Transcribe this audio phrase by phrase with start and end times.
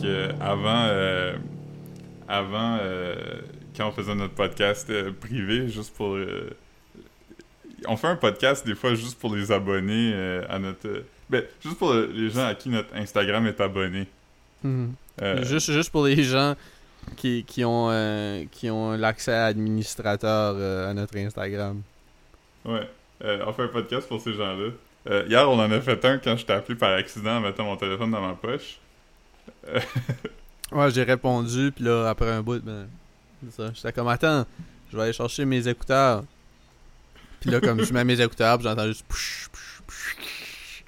[0.00, 1.36] que avant, euh,
[2.28, 3.14] avant euh,
[3.76, 6.14] quand on faisait notre podcast euh, privé, juste pour.
[6.14, 6.50] euh,
[7.88, 10.88] on fait un podcast des fois juste pour les abonnés euh, à notre.
[10.88, 14.06] euh, ben, juste pour les gens à qui notre Instagram est abonné.
[14.62, 14.92] Mhm.
[15.22, 16.54] Euh, Juste, juste pour les gens
[17.16, 21.80] qui, qui ont, euh, qui ont l'accès administrateur euh, à notre Instagram.
[22.64, 22.88] Ouais.
[23.24, 24.70] Euh, on fait un podcast pour ces gens-là.
[25.08, 27.64] Euh, hier, on en a fait un quand je t'ai appelé par accident en mettant
[27.64, 28.78] mon téléphone dans ma poche.
[30.72, 32.88] Ouais, j'ai répondu, puis là, après un bout, ben,
[33.44, 33.70] c'est ça.
[33.74, 34.44] J'étais comme, attends,
[34.90, 36.24] je vais aller chercher mes écouteurs.
[37.40, 39.04] Puis là, comme je mets mes écouteurs, j'entends juste...
[39.08, 40.84] psh, psh, psh.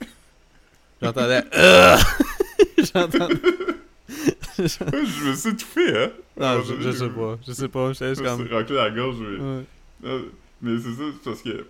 [1.02, 1.42] J'entendais...
[1.54, 1.96] Euh!
[2.78, 3.40] J'entendais...
[4.58, 6.10] je me suis étouffé, hein?
[6.38, 7.38] non, je, je sais pas.
[7.46, 7.92] Je sais pas.
[7.92, 8.44] Je me comme...
[8.46, 9.16] suis raclé la gorge.
[9.20, 9.64] mais-
[10.08, 10.24] Ouais.
[10.60, 11.64] Mais c'est ça, c'est parce que euh,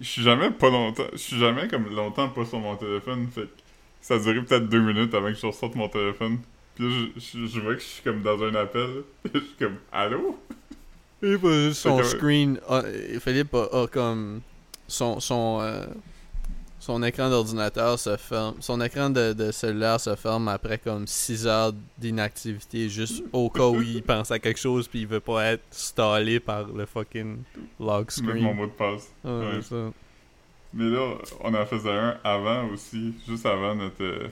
[0.00, 3.42] je suis jamais pas longtemps, je suis jamais comme longtemps pas sur mon téléphone, fait
[3.42, 3.48] que
[4.06, 6.38] ça a duré peut-être deux minutes avant que je ressorte mon téléphone.
[6.74, 9.56] Puis je, je, je vois que je suis comme dans un appel, puis je suis
[9.58, 10.38] comme allô?
[11.22, 12.58] Et pas juste son screen.
[12.68, 14.40] a- euh, Philippe a, a comme
[14.88, 15.86] son son euh,
[16.80, 18.56] son écran d'ordinateur se ferme.
[18.60, 23.68] Son écran de, de cellulaire se ferme après comme 6 heures d'inactivité juste au cas
[23.68, 27.38] où il pense à quelque chose puis il veut pas être stallé par le fucking
[27.80, 28.56] lock Mettre mon screen.
[28.56, 29.10] mot de passe.
[29.24, 29.62] Ouais.
[29.62, 29.76] ça.
[30.74, 34.02] Mais là, on en faisait un avant aussi, juste avant notre.
[34.02, 34.28] euh,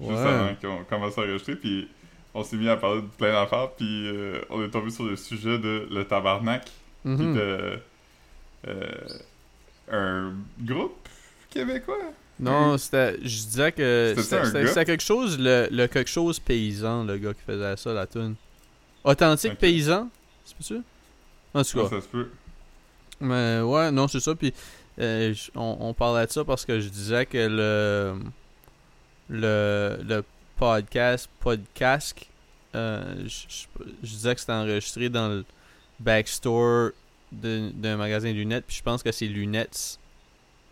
[0.00, 0.16] Juste Ouais.
[0.28, 1.88] avant qu'on commence à enregistrer, puis
[2.32, 5.16] on s'est mis à parler de plein d'affaires, puis euh, on est tombé sur le
[5.16, 6.64] sujet de le tabarnak.
[7.04, 7.80] qui était
[8.68, 8.92] euh,
[9.90, 11.08] un groupe
[11.50, 12.12] québécois?
[12.40, 13.14] Non, c'était.
[13.22, 14.14] Je disais que.
[14.16, 18.36] C'était quelque chose, le, le quelque chose paysan, le gars qui faisait ça, la tune.
[19.04, 20.08] Authentique paysan,
[20.44, 20.80] c'est pas sûr?
[21.54, 21.88] En tout cas.
[21.88, 22.28] Ça, ça se peut.
[23.20, 24.34] Mais ouais, non, c'est ça.
[24.36, 24.52] Puis
[25.00, 28.18] euh, on, on parlait de ça parce que je disais que le
[29.28, 30.24] le, le
[30.56, 32.16] podcast podcast
[32.74, 33.66] euh, je,
[34.06, 35.44] disais que c'était enregistré dans le
[36.00, 36.90] backstore
[37.32, 38.64] d'un magasin de lunettes.
[38.66, 39.98] Puis je pense que c'est lunettes.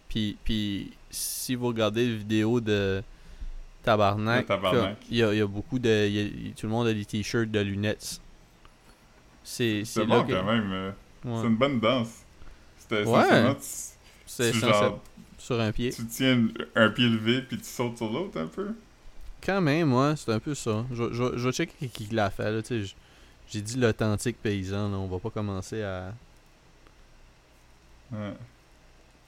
[0.09, 3.03] Puis, puis si vous regardez la vidéo de
[3.83, 4.47] Tabarnak,
[5.11, 6.07] il y a, il y a beaucoup de.
[6.09, 8.21] il y a- tout le monde a des t-shirts de lunettes.
[9.45, 10.73] C'est c'est C'est là bon que- quand même.
[10.73, 10.91] euh,
[11.25, 11.41] ouais.
[11.41, 12.23] C'est une bonne danse.
[12.79, 13.55] C'était Ouais.
[14.27, 15.01] C'est genre,
[15.39, 15.93] sur un pied.
[15.93, 18.75] tu tiens un pied levé puis tu sautes sur l'autre un peu?
[19.45, 20.85] Quand même, ouais, c'est un peu ça.
[20.93, 22.95] Je, je, je vais checker qui, l'a fait, là, tu sais.
[23.49, 26.13] J'ai dit l'authentique paysan, là, on va pas commencer à...
[28.11, 28.33] Ouais.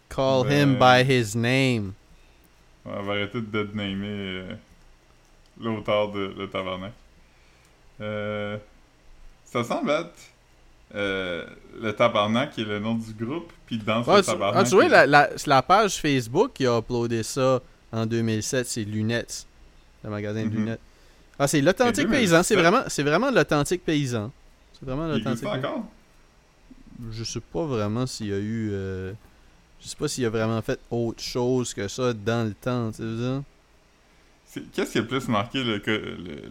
[0.08, 1.92] Call Ben- him by his name.
[2.84, 4.54] Ouais, on va arrêter de deadnamer euh,
[5.60, 6.92] l'auteur de Le Tabarnak.
[8.00, 8.58] Euh,
[9.44, 10.14] ça semble être
[10.94, 11.44] euh,
[11.80, 14.66] Le Tabarnak qui est le nom du groupe, puis dans Ah, le tu, Tabarnak...
[14.66, 17.60] ah, tu vois, la, la, c'est la page Facebook qui a uploadé ça
[17.92, 19.46] en 2007, c'est Lunettes,
[20.04, 20.54] le magasin de Mhm.
[20.54, 20.80] lunettes.
[21.38, 22.20] Ah, c'est l'authentique Et 2007.
[22.20, 24.30] paysan, c'est vraiment, c'est vraiment l'authentique paysan.
[24.78, 25.84] C'est vraiment l'authentique encore?
[27.12, 28.70] Je sais pas vraiment s'il y a eu...
[28.72, 29.12] euh,
[29.80, 33.02] Je sais pas s'il a vraiment fait autre chose que ça dans le temps, tu
[34.50, 36.42] sais Qu'est-ce qui a plus marqué le- le-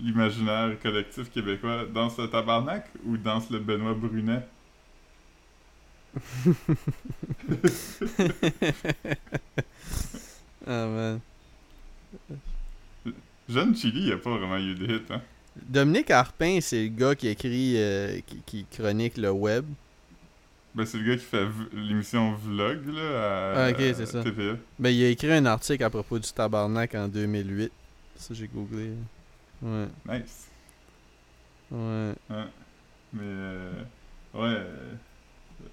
[0.00, 1.84] l'imaginaire collectif québécois?
[1.92, 4.42] Danse le tabarnak ou danse le Benoît Brunet?
[10.66, 11.20] ah, man.
[13.48, 15.20] Jeune Chili, il a pas vraiment eu de hit, hein?
[15.68, 19.64] Dominique Harpin, c'est le gars qui écrit, euh, qui, qui chronique le web.
[20.74, 24.22] Ben, c'est le gars qui fait l'émission Vlog, là, à, Ah, ok, c'est à ça.
[24.22, 24.56] TVA.
[24.78, 27.72] Ben, il a écrit un article à propos du tabarnak en 2008.
[28.16, 28.90] Ça, j'ai googlé.
[29.62, 30.48] Ouais, Nice.
[31.70, 32.12] ouais.
[33.12, 33.72] Mais, euh,
[34.34, 34.92] ouais, euh,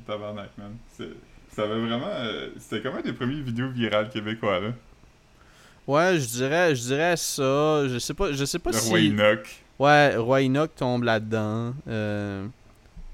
[0.08, 0.76] tabarnak, man.
[0.96, 1.10] C'est-
[1.56, 2.08] Ça avait vraiment...
[2.08, 4.70] euh, C'était comme un des premiers vidéos virales québécois, là.
[5.86, 7.88] Ouais, je dirais, je dirais ça.
[7.88, 8.90] Je sais pas, je sais pas Le si.
[8.90, 9.64] roi Enoch.
[9.80, 11.74] Ouais, Roi Enoch tombe là-dedans.
[11.88, 12.48] Euh...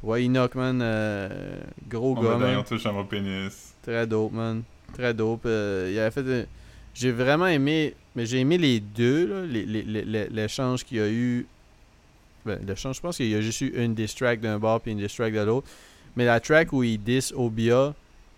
[0.04, 1.60] Roi Enoch, man, euh,
[1.90, 2.64] gros On gars, va man.
[2.64, 3.74] touche à mon pénis.
[3.82, 4.62] Très dope, man.
[4.94, 5.42] Très dope.
[5.46, 6.48] Euh, il avait fait.
[7.00, 7.94] J'ai vraiment aimé.
[8.16, 9.46] Mais j'ai aimé les deux,
[10.32, 11.46] L'échange qu'il y a eu.
[12.46, 15.18] Ben, je pense qu'il y a juste eu une diss d'un bord puis une diss
[15.18, 15.68] de l'autre.
[16.16, 17.94] Mais la track où il diss Obia,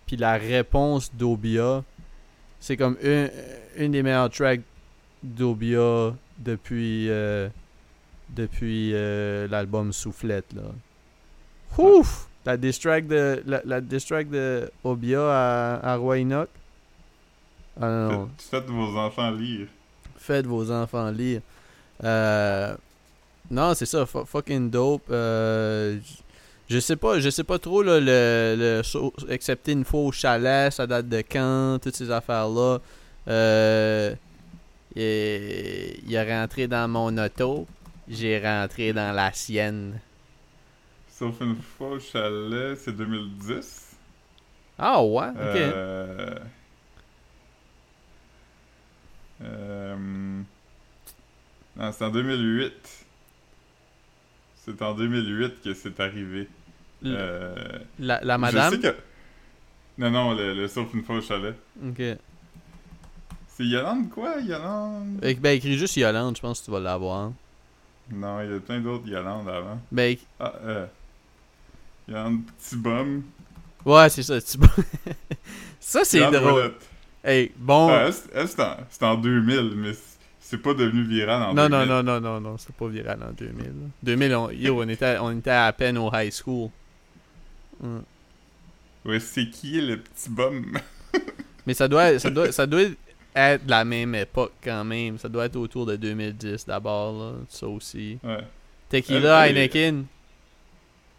[0.06, 1.82] puis la réponse d'Obia,
[2.60, 3.30] c'est comme une,
[3.76, 4.60] une des meilleures tracks
[5.22, 7.08] d'Obia depuis.
[7.08, 7.48] euh,
[8.34, 10.62] depuis euh, l'album Soufflette, là.
[11.78, 12.28] Ouf!
[12.44, 16.48] La diss de, la, la de Obia à, à Enoch.
[17.80, 18.08] Ah.
[18.38, 19.66] Faites, faites vos enfants lire.
[20.16, 21.40] Faites vos enfants lire.
[22.04, 22.74] Euh,
[23.50, 25.02] non, c'est ça, fu- fucking dope.
[25.10, 25.98] Euh,
[26.68, 30.72] je sais pas, je sais pas trop là, le, le excepté une fois au chalet,
[30.72, 32.78] ça date de quand, toutes ces affaires là.
[33.28, 34.14] Euh,
[34.94, 35.02] il,
[36.06, 37.66] il est rentré dans mon auto,
[38.08, 40.00] j'ai rentré dans la sienne.
[41.10, 43.96] Sauf une fois au chalet, c'est 2010.
[44.78, 45.36] Ah ouais, ok.
[45.56, 46.34] Euh...
[49.44, 49.96] euh,
[51.76, 52.72] Non, c'est en 2008.
[54.64, 56.48] C'est en 2008 que c'est arrivé.
[57.04, 57.54] Euh,
[57.98, 58.72] la, la je madame?
[58.74, 58.96] sais que...
[59.98, 61.54] Non, non, le, le sauf une fois au chalet.
[61.84, 62.00] Ok.
[63.48, 65.18] C'est Yolande quoi, Yolande?
[65.20, 67.32] Ben, écris juste Yolande, je pense que tu vas l'avoir.
[68.10, 69.80] Non, il y a plein d'autres Yolande avant.
[69.90, 70.86] Ben, Ah, euh...
[72.08, 73.22] Yolande Petit Bum.
[73.84, 74.40] ouais, c'est ça.
[74.40, 74.58] tu-
[75.80, 76.74] ça, c'est drôle.
[77.24, 77.88] Hey, bon.
[77.90, 78.12] Elle,
[78.48, 78.76] c'est- en,
[79.12, 79.92] en 2000, mais
[80.40, 81.88] c'est- pas devenu viral en non, 2000.
[81.88, 83.64] non, non, non, non, non, c'est pas viral en 2000.
[83.64, 83.70] là.
[84.02, 86.68] 2000, on, yo, on était, on était à peine au high school.
[87.80, 88.00] Hmm.
[89.04, 90.78] Ouais, c'est qui le petit bum?
[91.66, 92.82] Mais ça doit, ça, doit, ça doit
[93.34, 95.16] être de la même époque quand même.
[95.18, 97.32] Ça doit être autour de 2010 d'abord, là.
[97.48, 98.18] Ça aussi.
[98.22, 98.38] Ouais.
[98.88, 100.04] Tequila, elle- Heineken.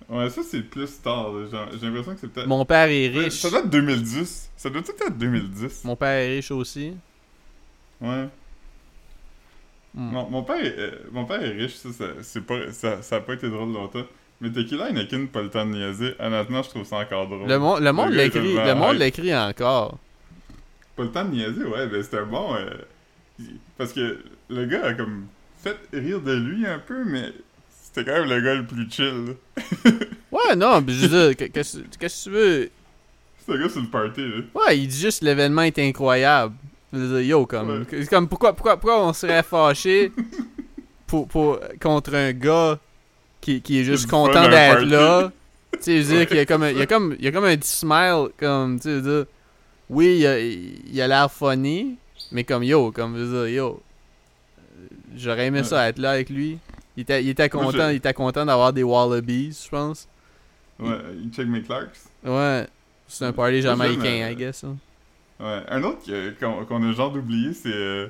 [0.10, 1.32] Ouais, ça c'est plus tard.
[1.80, 2.48] J'ai l'impression que c'est peut-être.
[2.48, 3.34] Mon père est riche.
[3.34, 4.50] Ça doit être 2010.
[4.58, 5.84] Ça doit peut-être être 2010.
[5.86, 6.94] Mon père est riche aussi.
[8.02, 8.28] Ouais.
[9.96, 10.12] Hmm.
[10.12, 13.18] Mon, mon père est, euh, mon père est riche, ça, ça, c'est pas, ça, ça
[13.18, 14.04] a pas été drôle longtemps.
[14.42, 16.16] Mais Tequila Heineken, pas le temps de niaiser.
[16.20, 17.48] Honnêtement, je trouve ça encore drôle.
[17.48, 20.00] Le, monde le l'écrit, le monde l'écrit encore.
[20.96, 22.56] Pas le temps de niaiser, ouais, ben c'était bon.
[22.56, 22.72] euh,
[23.78, 25.28] parce que le gars a comme
[25.64, 27.32] fait rire de lui un peu, mais
[27.94, 29.25] c'était quand même le gars le plus chill.
[29.28, 29.92] là.
[30.31, 32.69] Ouais, non, mais je veux dire, que- qu'est-ce que tu veux?
[33.45, 34.42] C'est gars sur le party, là.
[34.56, 36.56] Ouais, il dit juste l'événement est incroyable.
[36.92, 38.06] Je veux dire, yo, comme, Ouais.
[38.06, 40.12] comme pourquoi, pourquoi, pourquoi on serait fâché
[41.07, 42.80] pour, pour, contre un gars
[43.42, 45.31] qui, qui est juste content d'être là?
[45.74, 47.28] Tu sais, je veux dire qu'il y a comme, il y a comme, il y
[47.28, 49.25] a comme un petit smile, comme, tu sais, dire,
[49.89, 51.96] oui, il a, il a l'air funny,
[52.31, 53.81] mais comme yo, comme, je veux dire, yo,
[55.16, 55.63] j'aurais aimé Ouais.
[55.66, 56.57] ça être là avec lui.
[56.98, 60.07] Il était, il était content, il était content d'avoir des wallabies, je pense.
[60.80, 61.98] Ouais, il check mes Clarks.
[62.24, 62.68] Ouais,
[63.07, 64.63] c'est un party jamaïcain, euh, I guess.
[64.63, 64.75] hein.
[65.40, 65.62] Ouais.
[65.69, 66.00] Un autre
[66.40, 67.69] qu'on qu'on a genre d'oublier, c'est.
[67.74, 68.07] euh,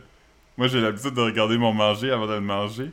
[0.57, 2.91] moi, j'ai l'habitude de regarder mon manger avant de le manger.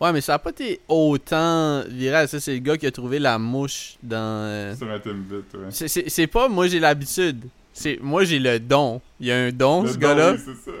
[0.00, 2.26] Ouais, mais ça a pas été autant viral.
[2.26, 4.16] Ça, c'est le gars qui a trouvé la mouche dans.
[4.16, 5.70] euh, Sur un Timbit, ouais.
[5.70, 7.44] C'est- pas moi j'ai l'habitude.
[7.72, 9.00] C'est moi j'ai le don.
[9.20, 10.32] Il y a un don, Le ce gars-là.
[10.32, 10.76] oui, c'est ça.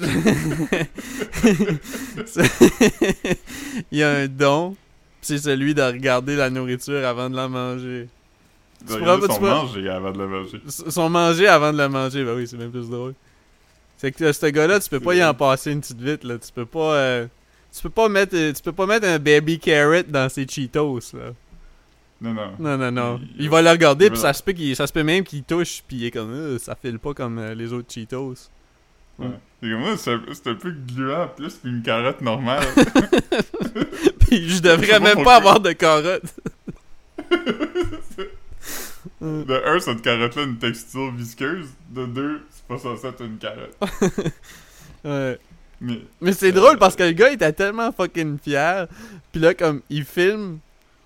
[3.92, 4.76] Il y a un don.
[5.22, 8.08] C'est celui de regarder la nourriture avant de la manger.
[8.88, 10.60] De Tu pourras- son manger avant de le manger.
[10.68, 13.14] Son manger avant de le manger, bah oui, c'est même plus drôle.
[13.98, 16.38] C'est que euh, ce gars-là, tu peux pas y en passer une petite vite là.
[16.38, 16.94] Tu peux pas.
[16.94, 17.26] euh,
[17.74, 18.34] tu peux pas mettre.
[18.34, 21.32] euh, tu peux pas mettre un baby carrot dans ses Cheetos là.
[22.22, 22.50] Non, non.
[22.58, 23.20] Non, non, non.
[23.36, 25.42] Il- Il, va le regarder, puis ça se peut qu'il ça se peut même qu'il
[25.42, 28.34] touche, puis il est comme, Euh, ça file pas comme euh, les autres Cheetos.
[29.18, 29.26] Ouais.
[29.62, 32.64] Moi, c'est un, c'est un peu gluant en plus qu'une carotte normale.
[34.20, 36.34] puis je devrais pas même pas avoir de carottes.
[39.20, 41.68] De un, cette carotte-là a une texture visqueuse.
[41.90, 43.76] De deux, c'est pas censé être une carotte.
[45.04, 45.38] Ouais.
[45.80, 48.86] Mais Mais c'est drôle parce que le gars était tellement fucking fier.
[49.32, 50.58] Puis là, comme, il filme,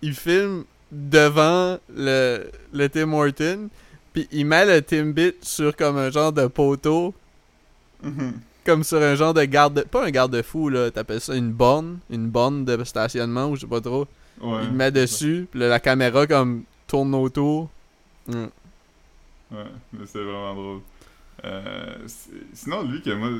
[0.02, 3.69] il filme devant le, le Tim Horton,
[4.12, 7.14] puis il met le Timbit sur comme un genre de poteau,
[8.05, 8.32] Mhm.
[8.65, 12.29] comme sur un genre de garde, pas un garde-fou là, t'appelles ça une borne, une
[12.29, 14.06] borne de stationnement ou je sais pas trop.
[14.41, 14.61] Ouais.
[14.65, 17.70] il le met dessus, puis là, la caméra comme tourne autour.
[18.27, 18.46] Mm.
[19.53, 19.58] Ouais,
[19.93, 20.81] mais c'est vraiment drôle.
[21.44, 21.94] Euh,
[22.53, 23.31] sinon, lui, que moi.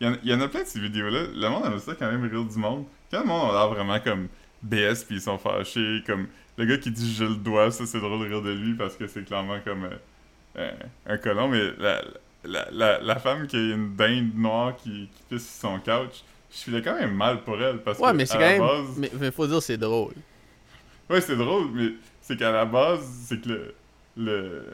[0.00, 1.24] Il y, en, il y en a plein de ces vidéos-là.
[1.34, 2.84] Le monde aime ça quand même rire du monde.
[3.10, 4.28] Quand le monde a l'air vraiment comme
[4.62, 7.98] BS puis ils sont fâchés, comme le gars qui dit je le dois, ça c'est
[7.98, 9.96] drôle de rire de lui parce que c'est clairement comme euh,
[10.58, 10.70] euh,
[11.06, 12.02] un colon, mais la,
[12.44, 16.22] la, la, la femme qui a une dinde noire qui, qui pisse sur son couch,
[16.52, 18.60] je filais quand même mal pour elle parce Ouais, que mais c'est à quand même.
[18.86, 20.14] base- Mais, mais faut dire, c'est drôle.
[21.10, 21.90] Ouais, c'est drôle, mais
[22.22, 23.74] c'est qu'à la base, c'est que le,
[24.16, 24.64] le,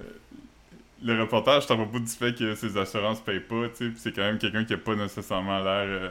[1.02, 4.12] le reportage t'en propos du fait que ses assurances payent pas, tu sais, pis c'est
[4.12, 5.86] quand même quelqu'un qui a pas nécessairement l'air...
[5.86, 6.10] euh,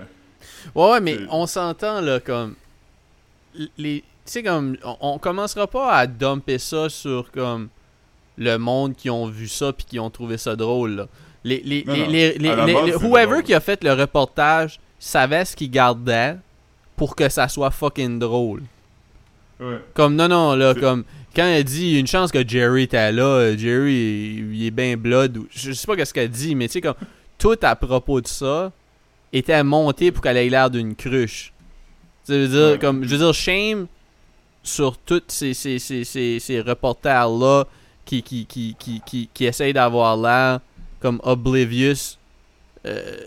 [0.75, 2.55] Ouais, ouais, mais C'est- on s'entend là comme
[3.77, 7.69] les tu sais comme on, on commencera pas à dumper ça sur comme
[8.37, 11.07] le monde qui ont vu ça puis qui ont trouvé ça drôle là.
[11.43, 11.83] Les les
[12.39, 12.85] Non, non.
[12.85, 16.35] base, whoever qui a fait le reportage savait ce qu'il gardait
[16.95, 18.63] pour que ça soit fucking drôle.
[19.59, 19.79] Ouais.
[19.93, 21.03] Comme non non là comme
[21.35, 23.93] quand elle dit une chance que Jerry était là, euh, Jerry
[24.37, 26.81] il, il est bien blood ou je sais pas qu'est-ce qu'elle dit mais tu sais
[26.81, 26.95] comme
[27.37, 28.71] tout à propos de ça
[29.33, 31.51] était monté pour qu'elle ait l'air d'une cruche.
[32.25, 32.79] Tu veux dire Ouais.
[32.79, 33.87] comme je veux dire shame
[34.63, 37.65] sur tous ces ces, ces, ces, ces reporters là
[38.05, 40.59] qui qui qui qui qui, qui essayent d'avoir l'air
[41.03, 42.17] comme oblivious
[42.87, 43.17] euh,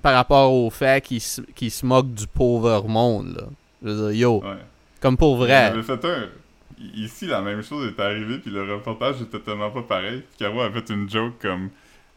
[0.00, 3.44] par rapport au fait qu'il se, qu'il se moque du pauvre monde, là.
[3.82, 4.56] Je veux dire, yo, Ouais.
[5.00, 5.52] comme pour vrai.
[5.66, 6.28] avait fait un...
[6.94, 10.20] Ici, la même chose est arrivée, puis le reportage était tellement pas pareil.
[10.28, 11.70] Puis Caro a fait une joke comme...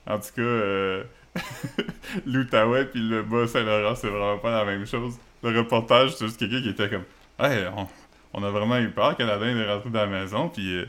[0.07, 1.03] En tout cas, euh...
[2.25, 5.15] l'Outaouais puis le Bas-Saint-Laurent, c'est vraiment pas la même chose.
[5.43, 7.03] Le reportage, c'est juste quelqu'un qui était comme...
[7.39, 7.87] Hey, on,
[8.33, 10.77] on a vraiment eu peur dinde est rentrée dans la maison, puis...
[10.77, 10.85] euh,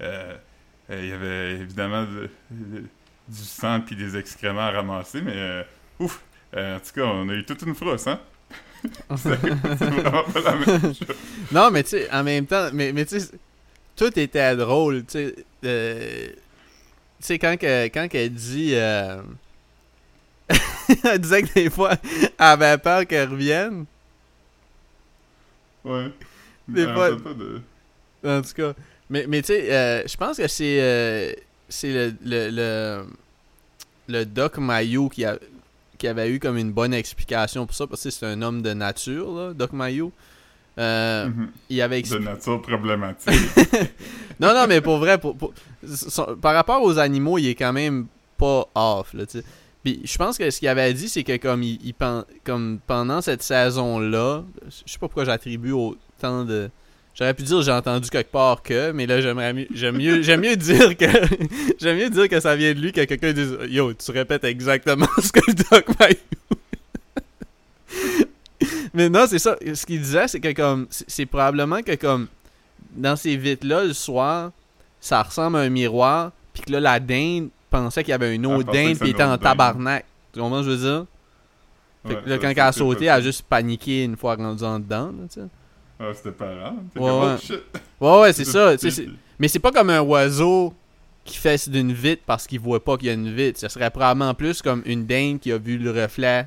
[0.00, 0.34] euh,
[0.90, 2.84] il y avait évidemment de- de-
[3.28, 5.32] du sang puis des excréments à ramasser, mais...
[5.34, 5.62] euh,
[5.98, 6.20] ouf!
[6.56, 8.20] Euh, en tout cas, on a eu toute une frousse, hein?
[9.16, 9.40] c'est
[9.78, 11.00] c'est vraiment pas la même chose.
[11.50, 13.30] Non, mais tu sais, en même temps, mais, mais tu sais,
[13.96, 15.34] tout était drôle, tu sais.
[15.64, 16.34] euh, tu
[17.20, 18.72] sais, quand, que, quand qu'elle dit.
[18.74, 19.22] euh,
[21.04, 23.86] elle disait que des fois, elle avait peur qu'elle revienne.
[25.84, 26.10] Ouais.
[26.68, 27.60] Des fois- en fait pas de...
[28.26, 28.72] En tout cas.
[29.10, 31.36] Mais, mais tu sais, euh, je pense que c'est.
[31.74, 33.04] C'est le, le, le.
[34.08, 35.38] le Doc Mayo qui, a,
[35.98, 38.72] qui avait eu comme une bonne explication pour ça, parce que c'est un homme de
[38.72, 40.12] nature, là, Doc Mayo.
[40.76, 41.48] Euh, Mhm.
[41.70, 43.30] il avait de nature problématique.
[44.40, 45.54] Non, non, mais pour vrai, pour, pour-
[45.86, 49.24] son- par rapport aux animaux, il est quand même pas off, là.
[49.84, 51.94] Puis je pense que ce qu'il avait dit, c'est que comme il, il
[52.42, 56.68] comme pendant cette saison-là, je sais pas pourquoi j'attribue autant de...
[57.14, 60.40] J'aurais pu dire j'ai entendu quelque part que, mais là j'aimerais mieux j'aime mieux j'aime
[60.40, 61.04] mieux dire que
[61.80, 65.06] j'aime mieux dire que ça vient de lui que quelqu'un dise yo tu répètes exactement
[65.22, 66.16] ce que le Doc Mayou.
[68.94, 72.26] mais non c'est ça ce qu'il disait c'est que comme c'est probablement que comme
[72.96, 74.50] dans ces vitres là le soir
[75.00, 78.44] ça ressemble à un miroir puis que là la dinde pensait qu'il y avait une
[78.44, 81.06] Elle autre dinde puis était en tabarnak tu comprends ce que je veux dire?
[82.06, 84.64] Fait Ouais, que là quand elle a sauté elle a juste paniqué une fois rendue
[84.64, 85.44] en dedans là.
[86.00, 86.76] Ah, c'était parent.
[86.76, 87.34] Ouais, comme, ouais.
[87.34, 87.62] oh shit.
[88.00, 88.74] ouais ouais c'est ça
[89.38, 90.72] mais c'est pas comme un oiseau
[91.24, 93.58] qui fait d'une vitre parce qu'il voit pas qu'il y a une vitre.
[93.58, 96.46] Ce serait probablement plus comme une dinde qui a vu le reflet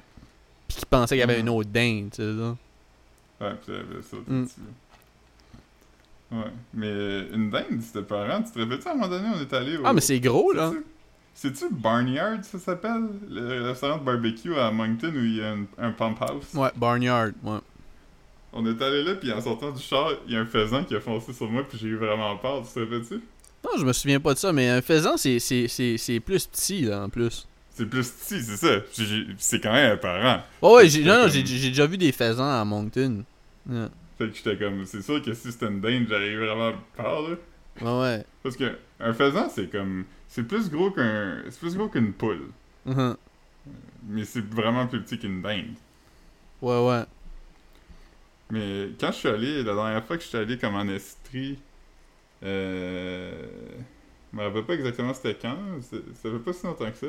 [0.67, 1.41] puis qui pensait qu'il y avait Mhm.
[1.41, 2.55] une autre dinde, tu sais ça.
[3.45, 4.45] Ouais, elle avait sauté Mm.
[6.31, 6.51] Ouais.
[6.73, 8.43] Mais une dinde, c'était parent.
[8.43, 9.81] Tu te rappelles-tu, à un moment donné, on est allé au...
[9.85, 10.71] Ah mais c'est gros là.
[11.33, 13.07] C'est-tu- Barnyard, ça s'appelle?
[13.29, 16.53] Le restaurant de barbecue à Moncton où il y a un, un pump house?
[16.55, 17.59] Ouais, barnyard, ouais.
[18.59, 20.95] On est allé là, puis en sortant du char, il y a un faisan qui
[20.95, 22.63] a foncé sur moi, puis j'ai eu vraiment peur.
[22.67, 23.15] Tu te rappelles-tu?
[23.63, 27.09] Non, je me souviens pas de ça, mais un faisan c'est plus petit là en
[27.09, 27.47] plus.
[27.69, 28.79] C'est plus petit, c'est ça.
[29.37, 30.41] C'est quand même un parent.
[30.63, 33.23] Ouais ouais, j'ai comme- déjà vu des faisans à Moncton.
[34.17, 37.21] Fait que j'étais comme, c'est sûr que si c'était une dinde, j'aurais eu vraiment peur,
[37.29, 37.35] là.
[37.79, 38.25] Ouais ouais.
[38.41, 40.05] Parce que un faisan, c'est comme.
[40.27, 41.43] C'est plus gros qu'un.
[41.51, 42.47] C'est plus gros qu'une poule.
[42.87, 43.15] Mhm.
[44.09, 45.75] Mais c'est vraiment plus petit qu'une dinde.
[46.63, 47.03] Ouais ouais.
[48.49, 51.59] Mais quand je suis allé, la dernière fois que je suis allé comme en Estrie,
[52.43, 53.31] euh.
[54.31, 57.07] Je me rappelle pas exactement c'était quand, ça fait pas si longtemps que ça.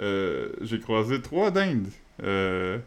[0.00, 1.88] Euh, j'ai croisé trois dindes.
[2.22, 2.78] Euh,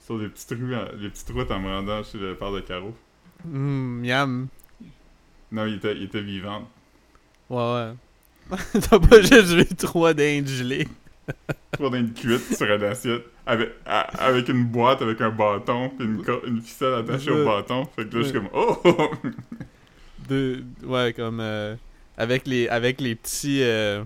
[0.00, 2.94] sur les petites rues, les petites routes en me rendant chez le père de Caro.
[3.44, 4.48] Hum, miam.
[5.52, 6.68] Non, il était, il était vivant.
[7.50, 8.58] Ouais ouais.
[8.80, 10.88] T'as pas juste vu trois dindes gelées.
[11.72, 13.24] Trois dindes cuites sur une assiette.
[13.48, 17.44] Avec, à- avec une boîte avec un bâton, puis une, une ficelle attachée au Ouais.
[17.44, 17.84] bâton.
[17.94, 18.48] Fait que là, je suis Ouais.
[18.50, 19.10] comme, oh!
[20.28, 21.76] De, ouais, comme euh,
[22.16, 24.02] avec les avec les petits euh,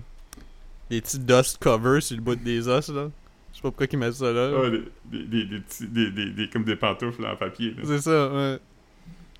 [0.91, 3.09] les petits dust covers sur le bout des os là.
[3.51, 4.51] Je sais pas pourquoi ils mettent ça là.
[4.63, 7.75] Ah, des, des, des, des petits, des, des, des- comme des pantoufles en papier.
[7.83, 8.59] C'est ça, ouais.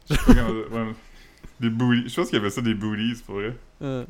[0.09, 0.93] Ouais.
[1.59, 2.09] Des booties.
[2.09, 3.55] Je pense qu'il y avait ça des booties pour vrai.
[3.79, 4.05] Ouais.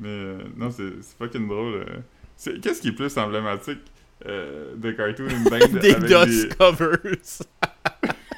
[0.00, 1.86] Mais euh, non, c'est fucking drôle.
[1.86, 2.58] euh.
[2.60, 3.78] Qu'est-ce qui est plus emblématique
[4.24, 6.54] euh, de cartoon une dinde des avec dust des...
[6.56, 6.98] covers.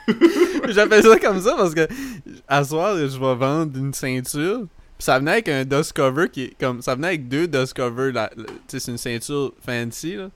[0.69, 1.87] J'appelle ça comme ça parce que
[2.47, 4.61] à soir je vais vendre une ceinture.
[4.97, 7.75] Puis ça venait avec un dust cover qui est comme ça venait avec deux dust
[7.75, 8.31] covers là,
[8.67, 10.31] c'est une ceinture fancy là.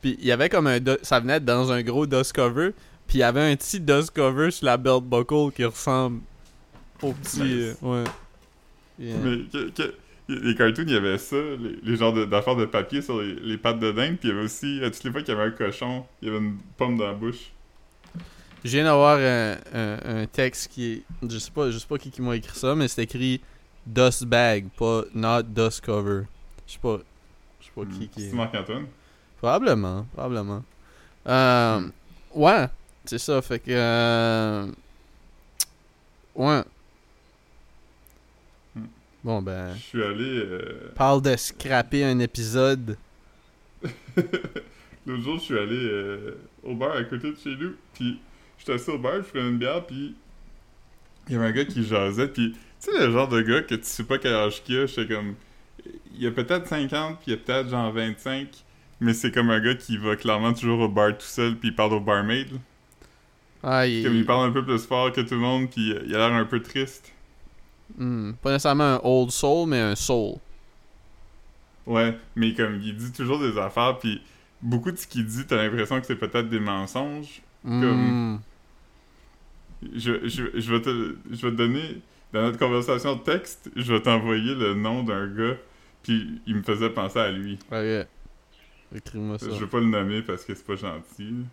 [0.00, 2.70] Puis il y avait comme un ça venait dans un gros dust cover,
[3.06, 6.20] puis il y avait un petit dust cover sur la belt buckle qui ressemble
[7.02, 7.76] au petit Nice.
[7.82, 8.04] euh, ouais.
[8.98, 9.16] Yeah.
[9.24, 9.94] Mais que- que-
[10.28, 13.58] les cartoons, il y avait ça, les, les genres d'affaires de, papier sur les, les
[13.58, 15.48] pattes de dinde, puis il y avait aussi, à toutes les fois qu'il y avait
[15.48, 17.52] un cochon, il y avait une pomme dans la bouche.
[18.64, 21.02] Je viens d'avoir un, un, un texte qui est.
[21.28, 23.42] Je sais pas, je sais pas qui, qui m'a écrit ça, mais c'est écrit
[23.84, 26.22] Dust Bag, pas Not Dust Cover.
[26.66, 26.98] Je sais pas.
[27.60, 28.30] Je sais pas qui qui.
[28.30, 28.86] C'est Marc-Antoine.
[29.38, 30.62] Probablement, probablement.
[31.26, 31.80] Euh,
[32.34, 32.66] Ouais,
[33.04, 33.70] c'est ça, fait que.
[33.70, 34.66] euh,
[36.34, 36.62] Ouais.
[39.24, 39.74] Bon ben.
[39.74, 40.22] Je suis allé...
[40.22, 42.96] euh, Parle de scraper un épisode.
[45.06, 48.20] L'autre jour, je suis allé euh, au bar à côté de chez nous, puis
[48.58, 50.14] j'étais assis au bar, je prenais une bière, puis
[51.28, 52.58] il y avait un gars qui jasait, puis tu
[52.90, 55.34] sais le genre de gars que tu sais pas quel âge qu'il a, j'étais comme...
[56.14, 58.48] Il y a peut-être 50, puis il y a peut-être genre 25,
[59.00, 61.74] mais c'est comme un gars qui va clairement toujours au bar tout seul, puis il
[61.74, 62.48] parle au barmaid.
[63.62, 66.14] Ah, il, Comme il parle un peu plus fort que tout le monde, puis il
[66.14, 67.13] a l'air un peu triste.
[67.96, 70.36] Hmm, pas nécessairement un old soul, mais un soul.
[71.86, 74.22] Ouais, mais comme il dit toujours des affaires, puis
[74.62, 77.42] beaucoup de ce qu'il dit, t'as l'impression que c'est peut-être des mensonges.
[77.62, 78.36] Hmm.
[79.94, 82.00] Je, je, je, vais te, je vais te donner,
[82.32, 85.56] dans notre conversation de texte, je vais t'envoyer le nom d'un gars,
[86.02, 87.58] puis il me faisait penser à lui.
[87.70, 88.06] Ok.
[88.94, 89.46] Écris-moi ça.
[89.50, 91.44] Je vais pas le nommer parce que c'est pas gentil.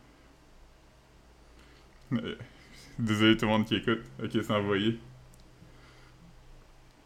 [3.00, 4.02] Désolé tout le monde qui écoute.
[4.24, 5.00] Ok, c'est envoyé.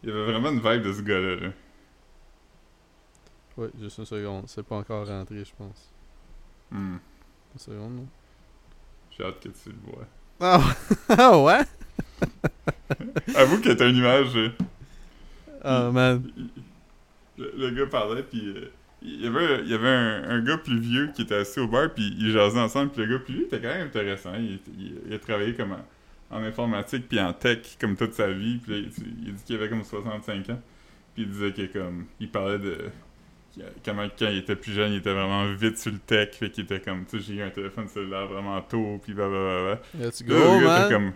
[0.06, 1.36] Il y avait vraiment une vibe de ce gars-là.
[1.38, 1.48] là.
[3.58, 4.44] Ouais, juste une seconde.
[4.48, 5.90] C'est pas encore rentré, je pense.
[6.70, 6.98] Hmm.
[7.54, 8.08] Une seconde, non?
[9.18, 10.06] J'ai hâte que tu le vois.
[10.40, 10.96] Ah ouais?
[11.18, 11.62] Ah ouais?
[13.36, 14.38] Avoue que t'as une image.
[15.64, 16.24] Oh man.
[16.38, 16.50] il-
[17.38, 18.72] le, le gars parlait, puis euh,
[19.02, 21.68] il y avait, il y avait un, un gars plus vieux qui était assis au
[21.68, 24.36] bar, puis ils jasaient ensemble, puis le gars plus vieux était quand même intéressant.
[24.36, 25.76] Il, il- il a travaillé comme
[26.32, 28.78] en, informatique, puis en tech, comme toute sa vie, puis là,
[29.26, 30.62] il, dit qu'il avait comme 65 ans,
[31.14, 32.78] puis il disait que comme, il parlait de
[33.84, 36.66] comment quand il était plus jeune, il était vraiment vite sur le tech, fait qu'il
[36.66, 39.80] était comme, tu sais, j'ai eu un téléphone cellulaire vraiment tôt, puis blablabla.
[40.00, 41.12] Let's Là, go, le gars comme.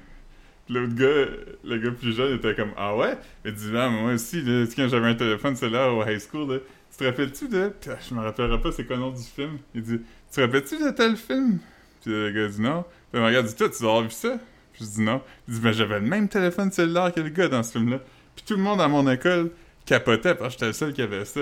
[0.72, 1.26] L'autre gars,
[1.64, 3.18] le gars plus jeune était comme Ah ouais?
[3.44, 6.20] Il dit Ah, moi aussi, là, tu sais, quand j'avais un téléphone cellulaire au high
[6.20, 6.60] school, là,
[6.92, 7.74] tu te rappelles-tu de.
[7.82, 9.58] Puis, je me rappellerai pas c'est quoi le nom du film.
[9.74, 11.58] Il dit Tu te rappelles-tu de tel film?
[12.02, 12.84] Puis le gars dit non.
[12.84, 14.40] Puis il me regarde, dit Toi, tu avoir vu ça?
[14.80, 15.22] Puis je dis non.
[15.48, 18.00] Il dit Ben j'avais le même téléphone cellulaire que le gars dans ce film-là.
[18.36, 19.52] Puis tout le monde à mon école
[19.86, 21.42] capotait parce que j'étais le seul qui avait ça.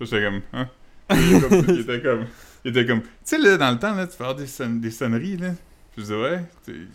[0.00, 0.68] J'étais comme Hein?
[1.10, 2.24] Il était comme- il était comme.
[2.64, 3.00] Il était comme.
[3.02, 5.50] Tu sais, là, dans le temps, là, tu peux avoir des, son- des sonneries, là.
[5.92, 6.40] Puis je disais, ouais,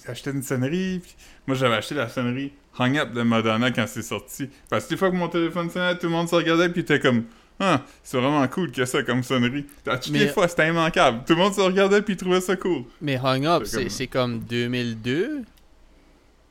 [0.08, 1.00] acheté une sonnerie.
[1.00, 1.16] Puis
[1.48, 4.50] moi, j'avais acheté la sonnerie Hang Up de Madonna quand c'est sorti.
[4.70, 7.00] Parce que des fois que mon téléphone sonnait, tout le monde se regardait, puis était
[7.00, 7.24] comme,
[7.60, 9.66] ah, c'est vraiment cool que ça comme sonnerie.
[9.88, 11.22] À toutes Mais- les fois, c'était immanquable.
[11.26, 12.84] Tout le monde se regardait, puis trouvait ça cool.
[13.02, 15.44] Mais Hung Up, C'est comme- c'est comme 2002?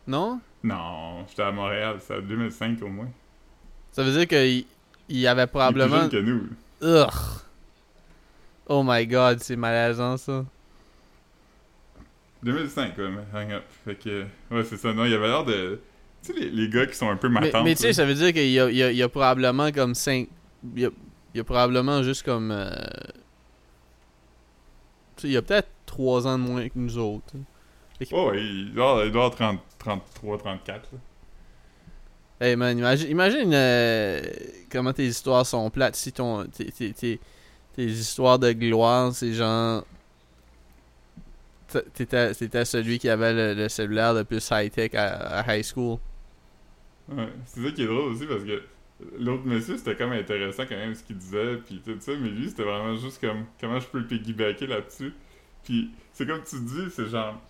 [0.08, 0.40] Non?
[0.64, 3.08] Non, j'étais à Montréal, c'est à 2005 au moins.
[3.92, 4.64] Ça veut dire qu'il
[5.08, 6.00] il y avait Il est plus probablement...
[6.00, 6.48] jeune que nous.
[8.68, 10.44] Oh my god, c'est malaisant ça.
[12.42, 13.64] 2005, ouais, mais Hang Up.
[13.84, 14.92] Fait que, ouais, c'est ça.
[14.92, 15.80] Non, il y avait l'air de.
[16.22, 17.64] Tu sais, les, les gars qui sont un peu matants.
[17.64, 19.08] mais tu sais, ça veut dire qu'il y a, il y a- il y a
[19.08, 20.28] probablement comme 5.
[20.76, 20.90] Il y a,
[21.34, 22.50] il y a probablement juste comme.
[22.50, 22.70] euh,
[25.16, 27.32] tu sais, il y a peut-être 3 ans de moins que nous autres.
[27.98, 30.92] Que- Oh, il doit, il doit avoir 30, 33, 34.
[30.92, 30.98] là.
[32.40, 34.20] Hey man, imagine, imagine euh,
[34.70, 35.96] comment tes histoires sont plates.
[35.96, 37.20] Si ton, tes, tes, tes,
[37.74, 39.84] tes histoires de gloire, c'est genre.
[41.94, 45.98] T'étais t'étais celui qui avait le, le cellulaire le plus high-tech à, à high school.
[47.08, 48.62] Ouais, c'est ça qui est drôle aussi parce que
[49.18, 52.48] l'autre monsieur c'était comme intéressant quand même ce qu'il disait puis tout ça mais lui
[52.50, 55.12] c'était vraiment juste comme comment je peux le piggybacker là-dessus?
[55.64, 57.40] Puis c'est comme tu dis c'est genre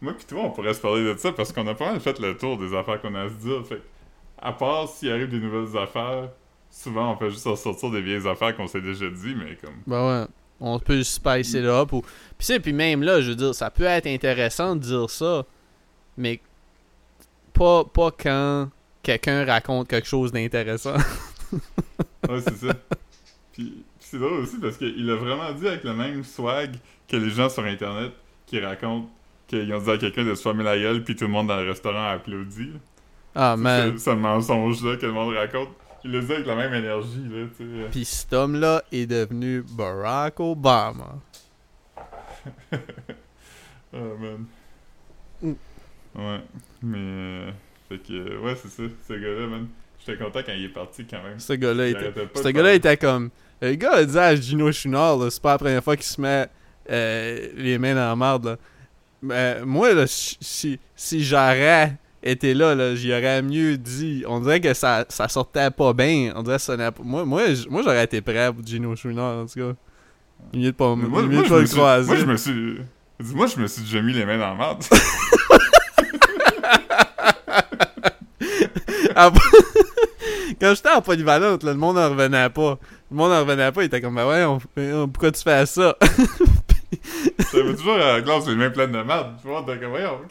[0.00, 2.18] moi pis toi on pourrait se parler de ça parce qu'on a pas mal fait
[2.18, 3.82] le tour des affaires qu'on a à se dire fait
[4.38, 6.30] à part s'il arrive des nouvelles affaires
[6.70, 10.06] souvent on fait juste ressortir des vieilles affaires qu'on s'est déjà dit mais comme Ben
[10.06, 10.26] ouais.
[10.60, 11.92] On peut spicer it up.
[11.92, 12.00] Ou...
[12.00, 15.10] Puis, tu sais, puis même là, je veux dire, ça peut être intéressant de dire
[15.10, 15.44] ça,
[16.16, 16.40] mais
[17.52, 18.70] pas, pas quand
[19.02, 20.96] quelqu'un raconte quelque chose d'intéressant.
[22.28, 22.74] Ouais, c'est ça.
[23.52, 26.74] Puis c'est drôle aussi parce qu'il a vraiment dit avec le même swag
[27.06, 28.12] que les gens sur Internet
[28.46, 29.10] qui racontent
[29.46, 31.60] qu'ils ont dit à quelqu'un de se fermer la gueule puis tout le monde dans
[31.60, 32.70] le restaurant a applaudi.
[33.34, 33.98] Ah C'est man.
[33.98, 35.68] ce- ce mensonge-là que le monde raconte.
[36.04, 37.88] Il le dit avec la même énergie, là, tu sais.
[37.90, 41.14] Puis cet homme-là est devenu Barack Obama.
[43.92, 44.44] Oh, man.
[45.42, 45.52] Mm.
[46.16, 46.40] Ouais.
[46.82, 47.50] Mais, euh,
[47.88, 49.66] fait que, euh, ouais, c'est ça, ce gars-là, man.
[49.98, 51.38] J'étais content quand il est parti quand même.
[51.38, 52.12] Ce gars-là était.
[52.34, 53.30] Ce gars-là était comme.
[53.62, 56.46] Le gars a dit à Gino Chouinard, c'est pas la première fois qu'il se met
[56.90, 58.44] euh, les mains dans la marde.
[58.44, 58.56] Là.
[59.24, 60.78] Mais moi, là, si,
[61.12, 64.22] j'aurais été là, là j'y aurais mieux dit.
[64.26, 66.32] On dirait que ça, ça sortait pas bien.
[66.36, 66.76] On dirait que ça.
[67.02, 69.72] Moi, moi, moi j'aurais été prêt pour Gino Chouinard, en tout cas.
[70.52, 72.06] Mieux de pas, moi, mieux moi, de je pas me le suis, croiser.
[72.06, 72.76] moi, je me suis.
[73.20, 74.82] Dis-moi, je me suis déjà mis les mains dans la marde.
[79.14, 79.40] Après-
[80.60, 82.78] Quand j'étais en polyvalente, là, le monde en revenait pas.
[83.10, 85.66] Le monde en revenait pas, il était comme, ben ouais, on- on- pourquoi tu fais
[85.66, 85.96] ça?
[87.52, 89.36] J'avais toujours à la glace les mains pleines de marde.
[89.40, 90.20] Tu vois, comme, voyons,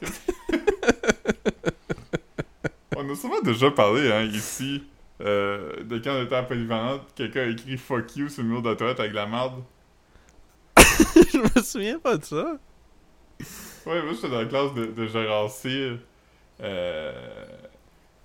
[2.96, 4.84] On a sûrement déjà parlé, hein, ici,
[5.22, 8.62] euh, de quand on était en polyvalente, quelqu'un a écrit fuck you sur le mur
[8.62, 9.64] de la toilette avec la marde.
[10.78, 12.58] je me souviens pas de ça.
[13.86, 15.98] Ouais, moi j'étais dans la classe de, de Gérard Cyr.
[16.62, 17.46] Euh,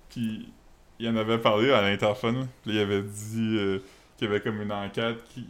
[0.09, 0.51] puis
[0.99, 2.47] il en avait parlé à l'interphone.
[2.63, 3.79] Puis il avait dit euh,
[4.19, 5.45] qu'il y avait comme une enquête qui,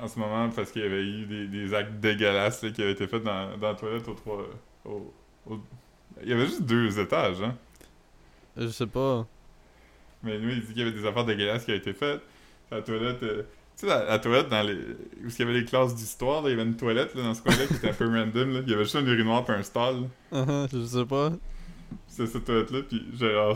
[0.00, 2.92] en ce moment parce qu'il y avait eu des, des actes dégueulasses là, qui avaient
[2.92, 4.46] été faits dans, dans la toilette au trois.
[6.22, 7.56] Il y avait juste deux étages, hein.
[8.56, 9.26] Je sais pas.
[10.22, 12.22] Mais lui, il dit qu'il y avait des affaires dégueulasses qui avaient été faites.
[12.70, 13.22] La toilette.
[13.22, 13.42] euh,
[13.76, 14.74] tu sais, la, la toilette dans les.
[14.74, 17.42] Où il y avait les classes d'histoire, il y avait une toilette là, dans ce
[17.42, 18.54] coin-là qui était un peu random.
[18.54, 18.60] Là.
[18.66, 20.08] Il y avait juste un urinoir puis un stall.
[20.32, 21.32] Uh-huh, je sais pas.
[22.06, 23.54] C'est cette toilette-là, puis j'ai euh,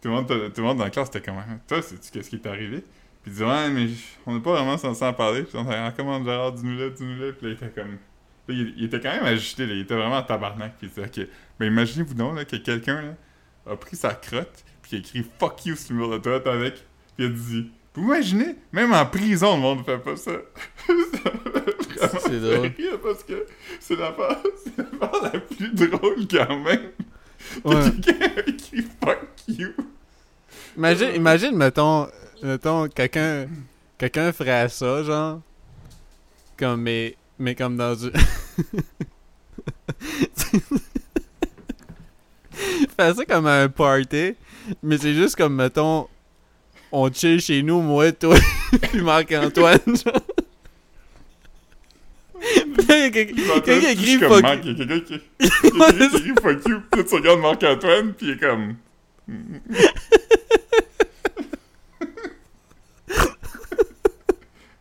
[0.00, 1.36] Tout le, monde, tout le monde dans la classe était comme
[1.68, 2.84] Toi, sais-tu qu'est-ce qui est arrivé?
[3.22, 3.88] Puis il dit Ouais, mais
[4.26, 5.42] on n'est pas vraiment censé en parler.
[5.42, 7.32] Puis on était Ah, comment Gérard, dis-nous-le, dis-nous-le.
[7.34, 7.92] Puis là, il était comme.
[7.92, 9.74] Là, il, il était quand même agité, là.
[9.74, 10.74] il était vraiment en tabarnak.
[10.78, 11.28] Puis il disait Ok,
[11.60, 15.26] mais imaginez-vous donc là, que quelqu'un là, a pris sa crotte, puis il a écrit
[15.38, 16.74] Fuck you sur le mur de toilette avec.
[16.74, 16.84] Puis
[17.18, 20.32] il a dit Vous imaginez Même en prison, le monde ne fait pas ça.
[22.20, 22.72] C'est drôle.
[23.02, 23.46] parce que
[23.78, 26.90] c'est l'affaire c'est l'affaire la plus drôle quand même.
[27.64, 27.90] Ouais.
[28.02, 29.68] Quelqu'un a écrit fuck you.
[30.76, 32.08] Imagine, imagine, mettons,
[32.42, 33.46] mettons, quelqu'un,
[33.98, 35.40] quelqu'un ferait ça, genre,
[36.56, 38.10] comme, mais, mais comme dans du...
[42.96, 44.34] Faire ça comme un party,
[44.82, 46.08] mais c'est juste comme, mettons,
[46.90, 48.36] on chill chez nous, moi, toi,
[48.82, 50.20] puis Marc-Antoine, genre.
[52.86, 55.14] Quelqu'un qui écrit fuck Marc, il y a quelqu'un qui,
[56.16, 56.82] écrit fuck you.
[56.90, 58.76] Puis tu regardes Marc-Antoine, puis il est comme.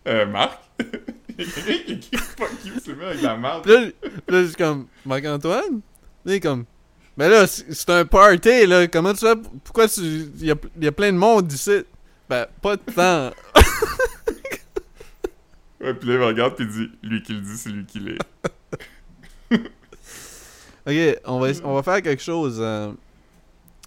[0.07, 0.59] Euh, Marc?
[1.37, 3.59] Il y a quelqu'un qui écrit fuck you, c'est bien avec la.
[3.63, 3.81] Puis là,
[4.27, 5.81] là, suis comme, Marc-Antoine?
[6.25, 6.65] Là, il est comme,
[7.17, 8.87] mais là, c'est un party, là.
[8.87, 9.35] Comment tu fais?
[9.63, 10.01] Pourquoi tu.
[10.01, 11.83] Il y a, il y a plein de monde ici.
[12.29, 13.31] Ben, pas de temps.
[15.79, 17.99] Ouais, puis là, il regarde, puis il dit Lui qui le dit, c'est lui qui
[17.99, 18.19] l'est.
[20.87, 22.57] Ok, on va, on va faire quelque chose.
[22.59, 22.91] euh,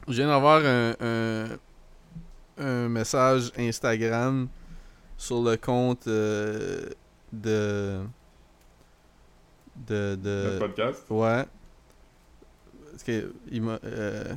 [0.09, 1.44] je viens d'avoir un, un,
[2.59, 4.48] un message Instagram
[5.16, 6.88] sur le compte euh,
[7.33, 8.00] de.
[9.87, 10.16] De.
[10.22, 11.05] de Notre podcast?
[11.11, 11.44] Ouais.
[12.90, 13.79] Parce que il m'a.
[13.85, 14.35] euh,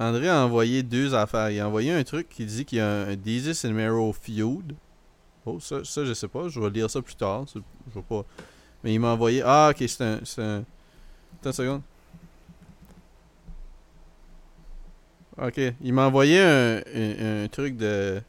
[0.00, 1.50] André a envoyé deux affaires.
[1.50, 4.12] Il a envoyé un truc qui dit qu'il y a un, un Deezus and Mero
[4.12, 4.74] feud.
[5.46, 6.48] Oh, ça, ça, je sais pas.
[6.48, 7.44] Je vais lire ça plus tard.
[7.46, 8.24] C'est- Je vais pas.
[8.82, 9.42] Mais il m'a envoyé.
[9.44, 10.20] Ah, ok, c'est un.
[10.24, 10.64] C'est un.
[11.40, 11.82] Attends une seconde.
[15.40, 15.60] Ok.
[15.82, 18.20] Il m'a envoyé un, un, un truc de.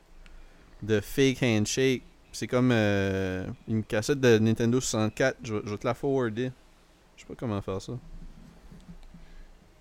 [0.86, 2.04] De fake handshake.
[2.32, 5.38] C'est comme euh, une cassette de Nintendo 64.
[5.44, 6.52] Je, vais- je vais te la forwarder.
[7.16, 7.94] Je sais pas comment faire ça.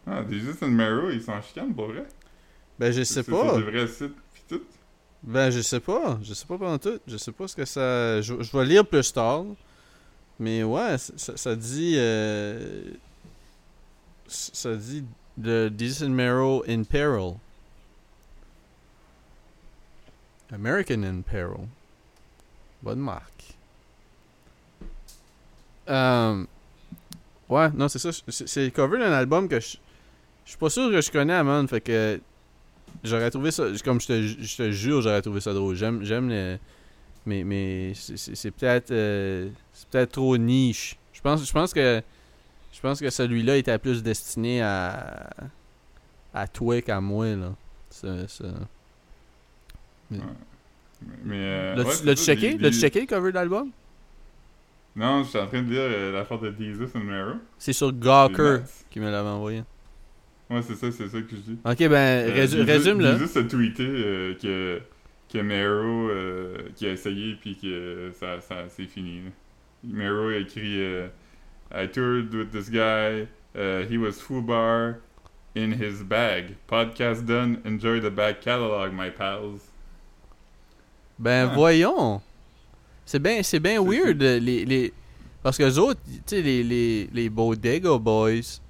[0.07, 2.07] Ah, des juste Mero, ils s'en chicanent pour vrai.
[2.79, 3.55] Ben, je sais pas.
[3.55, 4.63] C'est des vrais sites, pis tout.
[5.23, 6.19] Ben, je sais pas.
[6.23, 7.01] Je sais pas pendant tout.
[7.07, 8.21] Je sais pas ce que ça.
[8.21, 9.45] Je, je vais lire plus tard.
[10.39, 11.95] Mais ouais, ça, ça- ça dit.
[11.97, 12.85] euh,
[14.27, 15.05] Ça dit.
[15.37, 17.35] The Decent Marrow in Peril.
[20.55, 21.67] American in Peril.
[22.83, 23.55] Bonne marque.
[25.89, 26.45] Euh,
[27.49, 28.11] ouais, non, c'est ça.
[28.29, 29.77] C'est c'est le cover d'un album que je.
[30.45, 31.67] Je suis pas sûr que je connais, Amon.
[31.67, 32.21] Fait que.
[33.03, 33.65] J'aurais trouvé ça.
[33.85, 35.75] Comme je te, je te jure, j'aurais trouvé ça drôle.
[35.75, 36.59] J'aime, j'aime le.
[37.27, 38.91] Mais, mais c'est- c'est c'est peut-être.
[38.91, 40.97] euh, c'est peut-être trop niche.
[41.13, 42.03] Je pense, je pense que.
[42.73, 45.31] Je pense que celui-là était plus destiné à.
[46.33, 47.53] À toi qu'à moi, là.
[47.91, 48.45] Ça- ça.
[50.11, 51.37] Mais.
[51.37, 52.57] Euh, L'as-tu ouais, checké?
[52.59, 53.71] L'as-tu checké le cover d'album?
[54.97, 57.33] Non, je suis en train de lire euh, l'affaire de Jesus and Mero.
[57.59, 59.65] C'est sur Gawker qui me l'avait envoyé.
[60.49, 61.59] Ouais, c'est ça, c'est ça que je dis.
[61.65, 61.95] Ok, ben,
[62.29, 63.19] Euh, résu- Jesus- résume-le.
[63.19, 64.81] Jesus a tweeté euh, que,
[65.33, 66.11] que Mero,
[66.77, 69.23] qui a essayé, puis que ça, ça c'est fini.
[69.25, 69.31] là.
[69.83, 70.81] Mero a écrit
[71.75, 74.97] I toured with this guy, uh, he was foobar
[75.57, 76.55] in his bag.
[76.69, 79.61] Podcast done, enjoy the back catalog, my pals.
[81.19, 81.55] Ben Ah.
[81.55, 82.21] voyons.
[83.07, 84.93] C'est bien c'est bien weird les, les
[85.43, 88.61] parce que les autres, tu sais les les les Bodega Boys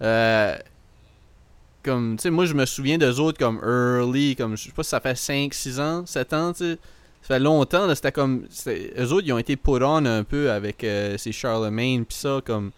[0.00, 0.56] euh,
[1.82, 4.82] comme tu sais moi je me souviens d'eux autres comme early comme je sais pas
[4.82, 6.78] si ça fait 5 6 ans, 7 ans, tu sais.
[7.22, 10.50] Ça fait longtemps là, c'était comme eux autres ils ont été put on un peu
[10.50, 12.70] avec euh, ces Charlemagne puis ça comme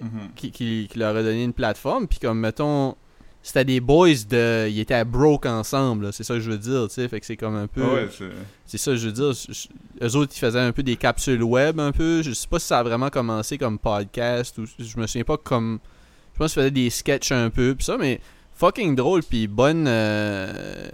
[0.00, 0.30] Mhm.
[0.34, 2.96] qui, qui, qui leur a donné une plateforme puis comme mettons
[3.42, 6.86] c'était des boys de ils étaient à broke ensemble, c'est ça que je veux dire,
[6.88, 8.24] tu sais, fait que c'est comme un peu Ah ouais, c'est...
[8.66, 9.32] c'est ça, je veux dire.
[9.32, 12.22] je- eux autres, ils faisaient un peu des capsules web, un peu.
[12.22, 14.64] Je sais pas si ça a vraiment commencé comme podcast ou.
[14.78, 15.78] Je me souviens pas comme.
[16.34, 18.20] Je pense qu'ils faisaient des sketchs un peu, pis ça, mais
[18.54, 19.86] fucking drôle, puis bonne.
[19.88, 20.88] euh,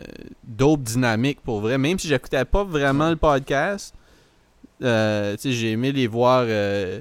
[0.45, 1.77] dope dynamique pour vrai.
[1.79, 3.95] Même si j'écoutais pas vraiment le podcast,
[4.83, 7.01] euh, tu sais, j'ai aimé les voir euh,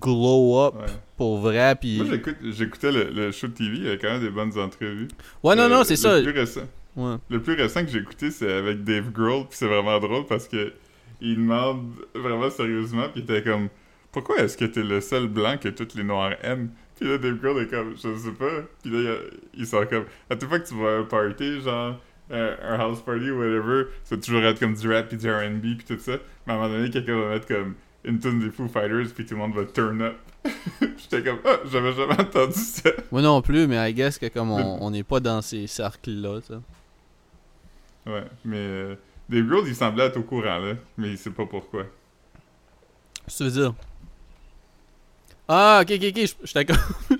[0.00, 0.86] glow up Ouais.
[1.16, 1.96] pour vrai, puis.
[1.98, 4.56] Moi, j'écoute, j'écoutais le, le show de TV, il y avait quand même des bonnes
[4.58, 5.08] entrevues.
[5.42, 6.20] Ouais, non, Euh, non, c'est le ça.
[6.22, 6.68] plus récent.
[6.96, 7.14] Ouais.
[7.30, 10.48] Le plus récent que j'ai écouté, c'est avec Dave Grohl, puis c'est vraiment drôle parce
[10.48, 10.72] que
[11.20, 13.68] il demande vraiment sérieusement, puis il était comme
[14.12, 16.70] Pourquoi est-ce que t'es le seul blanc que toutes les noirs aiment?
[16.98, 18.62] Puis là, Dave Grohl est comme Je sais pas.
[18.82, 19.14] Puis là,
[19.54, 22.56] il- il sort comme À toute fois que tu vas à un party, genre un,
[22.62, 25.60] un house party ou whatever, ça va toujours être comme du rap puis du RB
[25.62, 26.12] puis tout ça.
[26.46, 27.74] Mais à un moment donné, quelqu'un va mettre comme
[28.04, 30.16] une tune des Foo Fighters, puis tout le monde va turn up.
[30.80, 32.90] J'étais comme Ah, j'avais jamais entendu ça.
[33.10, 36.54] Moi non plus, mais I guess que comme on n'est pas dans ces cercles-là, sais.
[38.06, 38.94] Ouais, mais euh,
[39.28, 41.84] Dave Grohl, il semblait être au courant, là, mais il sait pas pourquoi.
[43.24, 43.74] Qu'est-ce que tu veux dire?
[45.46, 46.76] Ah, ok, ok, ok, j'étais comme...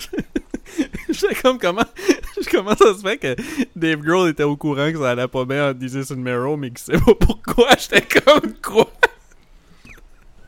[1.10, 1.84] j'étais comme comment...
[2.50, 3.36] comment ça se fait que
[3.76, 6.70] Dave Grohl était au courant que ça allait pas bien en Jesus and Mero, mais
[6.70, 8.90] qu'il sait pas pourquoi, j'étais comme quoi?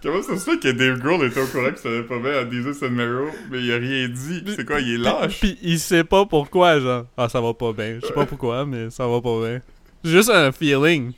[0.03, 2.33] Comment ça se fait que Dave Grohl était au courant que ça allait pas bien
[2.33, 4.43] à Jesus and Mero, mais il a rien dit?
[4.57, 5.41] C'est quoi, il est lâche?
[5.41, 7.05] Puis il sait pas pourquoi, genre.
[7.17, 7.99] Ah, ça va pas bien.
[8.01, 9.61] Je sais pas pourquoi, mais ça va pas bien.
[10.03, 11.13] Juste un feeling.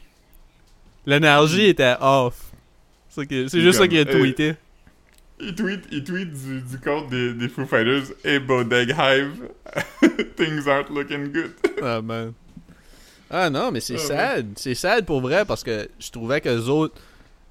[1.06, 2.50] L'énergie était off.
[3.08, 4.06] C'est juste ça qu'il a hey.
[4.06, 4.54] tweeté.
[5.40, 9.48] Il tweet, il tweet du, du compte des, des Foo Fighters Hey Bodeg Hive,
[10.36, 11.50] things aren't looking good.
[11.82, 12.32] Ah, man.
[13.28, 14.46] Ah non, mais c'est Ah, sad.
[14.56, 16.94] C'est sad pour vrai parce que je trouvais que les autres,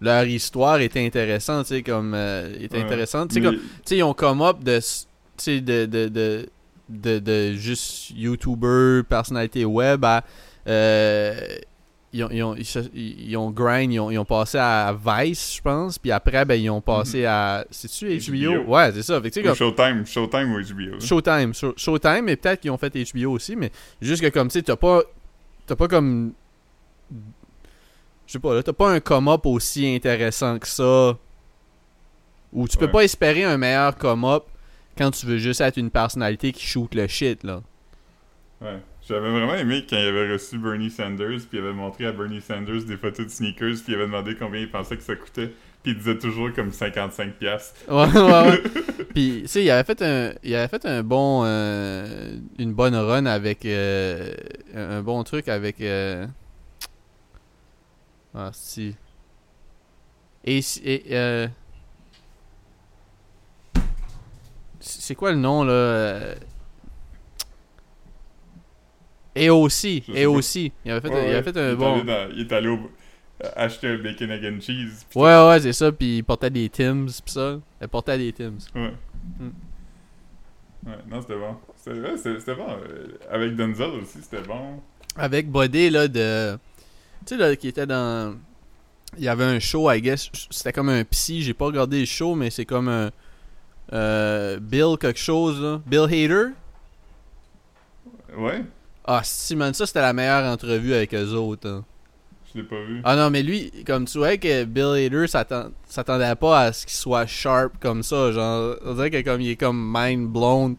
[0.01, 2.13] leur histoire était intéressante, tu sais, comme.
[2.15, 2.83] euh, était Ouais.
[2.83, 3.29] intéressante.
[3.29, 4.71] Tu sais, Mais- comme- tu sais, ils ont come up de.
[4.73, 5.85] s- Tu sais, de.
[5.85, 6.49] de, de
[6.89, 10.23] de, de juste YouTuber, personnalité web à.
[10.67, 11.39] euh,
[12.13, 12.55] ils ont, ils, ont,
[12.93, 16.43] ils, ils ont grind, ils ont, ils ont passé à Vice, je pense, puis après,
[16.43, 17.65] ben, ils ont passé à.
[17.71, 18.63] C'est-tu HBO?
[18.65, 18.73] HBO.
[18.75, 19.21] Ouais, c'est ça.
[19.21, 20.99] Fait que, comme- Showtime, Showtime ou HBO.
[20.99, 24.53] Showtime, Show- Showtime, mais peut-être qu'ils ont fait HBO aussi, mais juste que comme tu
[24.59, 25.01] sais, t'as pas.
[25.65, 26.33] T'as pas comme.
[28.31, 31.17] Je sais pas, là, t'as pas un come-up aussi intéressant que ça?
[32.53, 32.91] Ou tu peux Ouais.
[32.91, 34.43] pas espérer un meilleur come-up
[34.97, 37.61] quand tu veux juste être une personnalité qui shoot le shit, là.
[38.61, 38.77] Ouais.
[39.05, 42.39] J'avais vraiment aimé quand il avait reçu Bernie Sanders, puis il avait montré à Bernie
[42.39, 45.51] Sanders des photos de sneakers, puis il avait demandé combien il pensait que ça coûtait,
[45.83, 47.31] puis il disait toujours comme 55$.
[47.37, 47.75] piastres.
[47.89, 48.63] Ouais, ouais, ouais.
[49.13, 52.95] Puis, tu sais, il avait fait un, il avait fait un bon, euh, une bonne
[52.95, 54.31] run avec, euh,
[54.73, 56.25] un un bon truc avec, euh,
[58.33, 58.95] ah si,
[60.43, 61.47] et, et euh,
[64.79, 65.71] c'est quoi le nom là?
[65.73, 66.35] euh,
[69.35, 72.03] Et aussi, et aussi, il avait fait, Ouais, il avait fait il un est bon.
[72.03, 72.91] dans- il est allé au-
[73.55, 75.05] acheter un bacon and cheese.
[75.15, 75.91] Ouais, ouais, c'est ça.
[75.91, 77.59] Puis il portait des Tims, pis ça.
[77.81, 78.57] Il portait des Tims.
[78.75, 78.93] Ouais.
[79.39, 79.49] Mm.
[80.85, 81.55] Ouais, non, c'était bon.
[81.77, 81.91] C'était
[82.51, 82.67] ouais, bon.
[82.69, 84.81] Euh, Avec Denzel aussi, c'était bon.
[85.15, 86.57] Avec Bodé, là, de.
[87.25, 88.35] Tu sais, là, qui était dans.
[89.17, 90.29] Il y avait un show, I guess.
[90.49, 91.41] C'était comme un psy.
[91.41, 93.11] J'ai pas regardé le show, mais c'est comme un.
[93.93, 95.81] euh, Bill quelque chose, là.
[95.85, 96.51] Bill Hader?
[98.37, 98.63] Ouais,
[99.05, 101.67] Ah, si, man, ça, c'était la meilleure entrevue avec eux autres.
[101.67, 101.83] hein.
[102.53, 103.01] je l'ai pas vu.
[103.03, 106.85] Ah non, mais lui, comme tu vois que Bill Hader s'attend- s'attendait pas à ce
[106.85, 108.31] qu'il soit sharp comme ça.
[108.31, 110.75] Genre, on dirait que comme il est comme mind blown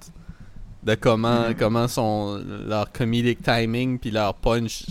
[0.83, 1.55] de comment, Mhm.
[1.59, 4.85] comment son leur comedic timing puis leur punch.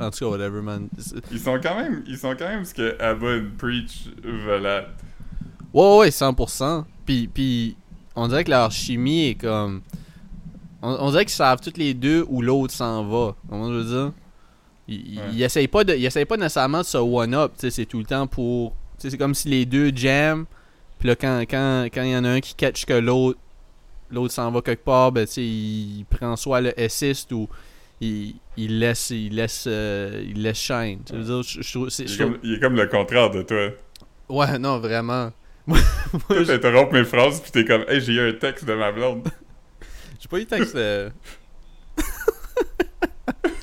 [0.00, 0.88] En tout cas, whatever, man.
[1.30, 4.90] Ils sont quand même, ils sont quand même ce que Abba Preach veulent être.
[5.72, 6.84] Ouais, ouais, 100%.
[7.06, 7.76] Puis, puis
[8.16, 9.82] on dirait que leur chimie est comme.
[10.82, 13.34] On, on dirait qu'ils savent toutes les deux où l'autre s'en va.
[13.48, 14.12] Comment je veux dire?
[14.88, 15.24] Ils, Ouais.
[15.32, 17.52] ils essayent pas de, ils essayent pas nécessairement de se one-up.
[17.54, 18.70] tu sais, C'est tout le temps pour.
[18.70, 20.46] tu sais, C'est comme si les deux jam.
[20.98, 23.38] Puis là, quand il quand, quand il y en a un qui catch que l'autre
[24.10, 27.46] l'autre s'en va quelque part, ben, tu sais, il prend soit le assist ou
[28.00, 31.00] il, il laisse il laisse euh, il laisse shine.
[31.12, 33.42] Veux dire, je- je Il je est, trouve- comme, il est comme le contraire de
[33.42, 33.68] toi.
[34.28, 35.32] Ouais, non, vraiment.
[36.28, 39.28] Toi, t'interrompes mes phrases, pis t'es comme, hey, j'ai eu un texte de ma blonde.
[40.20, 40.74] J'ai pas eu le texte.
[40.74, 41.10] euh.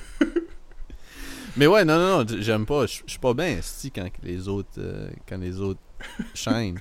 [1.58, 2.86] Mais ouais, non, non, non, j'aime pas.
[2.86, 5.80] Je suis pas bien esti quand les autres, euh, quand les autres
[6.34, 6.80] shine.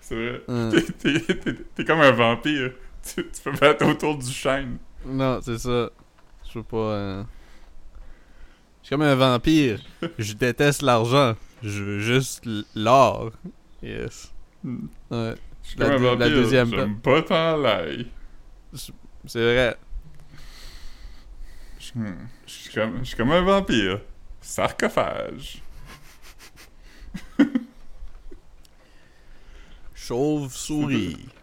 [0.00, 0.42] C'est vrai.
[0.48, 0.70] Hein.
[0.98, 2.72] T'es- comme un vampire.
[3.02, 4.78] Tu, tu peux battre autour du chêne.
[5.06, 5.90] Non, c'est ça.
[6.52, 6.76] Je veux pas.
[6.76, 7.24] euh,
[8.82, 9.80] Je suis comme un vampire.
[10.18, 11.34] Je déteste l'argent.
[11.62, 13.30] Je veux juste l'or.
[13.82, 14.32] Yes.
[14.64, 14.86] Hmm.
[15.10, 16.30] Ouais, Je suis La comme un deux- la vampire.
[16.30, 18.06] deuxième J'aime pas tant l'ail.
[18.74, 18.92] c'est
[19.54, 19.76] vrai.
[21.78, 21.92] Je
[22.46, 24.00] je suis comme, je suis comme un vampire.
[24.40, 25.62] Sarcophage.
[29.94, 31.16] Chauve-souris.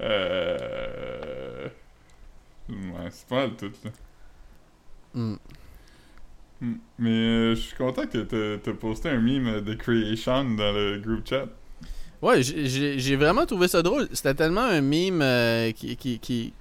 [0.00, 1.68] Euh...
[2.68, 3.90] Ouais, c'est pas mal tout, là.
[5.14, 5.36] Hmm.
[6.60, 6.74] Hmm.
[6.98, 11.26] Mais euh, je suis content que t'as- posté un meme de Creation dans le group
[11.28, 11.46] chat.
[12.22, 14.08] Ouais, j'ai- vraiment trouvé ça drôle.
[14.12, 16.52] C'était tellement un meme euh, qui, qui, qui,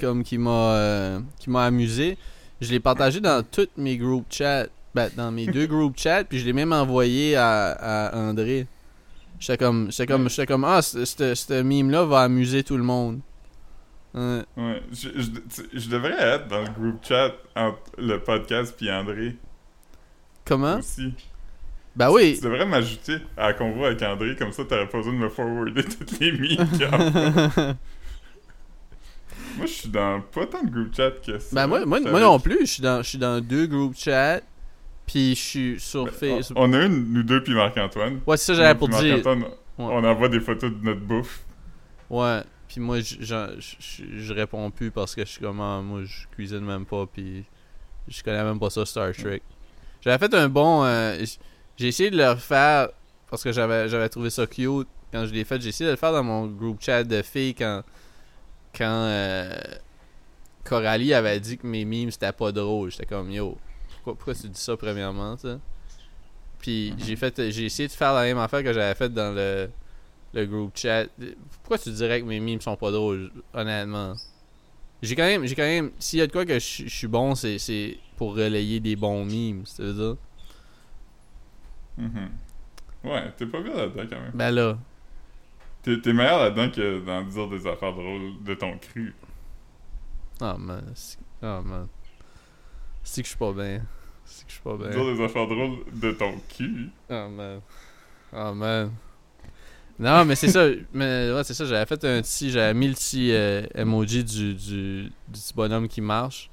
[0.00, 2.18] comme qui m'a euh, qui m'a amusé.
[2.60, 4.66] Je l'ai partagé dans tous mes groupes chat.
[4.94, 7.70] Ben, dans mes deux groupes chat, puis je l'ai même envoyé à,
[8.10, 8.66] à André.
[9.38, 12.82] J'étais comme, j'étais comme, j'étais comme, ah, ce- ce ce meme-là va amuser tout le
[12.82, 13.20] monde.
[14.14, 14.42] Ouais.
[14.56, 15.08] Ouais, je,
[15.72, 19.36] je, devrais être dans le groupe chat entre le podcast puis André
[20.44, 20.78] Comment?
[20.78, 21.14] aussi.
[21.96, 22.34] Ben oui.
[22.36, 25.28] Tu devrais m'ajouter à la convoi avec André, comme ça t'aurais pas besoin de me
[25.28, 26.58] forwarder toutes les envoie.
[29.56, 31.54] Moi, je suis dans pas tant de groupe chat que ça.
[31.54, 34.40] Ben moi, moi, moi non plus, je suis dans, je suis dans deux groupes chat,
[35.06, 36.56] puis je suis sur Facebook.
[36.58, 38.20] On a une, nous deux, puis Marc-Antoine.
[38.26, 39.16] Ouais, c'est ça Nous pour dire.
[39.16, 39.44] Marc-Antoine,
[39.78, 39.86] Ouais.
[39.90, 41.40] On envoie des photos de notre bouffe.
[42.10, 46.60] Ouais, puis moi, je, réponds plus parce que je suis comme, ah, moi, je cuisine
[46.60, 47.44] même pas, puis
[48.08, 49.42] je connais même pas ça, Star Trek.
[50.00, 50.82] J'avais fait un bon.
[50.82, 51.22] euh,
[51.76, 52.88] j'ai essayé de le refaire
[53.28, 55.60] parce que j'avais, j'avais trouvé ça cute quand je l'ai fait.
[55.60, 57.82] J'ai essayé de le faire dans mon groupe chat de filles quand.
[58.74, 59.04] Quand.
[59.06, 59.54] euh,
[60.64, 62.90] Coralie avait dit que mes memes c'était pas drôle.
[62.90, 63.58] J'étais comme, yo,
[63.96, 65.58] pourquoi, pourquoi tu dis ça premièrement, ça?
[66.58, 69.68] Puis j'ai fait j'ai essayé de faire la même affaire que j'avais fait dans le
[70.34, 71.06] le groupe chat.
[71.60, 74.14] Pourquoi tu dirais que mes memes sont pas drôles, honnêtement?
[75.02, 77.34] J'ai quand même, j'ai quand même, s'il y a de quoi que je suis bon,
[77.34, 80.16] c'est, c'est pour relayer des bons memes, ça veut dire?
[81.98, 82.30] Mhm.
[83.04, 84.30] Ouais, t'es pas bien là-dedans quand même.
[84.34, 84.78] Ben là,
[85.82, 89.12] T'es meilleur là-dedans que dans dire des affaires drôles de ton cru.
[90.40, 91.88] oh man, c'est- oh man.
[93.02, 93.82] C'est que je suis pas bien.
[94.24, 94.90] C'est que je suis pas bien.
[94.90, 96.90] Dire des affaires drôles de ton cul.
[97.10, 97.60] Oh man.
[98.32, 98.92] Oh man.
[99.98, 100.66] Non, mais c'est ça.
[100.92, 101.64] Mais ouais, c'est ça.
[101.64, 102.50] J'avais fait un petit.
[102.50, 106.50] J'avais mis le petit euh, emoji du, du, du petit bonhomme qui marche.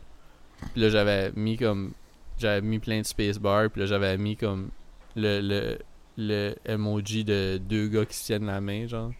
[0.74, 1.94] Puis là, j'avais mis comme.
[2.38, 3.70] J'avais mis plein de spacebar.
[3.70, 4.70] Puis là, j'avais mis comme.
[5.16, 5.78] Le, le,
[6.18, 9.12] le emoji de deux gars qui se tiennent la main, genre.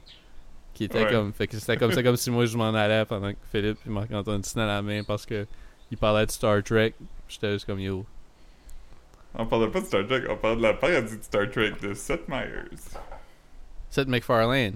[0.74, 1.12] Qui était Ouais.
[1.12, 1.34] comme.
[1.34, 3.90] Fait que c'était comme ça, comme si moi je m'en allais pendant que Philippe et
[3.90, 5.46] Marc-Antoine se tenaient la main parce que.
[5.92, 6.94] Ils parlaient de Star Trek.
[7.28, 8.06] J'étais juste comme yo.
[9.34, 11.94] On parlait pas de Star Trek, on parlait de la parodie de Star Trek de
[11.96, 12.70] Seth Meyers.
[13.90, 14.76] Seth MacFarlane.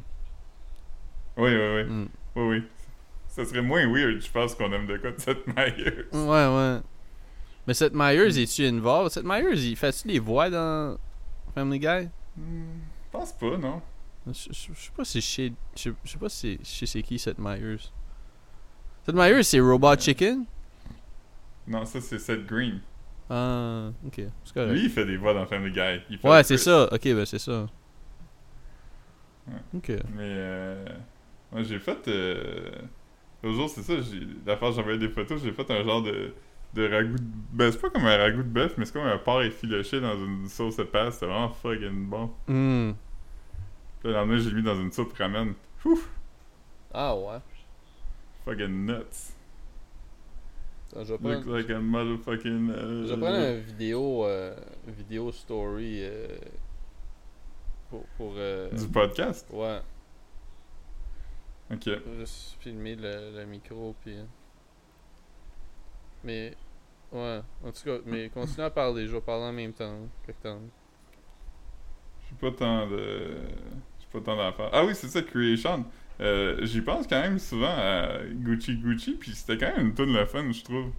[1.38, 1.84] Oui, oui, oui.
[1.84, 2.08] Mm.
[2.36, 2.64] Oui, oui.
[3.28, 6.06] Ça serait moins weird, je pense, qu'on aime de quoi de Seth Meyers.
[6.12, 6.80] Ouais, ouais.
[7.66, 9.12] Mais Seth Meyers, est-tu involved?
[9.12, 10.98] Seth Meyers, il fait-tu des voix dans
[11.56, 12.10] Family Guy?
[12.38, 13.82] Hmm, je pense pas, non.
[14.28, 15.54] Je, je- je sais pas si je sais.
[15.76, 17.90] Je je sais pas si c'est qui Seth Meyers.
[19.06, 20.46] Seth Meyers, c'est Robot Chicken?
[21.68, 22.80] Non, ça c'est Seth Green.
[23.30, 24.22] Ah, ok.
[24.46, 24.66] C'est.
[24.72, 26.02] Lui, il fait des voix dans Family Guy.
[26.10, 26.92] Il fait ouais, c'est ça.
[26.94, 27.68] Ok, ben c'est ça.
[29.48, 29.54] Ouais.
[29.76, 29.90] Ok.
[30.16, 30.86] Mais euh,
[31.52, 32.72] moi j'ai fait euh,
[33.44, 36.34] l'autre jour c'est ça, j'ai l'affaire j'envoyais des photos, j'ai fait un genre de
[36.74, 39.18] de ragoût de ben c'est pas comme un ragoût de bœuf, mais c'est comme un
[39.18, 42.32] porc effiloché dans une sauce épaisse, c'est vraiment fucking bon.
[42.48, 42.94] Hmm.
[44.00, 45.54] Puis le lendemain, j'ai mis dans une soupe ramen.
[45.86, 46.10] Ouf,
[46.94, 47.38] Ah ouais.
[48.46, 49.34] fucking nuts.
[50.92, 54.56] Attends, je vais Look prendre, like a motherfucking euh, je vais prendre une vidéo, euh,
[54.88, 56.28] vidéo story euh,
[57.94, 59.48] pour, pour euh, du podcast?
[59.52, 59.80] ouais.
[61.72, 61.86] OK.
[61.86, 64.16] Je juste filmer le, le micro puis.
[66.24, 66.56] Mais
[67.12, 70.42] ouais, en tout cas, mais continue à parler, je vais parler en même temps, quelque
[70.42, 70.60] temps.
[72.28, 73.38] J'ai pas tant de
[74.00, 74.70] j'ai pas tant d'affaires.
[74.72, 75.86] Ah oui, c'est ça Creation.
[76.20, 80.14] Euh, j'y pense quand même souvent à Gucci Gucci puis c'était quand même une tune
[80.14, 80.92] le fun, je trouve.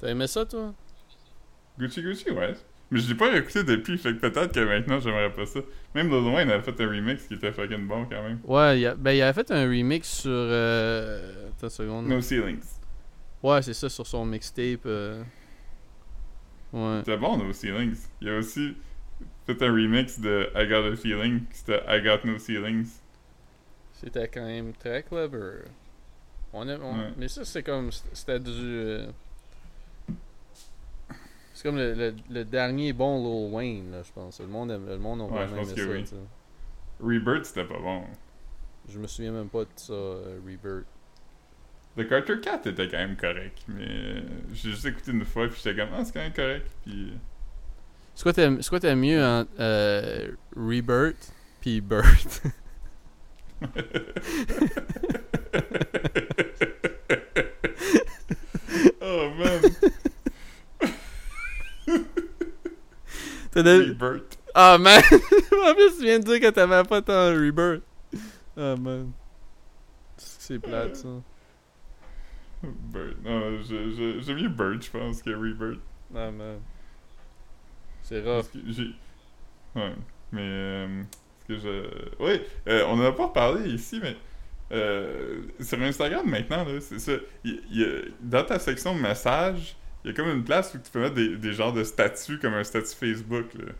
[0.00, 0.74] T'as aimé ça toi?
[1.78, 2.54] Gucci Gucci, ouais.
[2.90, 5.58] Mais je l'ai pas réécouté depuis, fait que peut-être que maintenant j'aimerais pas ça.
[5.94, 8.38] Même Lil Wayne avait fait un remix qui était fucking bon quand même.
[8.44, 12.06] Ouais, il a, ben il avait fait un remix sur euh, attends une seconde.
[12.08, 12.62] No Ceilings.
[13.42, 15.22] Ouais, c'est ça sur son mixtape euh,
[16.72, 16.98] Ouais.
[17.04, 17.96] C'était bon No Ceilings.
[18.20, 18.76] Il a aussi
[19.46, 22.88] fait un remix de I Got a Feeling, qui c'était I Got No Ceilings.
[23.94, 25.62] C'était quand même très clever.
[26.52, 27.12] On a, on- Ouais.
[27.16, 27.90] Mais ça, c'est comme.
[28.12, 28.98] C'était du.
[31.56, 34.40] Euh, C'est comme le, le, le dernier bon Lil Wayne, là, je pense.
[34.40, 36.16] Le monde, aime- le monde a Ouais, je pense que ça.
[37.00, 37.18] oui.
[37.18, 38.02] Rebirth, c'était pas bon.
[38.88, 40.86] Je me souviens même pas de ça, euh, Rebirth.
[41.98, 44.20] The Carter Cat était quand même correct, mais euh,
[44.52, 47.14] j'ai juste écouté une fois puis j'étais comme ah c'est quand même correct puis
[48.14, 49.18] C'est quoi t'aimes c'est quoi t'aimes mieux
[49.58, 51.32] euh, Rebirth
[51.62, 52.42] puis Birth?
[59.00, 59.60] Oh man
[61.86, 62.04] T'as de-
[63.60, 67.82] Rebirth Ah man En plus tu viens de dire que t'aimais pas tant Rebirth.
[68.56, 69.12] Ah man.
[70.16, 71.08] C'est plate ça.
[72.62, 75.80] Bird non j'aime mieux Bird je pense que Rebirth
[76.14, 76.58] Ah man.
[78.02, 78.46] C'est rough.
[78.68, 78.90] j'ai
[79.74, 79.92] ouais
[80.32, 81.02] mais euh,
[81.48, 84.16] parce que je oui euh, on en a pas parlé ici mais
[84.72, 87.12] euh, sur Instagram maintenant là c'est ça
[87.44, 89.76] y a- dans ta section de messages
[90.06, 92.38] il y a comme une place où tu peux mettre des, des genres de statuts
[92.38, 93.72] comme un statut Facebook, là.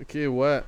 [0.00, 0.62] Ok, ouais.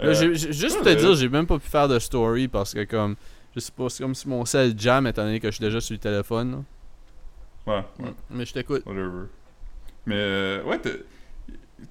[0.00, 2.84] Là, Euh, juste pour te dire, j'ai même pas pu faire de story parce que
[2.84, 3.16] comme
[3.54, 5.80] je sais pas, c'est comme si mon cell jam étant donné que je suis déjà
[5.80, 6.64] sur le téléphone.
[7.66, 7.74] là.
[7.74, 8.82] Ouais, ouais, Mais je t'écoute.
[8.86, 9.26] whatever.
[10.06, 10.90] Mais, euh, ouais, t'as-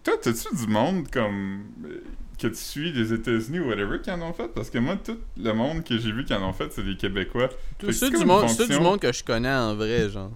[0.04, 1.66] toi, t'as-tu du monde comme.
[1.86, 2.02] euh,
[2.40, 4.48] que tu suis des États-Unis ou whatever qui en ont fait?
[4.50, 6.96] Parce que moi, tout le monde que j'ai vu qui en ont fait, c'est des
[6.96, 7.50] Québécois.
[7.82, 10.32] C'est c'est du monde, c'est du monde que je connais en vrai, genre.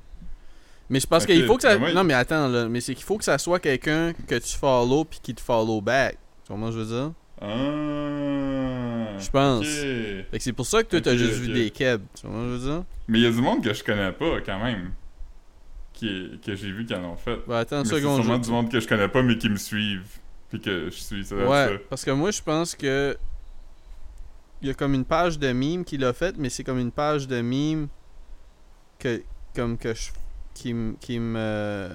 [0.91, 1.77] Mais c'est parce Ok, qu'il faut que ça.
[1.79, 2.67] moi, Non, mais attends, là.
[2.67, 5.81] Mais c'est qu'il faut que ça soit quelqu'un que tu follow puis qui te follow
[5.81, 6.17] back.
[6.45, 7.11] Tu vois que je veux dire?
[7.41, 9.17] Ah.
[9.17, 9.65] Je pense.
[9.65, 9.71] ok.
[10.31, 12.01] Fait que c'est pour ça que toi, t'as juste vu des kebs.
[12.19, 12.83] Tu vois je veux dire?
[13.07, 14.91] Mais il y a du monde que je connais pas, quand même.
[15.93, 17.39] Qui, que j'ai vu qui en ont fait.
[17.47, 18.21] Ouais, attends une c'est seconde.
[18.23, 20.17] sûrement je- du monde que je connais pas, mais qui me suivent.
[20.49, 23.15] Puis que je suis, ça Ouais, parce que moi, je pense que.
[24.61, 26.91] Il y a comme une page de mime qui l'a fait, mais c'est comme une
[26.91, 27.87] page de mime
[28.99, 29.21] que.
[29.55, 30.09] Comme que je.
[30.53, 31.89] Qui, me.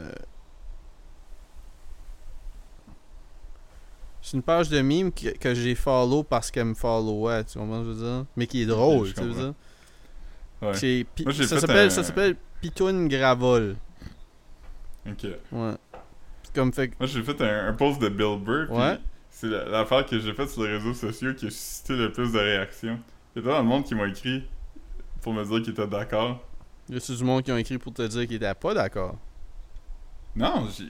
[4.23, 7.83] C'est une page de mime que, que j'ai follow parce qu'elle me followait, tu comprends
[7.85, 8.25] ce que je veux dire?
[8.37, 9.55] Mais qui est drôle, tu veux dire?
[10.61, 10.67] ça.
[10.69, 11.07] Ouais.
[11.25, 13.77] Moi, ça s'appelle un- ça s'appelle Pitoun Gravol.
[15.09, 15.27] Ok.
[15.53, 15.75] Ouais.
[16.55, 18.71] Comme fait Moi, j'ai fait un, un post de Bill Burr.
[18.73, 18.99] Ouais.
[19.31, 22.33] C'est la- l'affaire que j'ai faite sur les réseaux sociaux qui a suscité le plus
[22.33, 22.99] de réactions.
[23.37, 24.43] Il y a dans le monde qui m'a écrit
[25.21, 26.43] pour me dire qu'ils étaient d'accord.
[26.89, 29.17] Y a du monde qui ont écrit pour te dire qu'ils étaient pas d'accord?
[30.35, 30.85] Non, j'ai.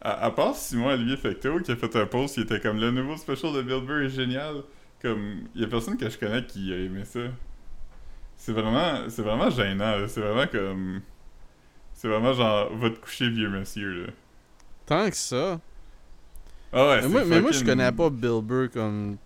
[0.00, 2.90] À, à part Simon Olivier Fecteau qui a fait un post qui était comme le
[2.90, 4.62] nouveau special de Bill Burr est génial.
[5.00, 7.20] Comme, il y a personne que je connais qui a aimé ça.
[8.36, 9.98] C'est vraiment, c'est vraiment gênant.
[9.98, 10.08] là.
[10.08, 11.00] C'est vraiment comme.
[11.92, 14.12] C'est vraiment genre, va te coucher, vieux monsieur, là.
[14.86, 15.60] Tant que ça.
[16.72, 19.16] Ah ouais, mais c'est moi, mais moi, je connais pas Bill Burr comme.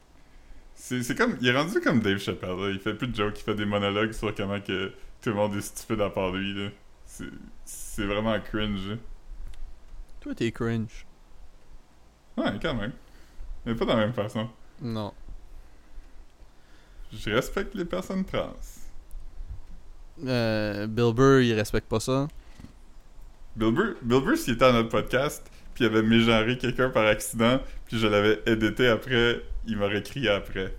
[0.74, 1.36] C'est c'est comme.
[1.40, 2.70] Il est rendu comme Dave Chappelle, là.
[2.70, 4.92] Il fait plus de jokes, il fait des monologues sur comment que
[5.26, 6.70] tout le monde est stupide à part lui, là.
[7.04, 8.90] C'est- vraiment cringe.
[8.90, 8.96] là.
[10.20, 11.04] Toi, t'es cringe.
[12.36, 12.92] Ouais, quand même.
[13.64, 14.48] Mais pas de la même façon.
[14.80, 15.12] Non.
[17.12, 18.54] Je respecte les personnes trans.
[20.24, 22.28] Euh, Bill Burr, il respecte pas ça.
[23.56, 27.04] Bill Burr, Bill Burr, s'il était à notre podcast, puis il avait mégenré quelqu'un par
[27.06, 30.72] accident, puis je l'avais édité après, il m'aurait crié après.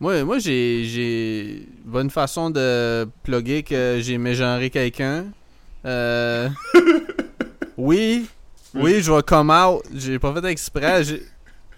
[0.00, 5.26] Moi, moi j'ai, j'ai bonne façon de plugger que j'ai mégenré quelqu'un.
[5.84, 6.48] Euh...
[7.76, 8.26] oui,
[8.74, 9.82] oui, je vais come out.
[9.94, 11.02] J'ai pas fait exprès.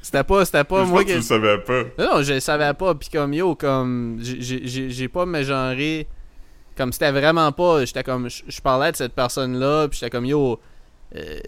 [0.03, 1.13] C'était pas, c'était pas je moi que qui.
[1.13, 1.83] tu le savais pas.
[1.99, 2.95] Non, non, je le savais pas.
[2.95, 6.07] Puis comme yo, comme j'ai- pas mégenré.
[6.77, 7.85] Comme c'était vraiment pas.
[7.85, 8.29] J'étais comme.
[8.29, 9.89] Je parlais de cette personne-là.
[9.89, 10.59] Puis j'étais comme yo.
[11.17, 11.39] Euh,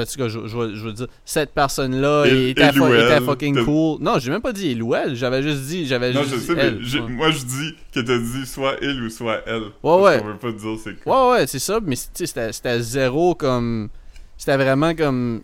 [0.00, 3.20] en tout cas, je, je, veux- je veux dire, cette personne-là Il- était, il était
[3.20, 3.98] fucking t'as- cool.
[4.00, 5.14] Non, j'ai même pas dit il ou elle.
[5.16, 5.86] J'avais juste dit.
[5.86, 6.78] J'avais Non, juste je dit mais elle.
[6.84, 7.08] j'ai- Ouais.
[7.10, 9.64] moi je dis que t'as dit soit il ou soit elle.
[9.82, 10.18] Ouais, ouais.
[10.20, 11.30] qu'on veut pas te dire c'est quoi.
[11.32, 13.88] Ouais, ouais, c'est ça, mais tu sais, c'était c'était zéro comme.
[14.36, 15.42] C'était vraiment comme.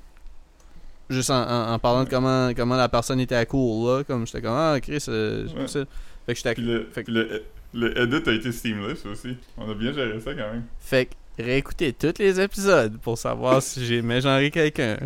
[1.09, 4.05] Juste en, en- en parlant de comment, comment la personne était cool, là.
[4.05, 5.67] Comme j'étais comme, ah, Chris, euh, c'est Ouais.
[5.67, 5.81] ça.
[6.27, 6.55] Fait que j'étais.
[6.55, 7.43] Puis le, Fait que- le,
[7.75, 9.37] le edit a été seamless aussi.
[9.57, 10.65] On a bien géré ça quand même.
[10.79, 11.11] Fait que
[11.41, 14.97] réécoutez tous les épisodes pour savoir si j'ai mégenré quelqu'un.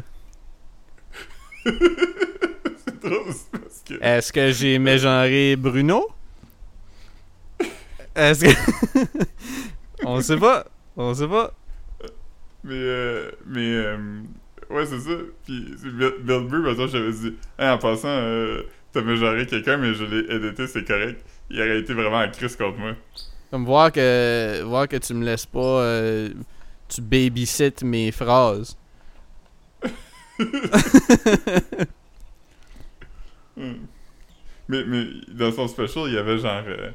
[1.65, 1.73] c'est
[3.03, 3.95] drôle, c'est parce que.
[4.03, 6.09] Est-ce que j'ai mégenré Bruno?
[8.15, 9.19] Est-ce que.
[10.05, 10.67] On sait pas.
[10.97, 11.53] On sait pas.
[12.63, 13.97] Mais, euh, mais, euh,
[14.71, 15.11] ouais, c'est ça.
[15.45, 18.63] Puis, Bill Bill Burr, maintenant, j'avais dit, hey, en passant, euh,
[18.93, 21.23] t'as mégenré quelqu'un, mais je l'ai édité, c'est correct.
[21.51, 22.93] Il aurait été vraiment en crise contre moi.
[23.55, 24.63] Comme voir que.
[24.65, 25.61] Voir que tu me laisses pas.
[25.61, 26.29] euh,
[26.89, 28.77] tu babysites mes phrases.
[33.57, 33.87] Hmm.
[34.67, 36.91] Mais, mais dans son special, il y avait genre euh,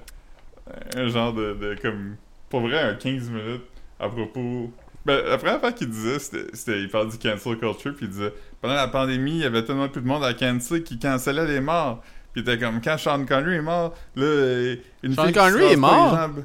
[0.97, 2.17] un genre de, comme
[2.49, 3.63] pour vrai un 15 minutes
[3.97, 4.69] à propos
[5.05, 8.33] ben, la première fois qu'il disait c'était, il parlait du cancel culture puis il disait
[8.59, 11.61] pendant la pandémie il y avait tellement plus de monde à cancel qui cancellait les
[11.61, 12.03] morts
[12.33, 15.39] puis il était comme quand Sean Connery est mort là euh, une Sean fille qui
[15.39, 16.11] se est pas mort?
[16.11, 16.43] les jambes.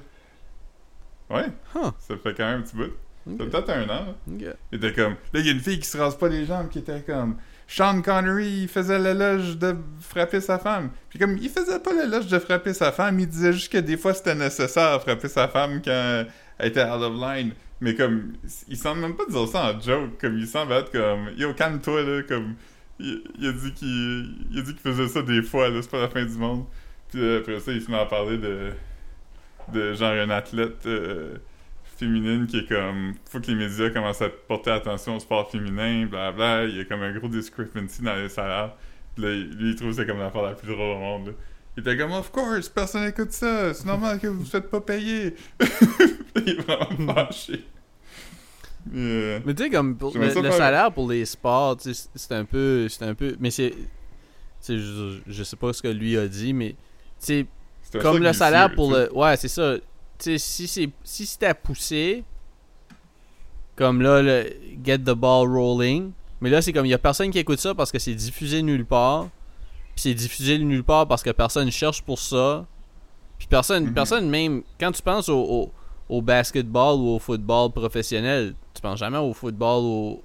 [1.31, 1.91] ouais Huh.
[1.99, 2.93] ça fait quand même un petit bout
[3.27, 4.15] ça fait peut-être un an là.
[4.31, 4.45] Ok.
[4.71, 5.15] Il était comme.
[5.33, 7.37] Là, il y a une fille qui se rase pas les jambes qui était comme.
[7.67, 10.91] Sean Connery, il faisait l'éloge de frapper sa femme.
[11.09, 13.97] Puis comme, il faisait pas l'éloge de frapper sa femme, il disait juste que des
[13.97, 16.25] fois c'était nécessaire de frapper sa femme quand
[16.59, 17.53] elle était out of line.
[17.81, 18.35] Mais comme,
[18.69, 20.21] il semble même pas dire ça en joke.
[20.21, 22.23] Comme, il semble être comme, yo, calme-toi, là.
[22.29, 22.57] Comme,
[23.01, 25.83] il, il a dit qu'il il a dit qu'il faisait ça des fois, là.
[25.83, 26.65] C'est pas la fin du monde.
[27.11, 28.71] Puis là, après ça, il se met à parler de.
[29.73, 30.87] de genre une athlète.
[30.87, 31.37] euh,
[31.97, 36.07] féminine qui est comme faut que les médias commencent à porter attention au sport féminin
[36.07, 38.75] blablabla il y a comme un gros discrepancy dans les salaires
[39.15, 41.33] Puis là, lui il trouve que c'est comme l'affaire la plus drôle au monde là.
[41.77, 44.81] il était comme of course personne n'écoute ça c'est normal que vous ne faites pas
[44.81, 45.37] payer
[46.37, 47.74] il est vraiment fâché Mais,
[48.95, 52.89] euh, Mais tu sais, comme pour le, salaire pour les sports, c'est un peu.
[52.89, 53.37] C'est un peu.
[53.41, 53.75] Mais c'est.
[54.67, 56.75] Je, je sais pas ce que lui a dit, mais.
[57.25, 57.47] Tu
[58.01, 59.13] comme le salaire pour le.
[59.15, 59.77] Ouais, c'est ça.
[60.19, 62.25] Tu sais, si c'est si c'était poussé,
[63.77, 64.51] comme là, le
[64.85, 66.13] Get the Ball Rolling.
[66.41, 68.63] Mais là, c'est comme il y a personne qui écoute ça parce que c'est diffusé
[68.63, 69.29] nulle part.
[69.95, 72.67] Puis c'est diffusé nulle part parce que personne cherche pour ça.
[73.39, 73.95] Puis personne, Mhm.
[73.95, 74.63] personne même.
[74.79, 75.73] Quand tu penses au, au,
[76.09, 78.55] au basketball ou au football professionnel,
[78.85, 80.23] tu penses jamais au football au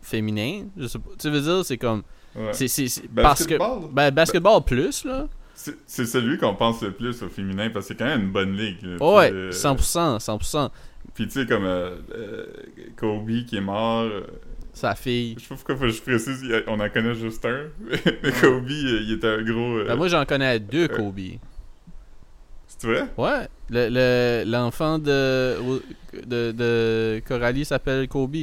[0.00, 0.66] féminin.
[0.76, 1.10] Je sais pas.
[1.18, 2.02] Tu veux dire, c'est comme.
[2.36, 2.52] Ouais.
[2.52, 3.56] C'est, c'est, c'est- parce que.
[3.58, 3.90] Basketball?
[3.92, 5.26] Ben, basketball plus, là.
[5.54, 8.30] C'est c'est celui qu'on pense le plus au féminin parce que c'est quand même une
[8.32, 8.78] bonne ligue.
[8.82, 10.70] là, Ouais, tu sais, euh, 100%, 100%.
[11.14, 12.46] Puis tu sais, comme euh, euh,
[12.96, 14.22] Kobe qui est mort, euh,
[14.72, 15.34] Sa fille.
[15.36, 17.64] je sais pas pourquoi faut que je précise, on en connaît juste un.
[18.22, 19.78] Mais Kobe, euh, il était un gros.
[19.80, 21.18] euh, Ben, moi, j'en connais deux euh, Kobe.
[22.80, 23.04] C'est vrai?
[23.18, 23.46] Ouais.
[23.68, 25.82] Le, le- l'enfant de,
[26.26, 28.36] de, de Coralie s'appelle Kobe.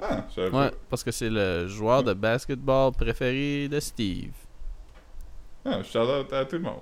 [0.00, 4.30] Ah, je savais Ouais, parce que c'est le joueur de basketball préféré de Steve.
[5.64, 6.80] Ah, shout out à tout le monde.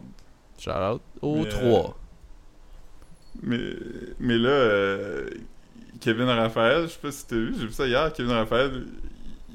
[0.58, 1.98] Shout out aux Mais, trois.
[3.42, 3.58] Mais,
[4.20, 5.30] mais là, euh,
[6.00, 8.86] Kevin Raphaël, je sais pas si t'as vu, j'ai vu ça hier, Kevin Raphaël,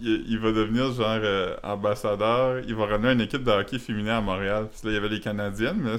[0.01, 4.17] il, il va devenir genre euh, ambassadeur, il va ramener une équipe de hockey féminin
[4.17, 4.67] à Montréal.
[4.71, 5.97] Puis là, il y avait les Canadiennes, mais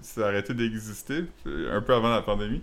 [0.00, 2.62] c'est arrêté d'exister, un peu avant la pandémie.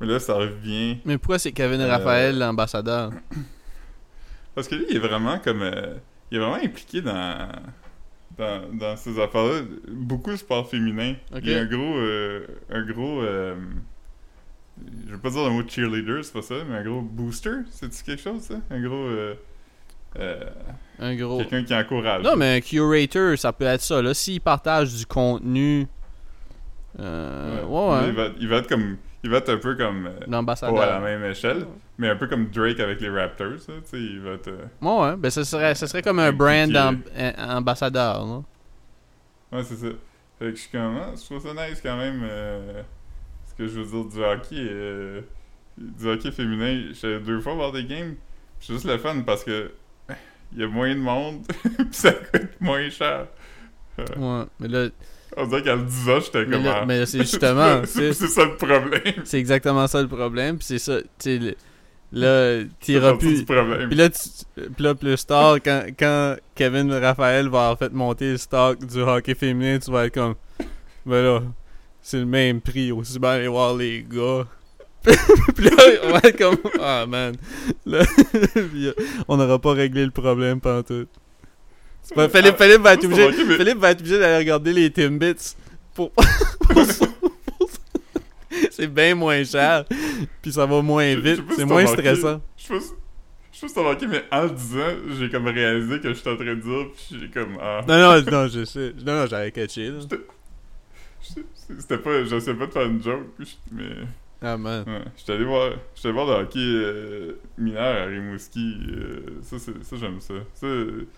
[0.00, 0.98] Mais là, ça revient.
[1.04, 3.12] Mais pourquoi c'est Kevin euh, Raphaël l'ambassadeur?
[4.54, 5.62] Parce que lui, il est vraiment comme.
[5.62, 5.94] euh,
[6.30, 7.48] il est vraiment impliqué dans.
[8.38, 11.14] Dans, dans ces affaires-là, beaucoup de sport féminin.
[11.36, 11.96] Il y a un gros.
[11.98, 13.20] euh, un gros.
[13.20, 13.54] euh,
[15.06, 18.02] je veux pas dire le mot cheerleader, c'est pas ça, mais un gros booster, c'est-tu
[18.02, 18.54] quelque chose, ça?
[18.70, 18.94] Un gros.
[18.96, 19.34] euh,
[20.98, 21.38] Un gros.
[21.38, 22.22] Quelqu'un qui encourage.
[22.24, 24.00] Non, mais un curator, ça peut être ça.
[24.00, 25.86] Là, s'il partage du contenu.
[27.00, 28.12] Euh, ouais, Il, ouais.
[28.12, 28.96] va, il va être comme.
[29.24, 30.06] Il va être un peu comme.
[30.06, 30.74] euh, L'ambassadeur.
[30.74, 31.64] pas à la même échelle,
[31.96, 34.48] mais un peu comme Drake avec les Raptors, là, tu sais, il va être.
[34.48, 35.16] euh, Ouais, ouais.
[35.16, 38.26] Ben, ça serait, ça serait comme un brand amb- euh, ambassadeur.
[38.26, 38.42] Là.
[39.52, 39.86] Ouais, c'est ça.
[40.38, 42.20] Fait que je suis comme, ah, je trouve ça nice quand même.
[42.24, 42.82] euh,
[43.48, 44.56] ce que je veux dire du hockey.
[44.70, 45.20] euh,
[45.78, 46.88] du hockey féminin.
[46.92, 48.14] J'étais deux fois voir des games.
[48.60, 49.70] C'est juste le fun parce que
[50.54, 53.26] il y a moins de monde, pis ça coûte moins cher.
[53.98, 54.44] Ouais.
[54.60, 54.88] Mais là,
[55.36, 56.64] On dirait qu'à 10 ans, j'étais mais comme.
[56.64, 57.82] là, ah, mais c'est justement.
[57.84, 59.14] c'est ça le problème.
[59.24, 60.58] c'est exactement ça le problème.
[60.58, 60.98] Puis c'est ça.
[61.18, 61.54] Tu le-
[62.12, 63.44] là, t'iras plus.
[63.44, 64.20] Puis là, tu,
[64.54, 69.00] puis là, plus tard, quand, quand Kevin Raphaël va en fait monter le stock du
[69.00, 70.34] hockey féminin, tu vas être comme,
[71.06, 71.42] ben là,
[72.00, 74.46] c'est le même prix, aussi bien aller voir les gars.
[75.02, 77.34] puis là, on va être comme, ah man,
[77.86, 78.04] là,
[78.56, 78.92] euh,
[79.26, 81.06] on n'aura pas réglé le problème pendant tout.
[82.04, 84.90] Philippe, Ah, Philippe va être ça, obligé, mais- Philippe va être obligé d'aller regarder les
[84.90, 85.54] Timbits
[85.94, 86.10] pour,
[86.68, 86.84] pour.
[88.70, 89.84] C'est bien moins cher,
[90.42, 92.40] puis ça va moins vite, c'est moins stressant.
[92.56, 92.92] Je sais pas si-
[93.52, 94.88] je sais pas si mais en disant,
[95.18, 97.58] j'ai comme réalisé que j'étais en train de dire, pis j'ai comme.
[97.60, 97.80] Ah.
[97.86, 98.92] Non, non, non, je sais.
[99.04, 100.00] Non, non, j'avais catché, là.
[101.20, 102.24] C'était pas.
[102.24, 103.84] J'essayais pas de faire une joke, puis mais.
[104.42, 104.84] Ah, man.
[104.86, 108.76] Ouais, j'étais allé voir, j'étais voir le hockey euh, mineur à Rimouski.
[108.90, 110.34] euh, ça, j'aime ça.
[110.54, 110.66] Ça,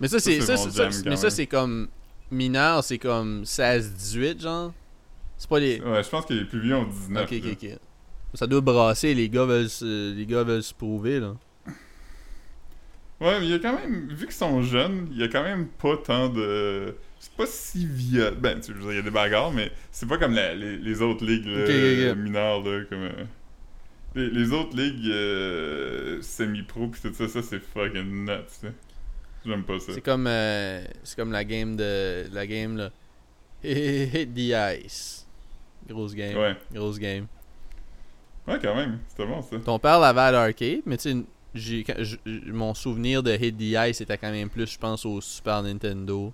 [0.01, 0.41] Mais ça, c'est.
[0.41, 1.89] Ça, Ça, c'est mais ça, comme.
[2.31, 4.73] Mineur, c'est comme 16-18, genre?
[5.37, 5.81] C'est pas les.
[5.81, 7.25] ouais, je pense que les plus vieux ont 19.
[7.25, 7.79] Ok, ok, ok.
[8.35, 11.35] Ça doit brasser, les gars veulent se, les gars veulent se prouver, là.
[13.21, 15.43] Ouais, mais il y a quand même, vu qu'ils sont jeunes, il y a quand
[15.43, 16.97] même pas tant de.
[17.25, 18.37] C'est pas si violent.
[18.39, 21.25] Ben, tu il y a des bagarres, mais c'est pas comme la- les, les autres
[21.25, 23.03] ligues là, mineures, là, comme.
[23.05, 23.25] euh,
[24.15, 28.73] les, les autres ligues euh, semi-pro pis tout ça, ça c'est fucking nuts, tu sais.
[29.47, 29.93] J'aime pas ça.
[29.95, 30.27] C'est comme.
[30.27, 32.27] euh, c'est comme la game de.
[32.31, 32.91] La game, là.
[33.65, 34.53] Hit the
[34.85, 35.27] ice.
[35.89, 36.37] Grosse game.
[36.37, 36.55] Ouais.
[36.75, 37.27] Grosse game.
[38.47, 39.57] Ouais, quand même, c'était bon ça.
[39.65, 41.17] Ton père l'avait à l'arcade, mais tu sais,
[41.55, 41.85] j'ai-
[42.53, 46.31] mon souvenir de Hit the Ice c'était quand même plus, je pense, au Super Nintendo.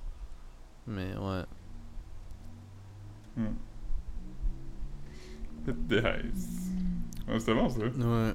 [0.91, 1.43] Mais ouais.
[5.67, 6.71] Hit the ice.
[7.29, 7.81] Ouais, c'était bon ça.
[7.81, 8.33] Ouais.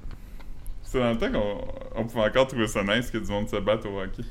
[0.82, 3.56] C'est dans le temps qu'on on pouvait encore trouver ça nice que du monde se
[3.56, 4.22] batte au hockey.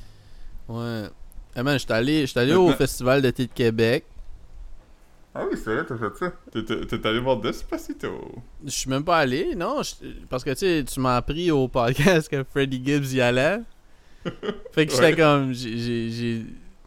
[0.67, 1.09] Ouais.
[1.55, 4.05] Eh man, j'étais allé, j'étais allé au Festival d'été de Québec.
[5.37, 6.31] Ah oui, c'est vrai, t'as fait ça.
[6.87, 8.31] T'es- allé voir Despacito.
[8.63, 9.81] Je suis même pas allé, non,
[10.29, 13.59] parce que tu sais, tu m'as appris au podcast que Freddie Gibbs y allait.
[14.71, 15.15] Fait que j'étais Ouais.
[15.15, 16.45] comme, j'ai,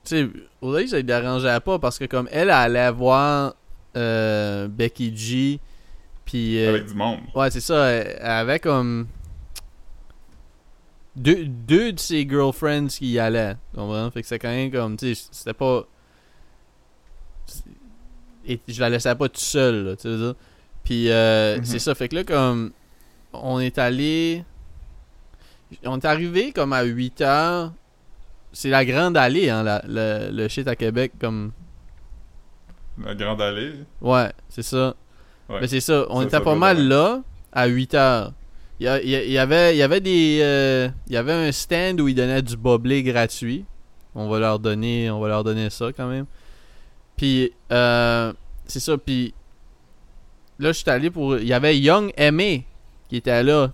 [0.09, 0.29] sais,
[0.61, 3.55] au début ça ne dérangeait pas parce que comme elle, elle allait voir
[3.97, 5.61] euh, Becky G,
[6.25, 7.21] puis euh, Avec du monde.
[7.35, 9.07] ouais c'est ça, elle, avait comme
[11.17, 14.11] deux, deux de ses girlfriends qui y allaient, comprends?
[14.11, 15.85] Fait que c'est quand même comme, tu sais, c'était pas
[18.47, 20.35] et je la laissais pas tout seul, tu veux dire.
[20.85, 21.65] Puis euh, Mhm.
[21.65, 22.73] c'est ça, fait que là, comme
[23.33, 24.45] on est allé.
[25.85, 27.73] On est arrivé comme à 8 heures.
[28.53, 31.53] C'est la grande allée, hein, la- le, le shit à Québec, comme.
[33.05, 33.75] La grande allée?
[34.01, 34.95] Ouais, c'est ça.
[35.49, 35.59] Ouais.
[35.61, 37.23] Mais c'est ça, on Ça, était ça pas mal là
[37.53, 38.33] à 8 heures.
[38.81, 40.41] Il y, a- il y avait, il y avait des.
[40.43, 43.65] euh, il y avait un stand où ils donnaient du boblé gratuit.
[44.15, 46.27] On va leur donner, on va leur donner ça quand même.
[47.17, 48.33] Puis, euh,
[48.67, 48.97] c'est ça.
[48.99, 49.35] Puis,
[50.59, 51.39] là, je suis allé pour.
[51.39, 52.67] Il y avait Young Aimé
[53.09, 53.73] qui était là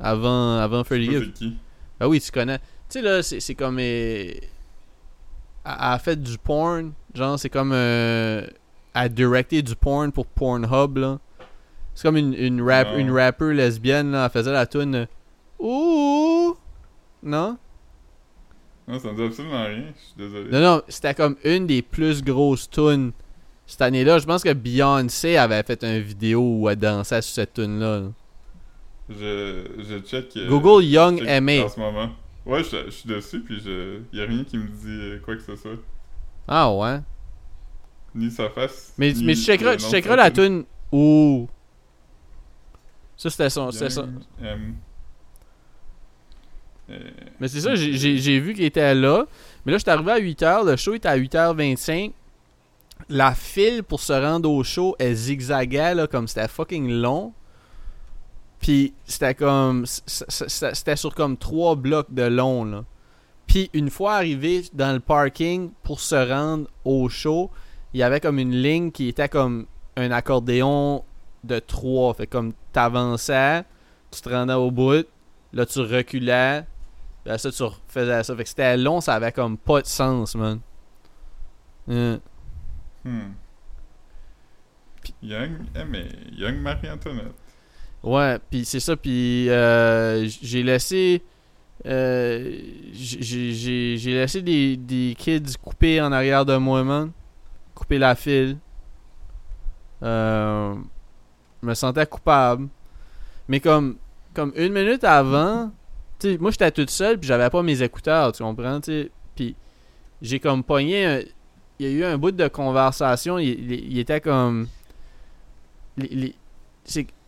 [0.00, 1.32] avant, avant Gibbs.
[1.32, 1.56] qui.
[1.98, 2.58] Ah oui, tu connais.
[2.90, 3.78] Tu sais, là, c'est c'est comme.
[3.78, 4.40] euh, Elle
[5.64, 6.92] a fait du porn.
[7.14, 7.72] Genre, c'est comme.
[7.72, 8.46] Euh,
[8.94, 11.18] elle a directé du porn pour Pornhub, là.
[11.94, 12.98] C'est comme une, une, rap, Non.
[12.98, 14.24] une rapper lesbienne, là.
[14.24, 14.94] Elle faisait la tune.
[14.94, 15.06] euh,
[15.58, 16.56] Ouh!
[17.22, 17.58] Non?
[18.88, 19.84] Non, ça me dit absolument rien.
[19.96, 20.50] Je suis désolé.
[20.50, 23.12] Non, non, c'était comme une des plus grosses tunes
[23.66, 24.18] cette année-là.
[24.18, 28.00] Je pense que Beyoncé avait fait une vidéo où elle dansait sur cette tune-là.
[28.00, 28.06] là.
[29.10, 30.36] Je, je check.
[30.36, 31.62] euh, Google Young check Aimé.
[31.62, 32.08] En ce moment.
[32.46, 34.00] Ouais, je, je suis dessus, puis je.
[34.12, 35.76] Y a rien qui me dit quoi que ce soit.
[36.48, 37.00] Ah ouais?
[38.14, 38.92] Ni sa face.
[38.98, 40.64] Mais, ni mais tu checkeras, tu la tune.
[40.90, 41.48] Ouh!
[43.16, 43.70] Ça, c'était son.
[43.70, 44.00] C'était
[44.42, 44.74] M.
[46.90, 46.98] Euh,
[47.38, 49.26] Mais c'est ça, j'ai vu qu'il était là.
[49.64, 50.66] Mais là, je suis arrivé à 8h.
[50.66, 52.12] Le show était à 8h25.
[53.08, 57.32] La file pour se rendre au show, elle zigzaguait, là, comme c'était fucking long.
[58.60, 59.86] Puis c'était comme.
[59.86, 62.84] C'était sur comme trois blocs de long, là.
[63.46, 67.50] Puis une fois arrivé dans le parking pour se rendre au show,
[67.92, 71.04] il y avait comme une ligne qui était comme un accordéon
[71.42, 72.14] de trois.
[72.14, 73.64] Fait comme t'avançais,
[74.10, 75.06] tu te rendais au bout,
[75.52, 76.64] là tu reculais,
[77.24, 78.36] puis ça tu refaisais ça.
[78.36, 80.60] Fait que c'était long, ça avait comme pas de sens, man.
[81.88, 82.18] Euh,
[83.02, 83.32] Hmm.
[85.22, 85.96] Young M.
[86.32, 87.34] Young Marie-Antoinette.
[88.02, 91.22] Ouais, puis c'est ça, puis euh, j'ai laissé.
[91.86, 92.58] euh,
[92.92, 97.10] j'ai laissé des, des kids couper en arrière de moi, man.
[97.74, 98.56] Couper la file.
[100.02, 100.74] Euh,
[101.62, 102.68] je me sentais coupable.
[103.48, 103.96] Mais comme,
[104.34, 105.70] comme une minute avant,
[106.18, 109.10] tu sais, moi j'étais toute seule, puis j'avais pas mes écouteurs, tu comprends, tu sais.
[109.36, 109.56] Puis
[110.22, 111.26] j'ai comme pogné.
[111.78, 114.68] Il y a eu un bout de conversation, il, était comme.
[115.96, 116.34] les-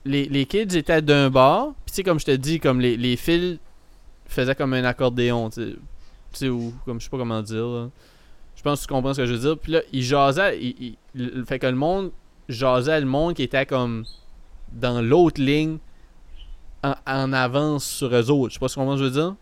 [0.05, 2.97] les, les kids étaient d'un bord, puis tu sais, comme je te dis, comme les,
[2.97, 3.59] les fils
[4.27, 5.71] faisaient comme un accordéon, tu sais.
[6.33, 7.89] Tu sais, ou comme je sais pas comment dire, là.
[8.57, 9.59] Je pense que tu comprends ce que je veux dire.
[9.59, 12.11] Puis là, ils jasaient, ils- ils- le fait que le monde
[12.49, 14.05] jasait le monde qui était comme
[14.73, 15.79] dans l'autre ligne
[16.83, 18.51] en, en avance sur eux autres.
[18.51, 19.35] Je sais pas ce que je veux dire.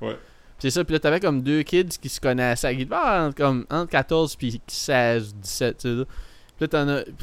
[0.00, 0.18] Ouais.
[0.58, 3.90] C'est ça, puis là, t'avais comme deux kids qui se connaissaient, qui entre, comme, entre
[3.90, 6.04] 14 puis 16, 17, tu sais.
[6.58, 6.68] Puis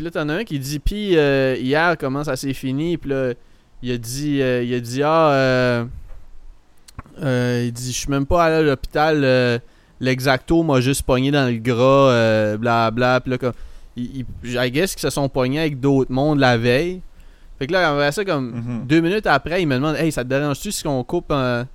[0.04, 2.98] là, t'en as, un qui dit, puis euh, hier, comment ça s'est fini?
[2.98, 3.34] Puis là,
[3.82, 5.86] il a dit, euh, il a dit, ah, euh,
[7.24, 9.62] euh, il dit, je suis même pas allé à l'hôpital,
[10.02, 13.20] l'exacto m'a juste pogné dans le gras, euh, bla bla.
[13.22, 13.54] Puis là, comme,
[13.96, 17.02] il, il- I guess qu'ils se sont pognés avec d'autres mondes la veille.
[17.58, 18.88] Fait que là, après ça, comme, Mhm.
[18.88, 21.68] deux minutes après, il me demande Hey, ça te dérange-tu si on coupe un.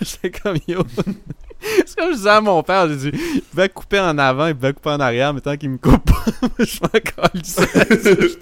[0.00, 0.82] J'étais comme yo.
[1.86, 4.54] C'est comme je disais à mon père, j'ai dit il pouvait couper en avant, il
[4.54, 7.56] pouvait couper en arrière, mais tant qu'il me coupe pas, je m'en calisse.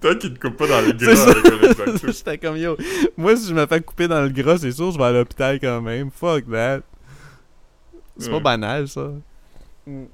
[0.00, 2.12] Toi qui te coupes pas dans C'est gras.
[2.12, 2.76] J'étais comme yo.
[3.16, 5.58] Moi, si je me fais couper dans le gras, c'est sûr, je vais à l'hôpital
[5.58, 6.10] quand même.
[6.10, 6.80] Fuck that.
[8.18, 9.10] C'est pas banal, ça.
[9.86, 10.08] Ouais.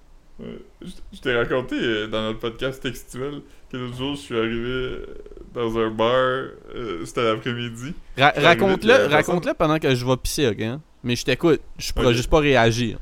[0.81, 3.43] Je, je t'ai raconté euh, dans notre podcast textuel
[3.73, 5.07] que l'autre jour, je suis arrivé euh,
[5.55, 7.95] dans un bar, euh, c'était l'après-midi.
[8.19, 10.61] Ra- raconte-le raconte-le pendant que je vais pisser, ok?
[10.61, 10.81] hein?
[11.03, 11.61] Mais je t'écoute.
[11.79, 12.99] Je pourrais juste pas réagir.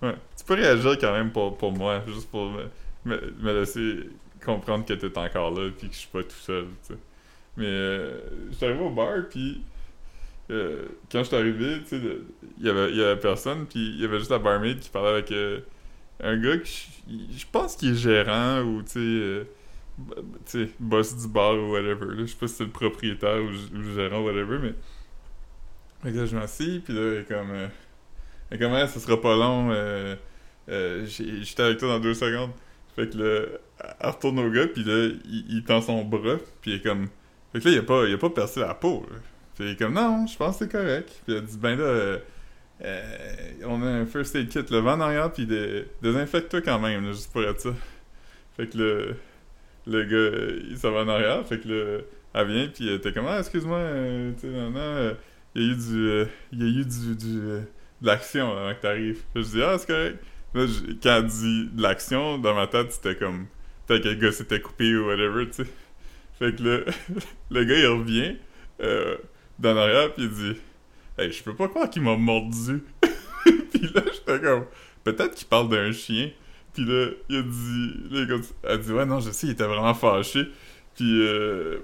[0.00, 0.14] Ouais.
[0.36, 2.64] Tu peux réagir quand même pour, pour moi, juste pour me,
[3.04, 4.10] me, me laisser
[4.44, 6.98] comprendre que t'es encore là puis que je suis pas tout seul, tu sais.
[7.56, 8.20] Mais euh,
[8.50, 9.60] je suis arrivé au bar puis
[10.50, 12.02] euh, quand je suis arrivé, tu sais,
[12.60, 14.88] il y avait, il y avait personne puis il y avait juste la barmaid qui
[14.90, 15.32] parlait avec
[16.20, 18.90] un gars que je, pense qu'il est gérant ou tu
[20.46, 22.06] sais, euh, boss du bar ou whatever.
[22.18, 24.74] Je sais pas si c'est le propriétaire ou, ou gérant ou whatever, mais
[26.02, 27.50] fait que là, je m'assieds, puis là, elle est comme...
[27.50, 27.68] Euh,
[28.58, 30.14] comme, Ah, ça sera pas long, euh,
[30.68, 32.52] euh, j'étais avec toi dans deux secondes.
[32.94, 33.46] Fait que là,
[34.00, 37.08] elle retourne au gars, puis là, il, il tend son bras, puis il est comme...
[37.52, 39.16] Fait que là, il a pas, il a pas percé la peau, là.
[39.60, 41.08] Il est comme, non, je pense que c'est correct.
[41.24, 42.18] Puis il a dit, ben là,
[42.84, 46.78] euh, on a un first aid kit, le vent en arrière, puis dé- désinfecte-toi quand
[46.78, 47.74] même, juste pour être ça.
[48.56, 49.16] Fait que le,
[49.86, 52.00] le gars, il s'en va en arrière, fait que là,
[52.34, 55.14] elle vient, puis elle était comme, ah, excuse-moi, euh, euh,
[55.54, 57.62] il y a eu du, y a eu du, du, de
[58.02, 59.22] l'action avant que t'arrives.
[59.34, 60.22] Je dis, ah, c'est correct.
[60.54, 60.66] Là,
[61.02, 63.46] quand elle dit de l'action, dans ma tête, c'était comme,
[63.86, 65.70] peut-être que le gars s'était coupé ou whatever, tu sais.
[66.38, 66.80] Fait que là,
[67.50, 68.36] le gars, il revient,
[68.82, 69.16] euh,
[69.58, 70.60] d'en arrière, puis il dit
[71.18, 72.84] Hey, je peux pas croire qu'il m'a mordu.
[73.02, 74.64] puis là, j'étais comme
[75.04, 76.30] Peut-être qu'il parle d'un chien.
[76.74, 77.94] Puis là, il a dit.
[78.10, 80.48] Là, a dit Ouais, non, je sais, il était vraiment fâché.
[80.94, 81.78] Puis euh,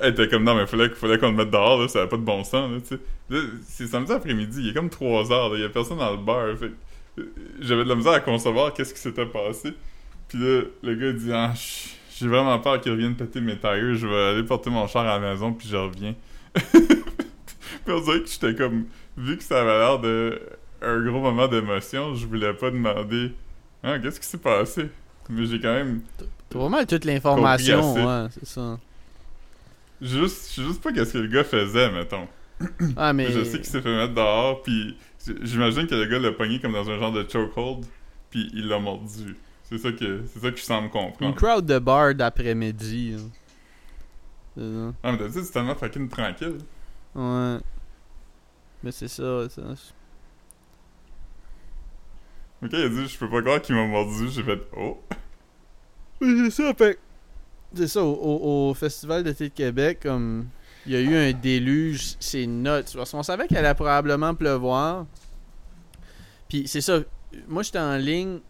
[0.00, 2.22] elle était comme non, mais fallait, fallait qu'on le mette dehors, ça avait pas de
[2.22, 2.70] bon sens.
[3.30, 6.16] Là, c'est samedi après-midi, il est comme 3 heures, il y a personne dans le
[6.16, 6.56] bar.
[6.58, 6.72] Fait,
[7.18, 9.74] euh, j'avais de la misère à concevoir qu'est-ce qui s'était passé.
[10.28, 11.52] Puis là, le gars dit Ah,
[12.16, 15.18] j'ai vraiment peur qu'il revienne péter mes tailleurs, je vais aller porter mon char à
[15.18, 16.14] la maison, puis je reviens.
[17.84, 18.86] puis on dirait que j'étais comme.
[19.16, 20.40] Vu que ça avait l'air de
[20.80, 23.32] un gros moment d'émotion, je voulais pas demander
[23.82, 24.88] Ah, qu'est-ce qui s'est passé?
[25.28, 26.02] Mais j'ai quand même.
[26.48, 28.78] T'as vraiment toute l'information, ouais, c'est ça.
[30.00, 32.26] Juste, je sais juste pas qu'est-ce que le gars faisait, mettons.
[32.96, 33.30] Ah, mais.
[33.30, 34.96] Je sais qu'il s'est fait mettre dehors, puis
[35.42, 37.84] j'imagine que le gars l'a pogné comme dans un genre de chokehold,
[38.30, 39.36] puis il l'a mordu.
[39.64, 41.30] C'est ça que c'est ça que je semble comprendre.
[41.30, 43.16] Une crowd de bar d'après-midi.
[44.58, 44.92] Hein.
[45.02, 46.58] Ah, mais t'as dit c'est tellement fucking tranquille.
[47.14, 47.58] Ouais.
[48.82, 49.62] Mais c'est ça, ça.
[52.62, 55.00] Ok, il a dit je peux pas croire qu'il m'a mordu, j'ai fait oh.
[56.20, 56.98] c'est ça, fait.
[57.74, 60.46] C'est ça, au, au, Festival d'été de Québec, comme.
[60.84, 62.84] Il y a eu un déluge, c'est nuts.
[62.94, 65.06] Parce qu'on savait qu'elle allait probablement pleuvoir.
[66.48, 67.00] Puis c'est ça,
[67.46, 68.40] moi j'étais en ligne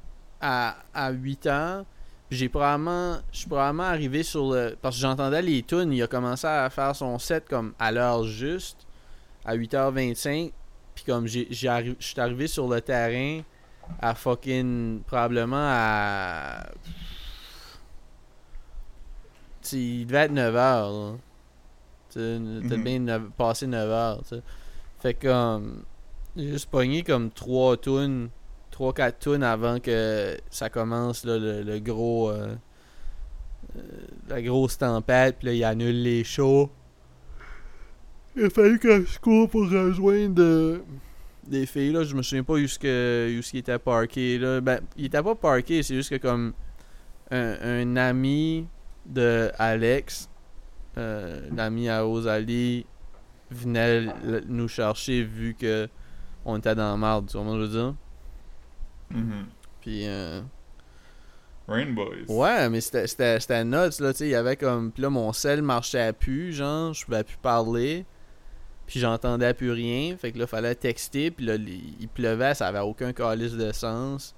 [0.40, 1.84] à, à 8 heures.
[2.32, 3.18] J'ai probablement.
[3.30, 4.74] Je suis probablement arrivé sur le.
[4.80, 5.92] Parce que j'entendais les tunes.
[5.92, 8.86] Il a commencé à faire son set comme à l'heure juste.
[9.44, 10.50] À 8h25.
[10.94, 13.42] Puis comme j'ai, je suis arrivé sur le terrain
[14.00, 15.02] à fucking.
[15.02, 16.66] Probablement à
[19.72, 21.16] il devait être 9h.
[22.14, 24.40] T'as bien passé 9h.
[25.00, 25.84] Fait comme.
[26.34, 28.30] J'ai juste pogné comme 3 tunes,
[28.82, 32.30] 3-4 tunes avant que ça commence là, le, gros.
[32.30, 32.54] Euh,
[33.76, 33.80] euh,
[34.28, 36.70] la grosse tempête, puis là, il annule les shows.
[38.36, 40.78] Il a fallu que je cours pour rejoindre euh,
[41.46, 42.02] des filles, là.
[42.02, 44.60] Je me souviens pas où, ce où était parké, là.
[44.60, 46.52] Ben, il était pas parké, c'est juste que comme
[47.30, 48.66] un, un ami
[49.06, 50.28] de Alex,
[50.98, 52.84] euh, l'ami à Rosalie,
[53.50, 54.06] venait
[54.48, 55.88] nous chercher vu que
[56.44, 57.94] on était dans la merde, tu vois je veux dire?
[59.12, 59.44] Mm-hmm.
[59.80, 60.40] Puis, euh...
[61.68, 62.26] Rainbows.
[62.28, 64.90] Ouais, mais c'était nuts, là, tu sais, il y avait comme...
[64.90, 68.04] Puis là, mon sel marchait plus, genre, je pouvais plus parler.
[68.86, 72.80] Puis j'entendais plus rien, fait que là, fallait texter, puis là, il pleuvait, ça avait
[72.80, 74.34] aucun calice de sens.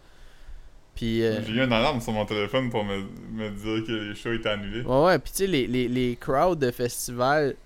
[1.03, 3.03] Euh, J'ai eu une alarme sur mon téléphone pour me,
[3.33, 4.83] me dire que les shows étaient annulés.
[4.83, 5.19] Ouais, ouais.
[5.19, 7.55] Puis tu sais, les, les, les crowds de festival.
[7.55, 7.57] Tu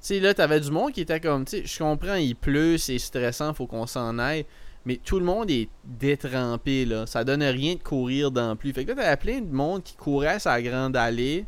[0.00, 1.44] sais, là, t'avais du monde qui était comme.
[1.44, 4.46] Tu sais, je comprends, il pleut, c'est stressant, faut qu'on s'en aille.
[4.86, 7.06] Mais tout le monde est détrempé, là.
[7.06, 8.72] Ça donne rien de courir dans la pluie.
[8.72, 11.46] Fait que là, t'avais plein de monde qui courait la grande allée.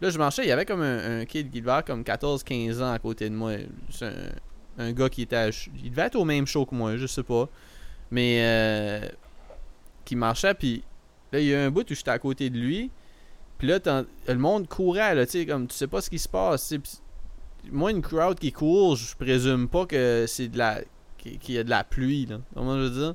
[0.00, 2.82] Là, je marchais, il y avait comme un, un kid qui devait avoir comme 14-15
[2.82, 3.52] ans à côté de moi.
[3.90, 4.12] C'est un,
[4.78, 5.48] un, gars qui était.
[5.82, 7.48] il devait être au même show que moi, je sais pas.
[8.10, 8.38] Mais.
[8.42, 9.08] Euh,
[10.04, 10.82] qui marchait, puis
[11.32, 12.90] là, il y a un bout où j'étais à côté de lui,
[13.58, 13.78] puis là,
[14.28, 16.74] le monde courait, là, tu sais, comme tu sais pas ce qui se passe,
[17.70, 20.80] moi, une crowd qui court, je présume pas que c'est de la.
[21.40, 22.38] Qu'il y a de la pluie, là.
[22.54, 23.14] Comment je veux dire?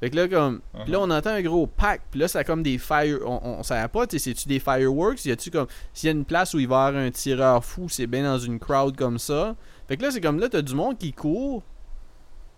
[0.00, 0.60] Fait que là, comme.
[0.74, 0.96] là, uh-huh.
[0.96, 2.02] on entend un gros pack.
[2.10, 3.18] Puis là, c'est comme des fire.
[3.24, 5.24] On, on savait pas, tu sais, c'est-tu des fireworks?
[5.24, 5.66] Y a-tu comme.
[5.92, 8.24] S'il y a une place où il va y avoir un tireur fou, c'est bien
[8.24, 9.54] dans une crowd comme ça.
[9.86, 11.62] Fait que là, c'est comme là, t'as du monde qui court.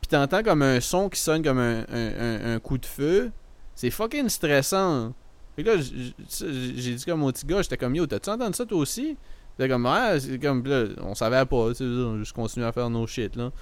[0.00, 3.30] Puis t'entends comme un son qui sonne comme un, un, un coup de feu.
[3.74, 5.12] C'est fucking stressant.
[5.56, 8.66] Fait que là, j'ai dit comme mon petit gars, j'étais comme yo, t'as-tu entendu ça
[8.66, 9.16] toi aussi?
[9.56, 12.72] C'était comme, ouais, c'est comme, là, on savait pas, tu sais, on juste continué à
[12.72, 13.52] faire nos shit, là.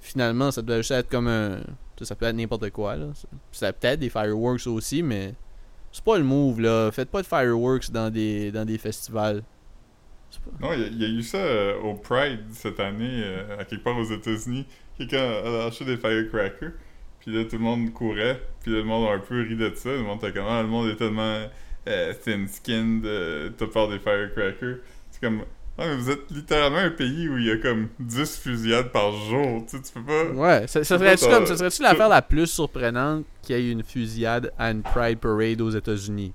[0.00, 1.60] Finalement, ça devait juste être comme un.
[2.00, 3.06] Ça peut être n'importe quoi, là.
[3.50, 5.34] C'est peut-être des fireworks aussi, mais.
[5.90, 6.90] C'est pas le move, là.
[6.92, 9.42] Faites pas de fireworks dans des, dans des festivals.
[10.60, 13.96] Non, il y, a eu ça euh, au Pride cette année, euh, à quelque part
[13.96, 14.66] aux États-Unis.
[14.98, 16.72] Quelqu'un a lâché des firecrackers.
[17.20, 18.40] Puis là, tout le monde courait.
[18.60, 19.90] Puis là, le monde a un peu ri de ça.
[19.90, 21.46] Le monde était comme, ah, le monde est tellement
[21.88, 24.78] euh, thin-skinned, euh, t'as peur des firecrackers.
[25.10, 25.44] C'est comme,
[25.78, 29.12] ah, mais vous êtes littéralement un pays où il y a comme 10 fusillades par
[29.12, 29.64] jour.
[29.68, 30.24] Tu, sais, tu peux pas.
[30.32, 34.52] Ouais, ça, serait-tu comme, ça serait-tu l'affaire la plus surprenante qu'il y ait une fusillade
[34.58, 36.32] à une Pride Parade aux États-Unis?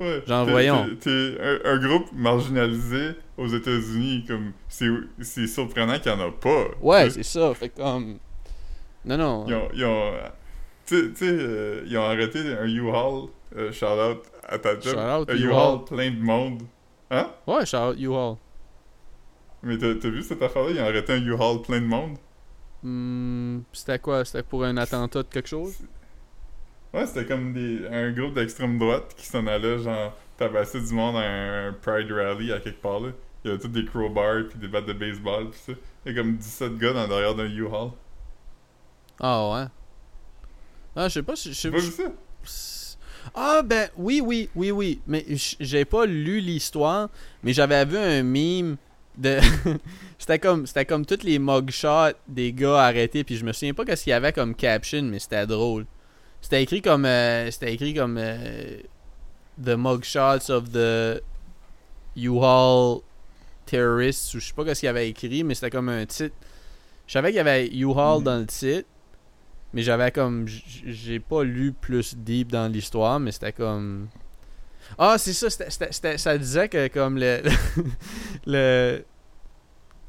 [0.00, 0.22] Ouais.
[0.26, 0.88] Genre, voyons.
[1.00, 6.64] T'es un, un, groupe marginalisé aux États-Unis, comme, c'est surprenant qu'il n'y en a pas.
[6.80, 7.54] Ouais, c'est ça.
[7.54, 8.18] Fait comme.
[9.04, 9.44] Non, non.
[9.46, 9.68] Ils ont.
[9.74, 10.12] Ils ont
[10.88, 13.28] tu sais, euh, ils ont arrêté un U-Haul.
[13.56, 14.94] Euh, shout out à ta job.
[14.94, 16.62] Shout un U-Haul plein de monde.
[17.10, 17.28] Hein?
[17.46, 18.36] Ouais, shout out U-Haul.
[19.62, 20.70] Mais t'as vu cette affaire-là?
[20.70, 22.18] Ils ont arrêté un U-Haul plein de monde.
[22.82, 24.24] Hmm, c'était quoi?
[24.24, 25.76] C'était pour un attentat de quelque chose?
[26.94, 31.16] Ouais, c'était comme des, un groupe d'extrême droite qui s'en allait, genre, tabasser du monde
[31.16, 33.10] à un Pride Rally à quelque part là.
[33.44, 35.72] Il y avait tous des crowbars, puis des battes de baseball, pis ça.
[36.06, 37.90] Il y a comme 17 gars dans derrière d'un U-Haul.
[39.20, 39.66] Ah ouais.
[40.96, 41.52] Ah, je sais pas si.
[41.52, 42.04] je J'ai pas vu ça?
[43.34, 45.24] Ah ben oui oui oui oui mais
[45.60, 47.10] j'ai pas lu l'histoire
[47.42, 48.76] mais j'avais vu un meme
[49.18, 49.38] de
[50.18, 53.84] c'était comme c'était comme tous les mugshots des gars arrêtés puis je me souviens pas
[53.84, 55.86] qu'est-ce qu'il y avait comme caption mais c'était drôle.
[56.40, 58.78] C'était écrit comme euh, c'était écrit comme euh,
[59.62, 61.20] the mugshots of the
[62.16, 63.00] U-Haul
[63.66, 66.36] terrorists ou je sais pas qu'est-ce qu'il y avait écrit mais c'était comme un titre.
[67.06, 68.24] Je savais qu'il y avait U-Haul Mhm.
[68.24, 68.88] dans le titre
[69.72, 70.46] mais j'avais comme.
[70.46, 74.08] J'ai pas lu plus deep dans l'histoire, mais c'était comme.
[74.96, 75.48] Ah, c'est ça,
[76.16, 77.42] ça disait que comme le.
[78.46, 79.04] le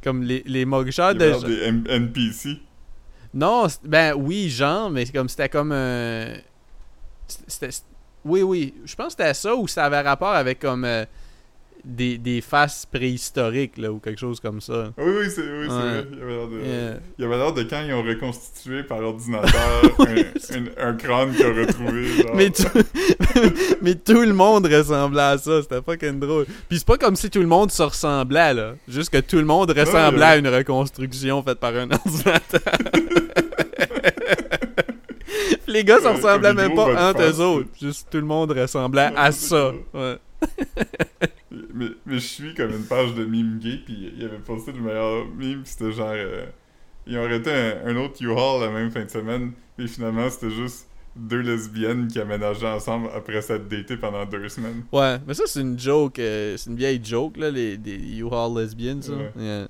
[0.04, 1.46] comme les, les mugshots de.
[1.46, 2.58] des M- NPC.
[3.34, 6.34] Non, ben oui, genre, mais comme c'était comme un.
[7.28, 7.72] C'était.
[7.72, 7.86] c'était-
[8.26, 10.86] Oui, oui, je pense que c'était ça ou ça avait rapport avec comme.
[10.86, 11.06] euh,
[11.84, 14.92] des, des faces préhistoriques, là, ou quelque chose comme ça.
[14.98, 15.68] Oui, oui, c'est oui, Ouais.
[15.68, 16.08] vrai.
[16.12, 16.60] Il y avait l'air de...
[16.60, 17.52] Yeah.
[17.52, 19.52] De quand ils ont reconstitué par ordinateur
[20.00, 22.06] un, un- un crâne qu'ils ont retrouvé.
[22.24, 22.36] genre.
[22.36, 22.64] Mais, tout...
[23.82, 26.46] mais tout le monde ressemblait à ça, c'était fucking drôle.
[26.68, 28.76] Puis c'est pas comme si tout le monde se ressemblait, là.
[28.88, 30.26] Juste que tout le monde ressemblait ouais.
[30.26, 32.62] à une reconstruction faite par un ordinateur.
[35.68, 37.70] Les gars se ressemblaient même pas entre eux autres.
[37.80, 39.72] Juste tout le monde ressemblait à ça.
[39.94, 40.18] Ouais.
[41.74, 44.82] Mais, mais je suis comme une page de meme gay, puis il avait posté le
[44.82, 46.12] meilleur meme, pis c'était genre...
[46.12, 46.46] euh,
[47.08, 50.52] ils ont arrêté un, un autre U-Haul la même fin de semaine, et finalement c'était
[50.52, 54.84] juste deux lesbiennes qui aménageaient ensemble après s'être datées pendant deux semaines.
[54.92, 58.60] Ouais, mais ça c'est une joke, euh, c'est une vieille joke là, les des U-Haul
[58.60, 59.14] lesbiennes ça.
[59.14, 59.32] Ouais.
[59.38, 59.68] Yeah.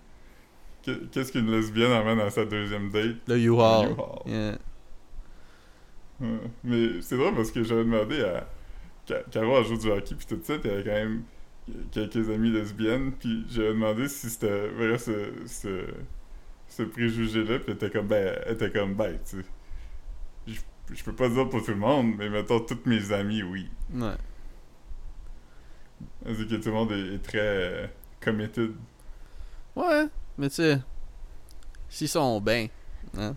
[0.84, 3.18] Qu'est- Qu'est-ce qu'une lesbienne amène à sa deuxième date?
[3.28, 3.90] Le U-Haul.
[3.90, 4.20] U-Haul.
[4.26, 4.58] Yeah.
[6.22, 6.28] Ouais.
[6.64, 8.48] Mais c'est drôle parce que j'avais demandé à
[9.32, 11.24] Caro à jouer du hockey puis tout ça, puis elle avait quand même
[11.92, 15.86] quelques amies lesbiennes, puis j'avais demandé si c'était vrai ce, ce,
[16.68, 19.46] ce préjugé-là, puis elle était comme, ben, elle était comme, ben, tu sais,
[20.48, 20.60] je,
[20.96, 23.70] je peux pas dire pour tout le monde, mais mettons, toutes mes amies, oui.
[23.94, 24.16] Ouais.
[26.26, 27.88] Elle dit que tout le monde est, est très euh,
[28.22, 28.74] committed.
[29.76, 30.08] Ouais,
[30.38, 30.80] mais tu sais,
[31.90, 32.68] s'ils sont bien.
[33.18, 33.36] Hein?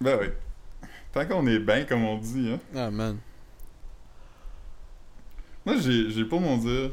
[0.00, 0.26] Ben oui.
[1.12, 2.60] Tant qu'on est bien, comme on dit, hein.
[2.74, 3.18] Ah man.
[5.68, 6.92] Moi, j'ai, j'ai pour mon dire,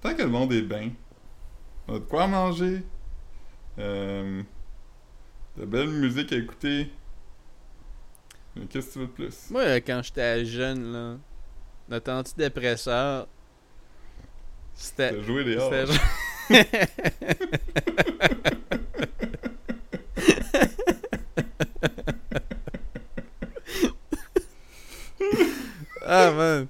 [0.00, 0.90] tant que le monde est bien,
[1.86, 2.82] on a de quoi manger,
[3.78, 4.42] euh,
[5.56, 6.90] de belle musique à écouter.
[8.56, 9.50] Mais Qu'est-ce que tu veux de plus?
[9.52, 11.16] Moi, euh, quand j'étais jeune, là,
[11.88, 13.28] notre antidépresseur,
[14.74, 15.12] c'était.
[15.12, 15.72] De jouer dehors.
[16.48, 16.88] c'était
[26.04, 26.66] ah man.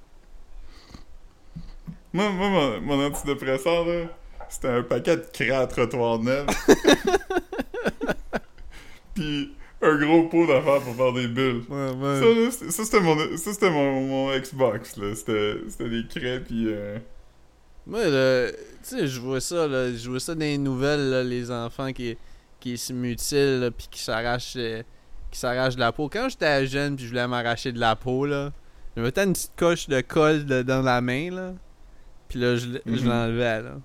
[2.13, 4.05] Moi, moi mon, mon antidépresseur, là,
[4.49, 6.47] c'était un paquet de craie à trottoir neuf.
[9.15, 9.51] Puis
[9.81, 11.63] un gros pot d'affaires pour faire des bulles.
[11.69, 11.89] Ouais,
[12.19, 15.15] Ça, c'était- ça, c'était mon, ça, c'était mon, mon Xbox, là.
[15.15, 16.65] C'était, c'était des craies, puis...
[16.67, 16.97] euh,
[17.87, 21.49] Moi, tu sais, je vois ça, là, je vois ça dans les nouvelles, là, les
[21.51, 22.17] enfants qui,
[22.59, 24.83] qui se mutilent, là, puis qui s'arrachent, euh,
[25.31, 26.09] qui s'arrachent de la peau.
[26.11, 28.51] Quand j'étais jeune, puis je voulais m'arracher de la peau, là,
[28.97, 31.53] je mettais une petite coche de colle de- dans la main, là,
[32.29, 33.07] puis là, je, je Mhm.
[33.09, 33.75] l'enlevais, là.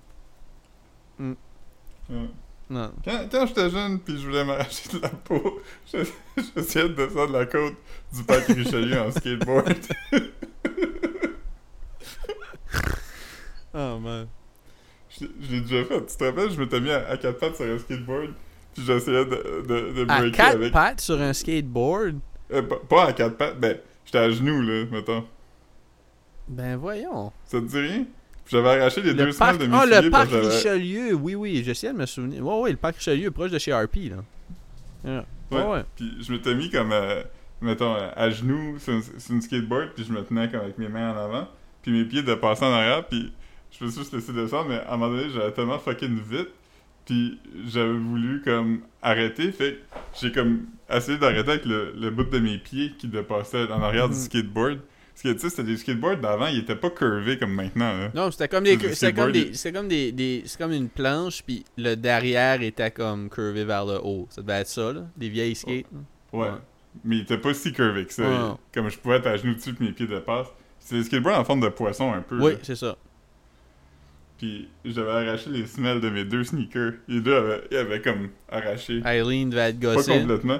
[2.69, 2.91] Non.
[3.03, 5.61] Quand, quand j'étais jeune puis je voulais m'arracher de la peau,
[5.93, 5.99] je-
[6.55, 7.75] j'essayais de descendre la côte
[8.13, 9.75] du parc Richelieu en skateboard.
[13.77, 14.27] Oh, man.
[15.09, 16.05] je l'ai- je l'ai déjà fait.
[16.05, 18.33] Tu te rappelles, je m'étais mis à, à quatre pattes sur un skateboard
[18.73, 20.71] puis j'essayais de, de, de À breaker quatre avec...
[20.73, 22.19] pattes sur un skateboard?
[22.51, 25.25] Euh, pas, pas à quatre pattes, ben, j'étais à genoux, là, mettons.
[26.47, 27.31] Ben, voyons.
[27.45, 28.05] Ça te dit rien?
[28.47, 29.55] J'avais arraché les deux Le parc...
[29.55, 32.45] semaines de mes Ah, le parc Richelieu, oui, oui, j'essayais de me souvenir.
[32.45, 34.17] Ouais, ouais, le parc Richelieu, proche de chez RP, là.
[35.03, 35.25] Yeah.
[35.51, 35.57] Ouais.
[35.57, 35.83] Ouais, ouais.
[35.95, 37.23] Puis je m'étais mis comme, euh,
[37.61, 40.77] mettons, euh, à genoux sur une, sur une skateboard, puis je me tenais comme avec
[40.77, 41.47] mes mains en avant,
[41.81, 43.31] puis mes pieds dépassaient en arrière, puis
[43.71, 46.49] je me suis juste laissé descendre, mais à un moment donné, j'avais tellement fucking vite,
[47.05, 49.79] puis j'avais voulu comme arrêter, fait
[50.19, 54.07] j'ai comme essayé d'arrêter avec le, le bout de mes pieds qui dépassait en arrière
[54.09, 54.21] du Mhm.
[54.21, 54.79] skateboard.
[55.33, 57.97] Tu sais, c'était des skateboards d'avant, ils étaient pas curvés comme maintenant.
[57.97, 58.11] Là.
[58.13, 61.41] Non, c'était comme des, c'était comme des, c'était comme des, des- c'est comme une planche
[61.43, 64.27] puis le derrière était comme curvé vers le haut.
[64.29, 65.85] Ça devait être ça là, des vieilles skates.
[66.31, 66.39] Ouais.
[66.41, 66.51] Ouais.
[67.03, 68.23] Mais ils étaient pas si curvés que ça.
[68.23, 68.55] Ouais.
[68.73, 70.47] Comme je pouvais être à genoux dessus, puis mes pieds dépassent.
[70.79, 72.39] C'est des skateboards en forme de poisson un peu.
[72.39, 72.95] Oui, c'est ça.
[74.37, 76.93] Puis j'avais arraché les semelles de mes deux sneakers.
[77.07, 79.01] Les deux avaient, ils avaient comme arraché.
[79.05, 80.19] Eileen devait être pas gossée.
[80.19, 80.59] complètement.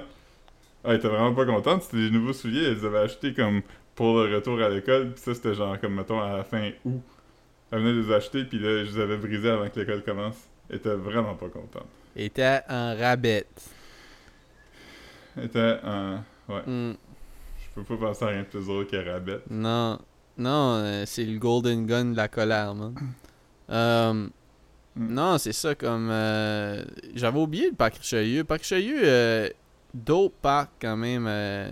[0.82, 1.82] Ah, elle était vraiment pas contente.
[1.82, 2.64] C'était des nouveaux souliers.
[2.64, 3.60] Elles les avaient achetés comme
[3.96, 5.10] pour le retour à l'école.
[5.12, 7.02] Puis ça, c'était genre comme, mettons, à la fin août.
[7.72, 10.36] Elle venait de les acheter, puis là, je les avais brisés avant que l'école commence.
[10.70, 11.86] était vraiment pas contente.
[12.14, 13.68] était en rabette.
[15.36, 16.20] Elle était en...
[16.48, 16.62] Ouais.
[16.64, 16.92] Hmm.
[17.58, 19.42] Je peux pas penser à rien de plus drôle que Rabbit.
[19.50, 19.98] Non,
[20.38, 22.94] non, euh, c'est le golden gun de la colère, man.
[23.70, 24.28] Euh,
[24.98, 25.12] Mm.
[25.12, 26.08] Non, c'est ça, comme...
[26.10, 26.82] euh,
[27.14, 28.44] J'avais oublié le parc Richelieu.
[28.44, 29.46] Parc Richelieu, euh,
[29.92, 31.26] d'autres parcs, quand même.
[31.28, 31.68] euh,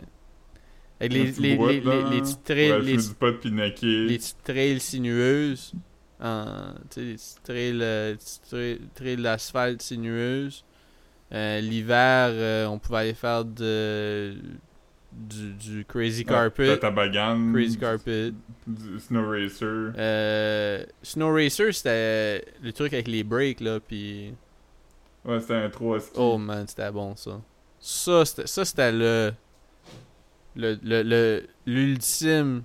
[1.04, 2.96] avec les, Une petite les, boîte, les, les, là, les petites trails, les,
[4.06, 5.72] les petites sinueuses.
[6.96, 10.64] Les petites trails, euh, les petites trails, trails d'asphalte sinueuses.
[11.32, 14.34] Euh, L'hiver, euh, on pouvait aller faire de,
[15.12, 16.66] du, du Crazy Carpet.
[16.66, 17.52] La tabagane.
[17.52, 18.32] Crazy Carpet.
[18.66, 19.92] Du snow racer.
[21.02, 24.32] Snow Racer, c'était le truc avec les breaks, là, puis...
[25.24, 26.12] Ouais, c'était un 3 ski.
[26.16, 27.40] Oh man, c'était bon, ça.
[27.80, 28.92] Ça, c'était, ça, c'était
[30.56, 30.74] le...
[30.74, 32.62] Le, le, le- l'ultime...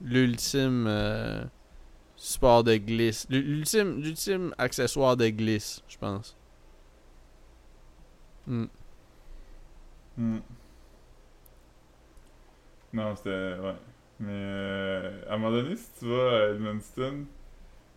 [0.00, 0.86] L'ultime...
[0.86, 1.44] euh,
[2.16, 3.26] sport de glisse.
[3.30, 6.36] L'ultime, l'ultime accessoire de glisse, je pense.
[8.46, 8.64] Hmm.
[10.16, 10.38] Hmm.
[12.92, 13.30] Non, c'était.
[13.30, 13.76] Ouais.
[14.18, 17.26] Mais euh, à un moment donné, si tu vas à Edmundston,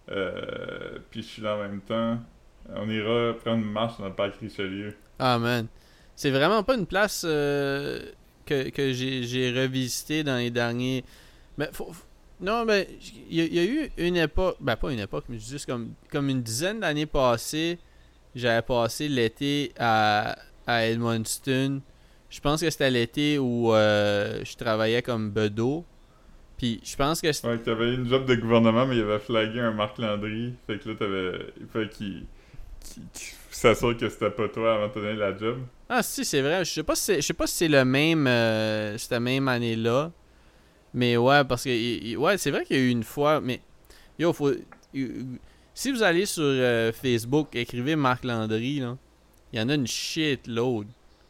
[0.10, 2.20] euh, puis je suis là en même temps,
[2.76, 4.96] on ira prendre une marche dans le parc Richelieu.
[5.18, 5.68] Ah man.
[6.16, 8.12] C'est vraiment pas une place euh,
[8.72, 11.04] que, j'ai, revisité dans les derniers.
[11.58, 11.92] Mais faut,
[12.40, 12.88] non, mais
[13.30, 15.94] il y, a- eu une époque, ben pas une époque, mais juste comme,
[16.30, 17.78] une dizaine d'années passées,
[18.36, 20.36] j'avais passé l'été à,
[20.66, 20.88] à.
[22.32, 25.86] Je pense que c'était l'été où euh, je travaillais comme bedeau.
[26.58, 29.72] Puis je pense que Ouais, t'avais une job de gouvernement, mais il avait flagué un
[29.72, 30.54] Marc Landry.
[30.68, 31.32] Fait que là, t'avais.
[31.74, 32.26] Fallait qu'il.
[33.50, 35.60] S'assure que c'était pas toi avant de te donner la job?
[35.90, 36.64] Ah si, c'est vrai.
[36.66, 39.48] Je sais pas si c'est, je sais pas si c'est le même euh, cette même
[39.48, 40.12] année-là.
[40.94, 43.62] Mais ouais, parce que il- ouais, c'est vrai qu'il y a eu une fois, mais
[44.20, 44.52] yo, faut
[45.74, 48.98] si vous allez sur euh, Facebook, écrivez Marc Landry là.
[49.54, 50.88] Il y en a une shitload.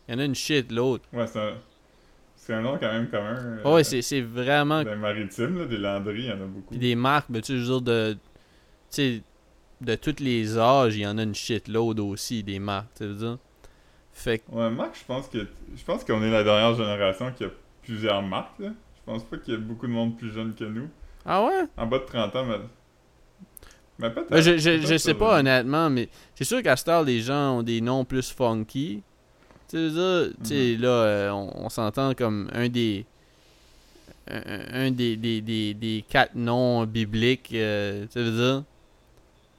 [0.08, 1.02] Il y en a une shitload.
[1.14, 1.54] Ouais, c'est un.
[2.36, 3.36] C'est un nom quand même commun.
[3.64, 6.72] euh, ouais, c'est, c'est vraiment les maritimes, là, des Landry, il y en a beaucoup.
[6.72, 8.20] Puis des marques, ben, tu sais, je veux dire, de, tu
[8.90, 9.22] sais,
[9.82, 13.16] de tous les âges, il y en a une shitload aussi, des marques, tu veux
[13.16, 13.38] dire.
[14.14, 17.46] Fait que, Ouais, Marc, je pense que je pense qu'on est la dernière génération qui
[17.46, 17.50] a
[17.84, 18.60] plusieurs marques.
[18.60, 18.70] Là.
[18.70, 20.88] Je pense pas qu'il y a beaucoup de monde plus jeune que nous.
[21.26, 21.64] ah ouais?
[21.78, 22.56] En bas de 30 ans, mais.
[24.00, 24.30] Mais peut-être.
[24.30, 27.58] Ben, je, je, je sais pas, honnêtement, mais c'est sûr qu'à cette heure, les gens
[27.60, 29.02] ont des noms plus funky.
[29.70, 33.06] Tu sais, dire, tu sais, là, euh, on, on s'entend comme un des.
[34.30, 38.64] Un, un des, des, des, des quatre noms bibliques, euh, tu veux dire.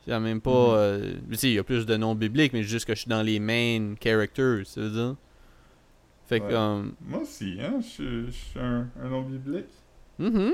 [0.07, 0.51] Il y a même pas.
[0.51, 0.75] Mhm.
[0.77, 3.09] euh, tu sais, il y a plus de noms bibliques, mais juste que je suis
[3.09, 5.17] dans les main characters, tu veux dire?
[6.27, 6.51] Fait que, Ouais.
[6.53, 6.95] comme.
[7.07, 7.75] Moi aussi, hein.
[7.81, 9.67] Je suis- je suis un, un nom biblique.
[10.19, 10.53] mhm.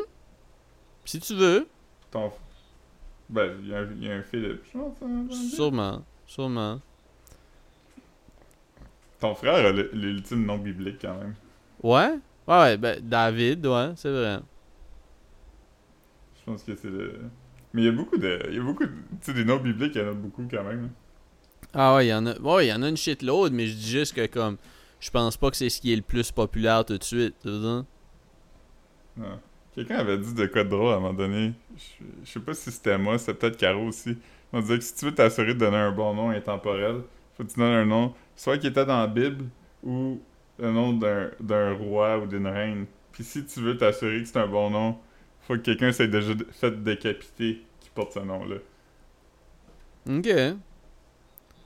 [1.04, 1.66] Si tu veux,
[2.10, 2.30] Ton.
[3.30, 4.96] Ben, il y, a un- il y a un Philippe, je pense.
[5.02, 6.02] hein, sûrement.
[6.26, 6.80] Sûrement.
[9.20, 11.34] Ton frère a le- l'ultime nom biblique quand même.
[11.82, 12.18] Ouais?
[12.46, 14.40] Ouais, ouais, ben, David, ouais, c'est vrai.
[16.38, 17.20] Je pense que c'est le.
[17.72, 18.40] Mais il y a beaucoup de.
[18.48, 18.90] Il y a beaucoup de.
[18.90, 20.90] Tu sais, des noms bibliques, il y en a beaucoup quand même.
[21.74, 22.38] Ah ouais, il y en a.
[22.40, 24.56] Ouais, il y en a une shitload, mais je dis juste que comme
[25.00, 27.34] je pense pas que c'est ce qui est le plus populaire tout de suite.
[29.74, 31.52] Quelqu'un avait dit de quoi de drôle à un moment donné.
[31.76, 34.16] Je, je sais pas si c'était moi, c'était peut-être Caro aussi.
[34.52, 37.02] On disait que si tu veux t'assurer de donner un bon nom intemporel,
[37.36, 39.44] faut que tu donnes un nom, soit qui était dans la Bible
[39.84, 40.20] ou
[40.58, 42.86] le nom d'un roi ou d'une reine.
[43.12, 44.98] Puis si tu veux t'assurer que c'est un bon nom,
[45.48, 48.56] faut que quelqu'un s'est déjà fait décapiter qui porte ce nom-là.
[50.08, 50.28] Ok.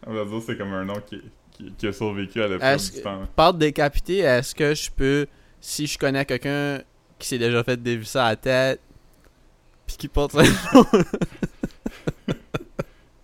[0.07, 1.21] On va dire que c'est comme un nom qui,
[1.51, 3.27] qui, qui a survécu à Est-ce du temps.
[3.37, 5.27] Part de décapité, est-ce que je peux,
[5.61, 6.81] si je connais quelqu'un
[7.19, 8.81] qui s'est déjà fait dévisser à la tête,
[9.87, 10.43] puis qui porte ça.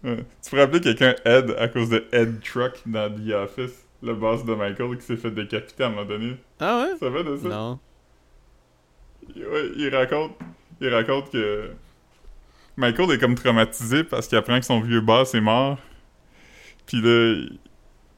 [0.05, 0.25] Ouais.
[0.43, 4.45] Tu pourrais appeler quelqu'un Ed à cause de Ed Truck dans The Office, le boss
[4.45, 6.37] de Michael qui s'est fait décapiter à un moment donné.
[6.61, 6.97] ah ouais?
[7.01, 7.49] Ça va de ça?
[7.49, 7.81] Non.
[9.37, 10.33] Il, raconte,
[10.81, 11.71] il raconte que
[12.77, 15.79] Michael est comme traumatisé parce qu'il apprend que son vieux boss est mort.
[16.87, 17.59] Puis là, il-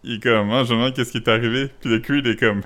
[0.02, 1.70] il est comme, ah, je me demande qu'est-ce qui est arrivé.
[1.80, 2.62] Puis le Creed est comme,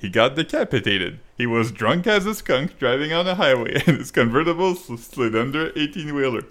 [0.00, 1.18] He got decapitated.
[1.40, 5.70] He was drunk as a skunk driving on a highway and his convertible slid under
[5.74, 6.42] 18-wheeler.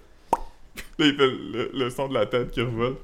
[0.99, 2.97] Là, il fait le, le son de la tête qui revole.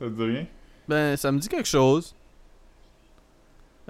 [0.00, 0.46] Ça te dit rien?
[0.88, 2.14] Ben, ça me dit quelque chose.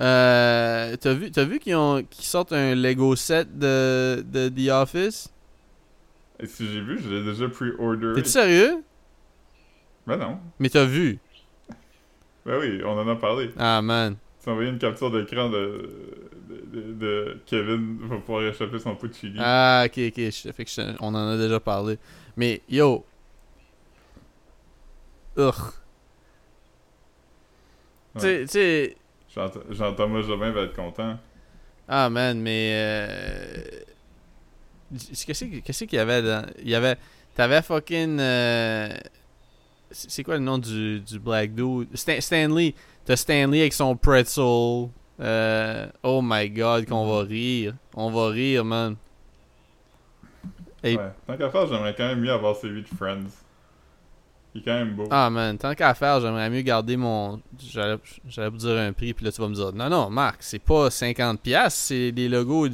[0.01, 1.75] Euh, t'as vu, t'as vu qu'ils
[2.11, 5.33] qu'ils sortent un Lego set de, de The Office?
[6.41, 8.13] Et si j'ai vu, je l'ai déjà pre-order.
[8.15, 8.85] T'es-tu sérieux?
[10.07, 10.39] Ben non.
[10.61, 11.19] Mais t'as vu?
[12.47, 13.51] Ben oui, on en a parlé.
[13.59, 14.17] Ah man.
[14.43, 15.91] Tu as envoyé une capture d'écran de,
[16.49, 19.37] de, de, de Kevin pour pouvoir échapper son pot de chili.
[19.39, 20.17] Ah, ok, ok.
[20.17, 21.99] je- Fait que je- on en a déjà parlé.
[22.37, 23.05] Mais yo,
[25.37, 25.55] Ugh.
[28.15, 28.43] Ouais.
[28.43, 28.97] Tu sais-
[29.71, 31.19] Jean-Thomas Jobin va être content.
[31.89, 32.71] Ah, man, mais.
[32.75, 33.63] Euh...
[35.27, 36.47] Qu'est-ce que- qu'est-ce qu'il y avait dans.
[36.63, 36.97] Il y avait.
[37.35, 38.19] T'avais fucking.
[38.21, 38.89] euh,
[39.91, 41.89] C'est quoi le nom du, du Black Dude?
[41.97, 42.75] Stan- Stanley.
[43.05, 44.89] T'as Stanley avec son pretzel.
[45.21, 47.75] Euh, Oh my god, qu'on va rire.
[47.95, 48.97] On va rire, man.
[50.85, 50.97] Ouais.
[51.27, 53.25] Tant qu'à faire, j'aimerais quand même mieux avoir celui de Friends.
[54.55, 55.05] Il est quand même beau.
[55.11, 57.41] Ah, man, tant qu'à faire, j'aimerais mieux garder mon.
[57.61, 60.59] J'allais vous dire un prix, puis là, tu vas me dire Non, non, Marc, c'est
[60.59, 62.69] pas 50$, c'est des logos.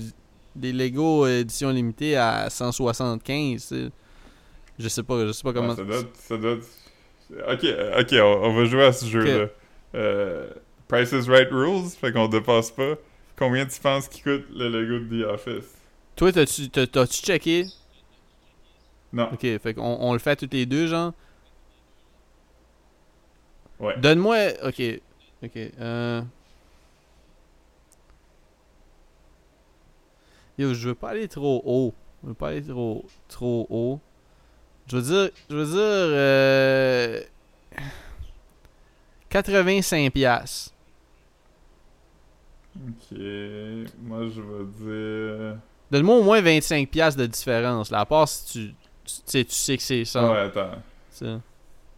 [0.57, 3.61] Des Lego édition limitée à 175.
[3.61, 3.91] c'est-
[4.79, 5.75] Je sais pas, je sais pas comment.
[5.75, 6.68] ça doit, être- ça doit être-
[7.53, 7.66] Ok,
[8.01, 9.47] ok, on, on va jouer à ce jeu-là.
[9.97, 10.49] Euh,
[10.87, 12.95] Price is Right Rules, fait qu'on dépasse pas.
[13.37, 15.75] Combien tu penses qu'il coûte le logo de The Office?
[16.14, 17.66] Toi, t'as-tu t'as- t'as-tu checké?
[19.12, 19.29] Non.
[19.33, 21.12] Ok, fait qu'on on le fait tous les deux, genre?
[23.81, 23.99] Ouais.
[23.99, 24.53] Donne-moi.
[24.62, 24.83] Ok.
[25.43, 25.57] Ok.
[25.57, 26.22] Euh...
[30.57, 31.95] Yo, je veux pas aller trop haut.
[32.22, 34.01] Je veux pas aller trop, trop haut.
[34.87, 35.31] Je veux dire.
[35.51, 35.75] Je veux dire.
[35.79, 37.20] Euh...
[39.31, 40.11] 85$.
[40.11, 40.75] piastres.
[42.77, 43.18] Ok,
[44.03, 45.59] moi je vais dire...
[45.91, 47.91] Donne-moi au moins 25$ piastres de différence.
[47.91, 48.75] Là, à part si tu.
[49.05, 50.31] Tu sais, tu sais que c'est ça.
[50.31, 50.83] Ouais, attends.
[51.11, 51.41] ça.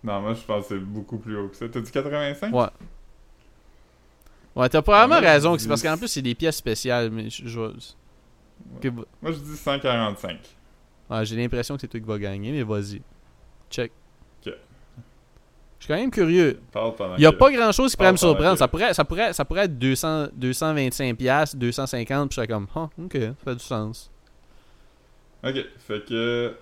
[0.06, 1.68] Non, moi je pense que c'est beaucoup plus haut que ça.
[1.68, 2.54] T'as dit 85?
[2.54, 2.66] Ouais.
[4.54, 5.58] Ouais, t'as probablement Ouais, moi, raison.
[5.58, 7.10] C'est parce qu'en plus, c'est des pièces spéciales.
[7.10, 7.72] Mais je, Moi
[9.32, 10.38] je dis 145.
[11.10, 13.02] Ah, J'ai l'impression que c'est toi qui vas gagner, mais vas-y.
[13.70, 13.92] Check.
[14.46, 14.52] Ok.
[15.78, 16.58] Je suis quand même curieux.
[16.74, 18.56] Il n'y a que- pas grand chose qui pourrait me surprendre.
[18.56, 22.66] Ça pourrait, ça, pourrait, ça pourrait être 200, 225$, piastres, 250$, puis je serais comme,
[22.74, 24.10] ah, ok, ça fait du sens.
[25.44, 26.54] Ok, fait que...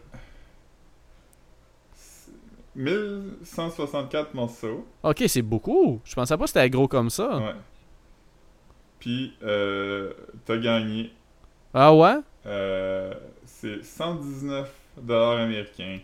[2.77, 4.87] 1164 morceaux.
[5.03, 6.01] Ok, c'est beaucoup.
[6.05, 7.37] Je pensais pas que c'était gros comme ça.
[7.39, 7.55] Ouais.
[8.99, 10.12] Puis, euh,
[10.45, 11.12] t'as gagné.
[11.72, 12.16] Ah ouais?
[12.47, 13.12] Euh,
[13.45, 14.70] c'est 119
[15.01, 15.99] dollars américains.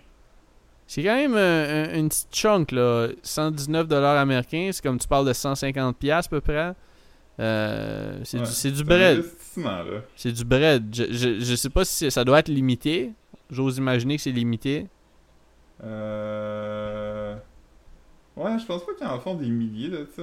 [0.86, 3.08] C'est quand même euh, un- une petite chunk, là.
[3.22, 6.72] 119$ américains, c'est comme tu parles de 150$ piastres, à peu près.
[7.38, 9.24] Euh, c'est Ouais, du, du bread.
[10.16, 10.84] C'est du bread.
[10.94, 13.12] Je, je, je sais pas si ça doit être limité.
[13.50, 14.86] J'ose imaginer que c'est limité.
[15.84, 17.34] Euh...
[18.36, 20.22] Ouais, je pense pas qu'ils en font des milliers de ça.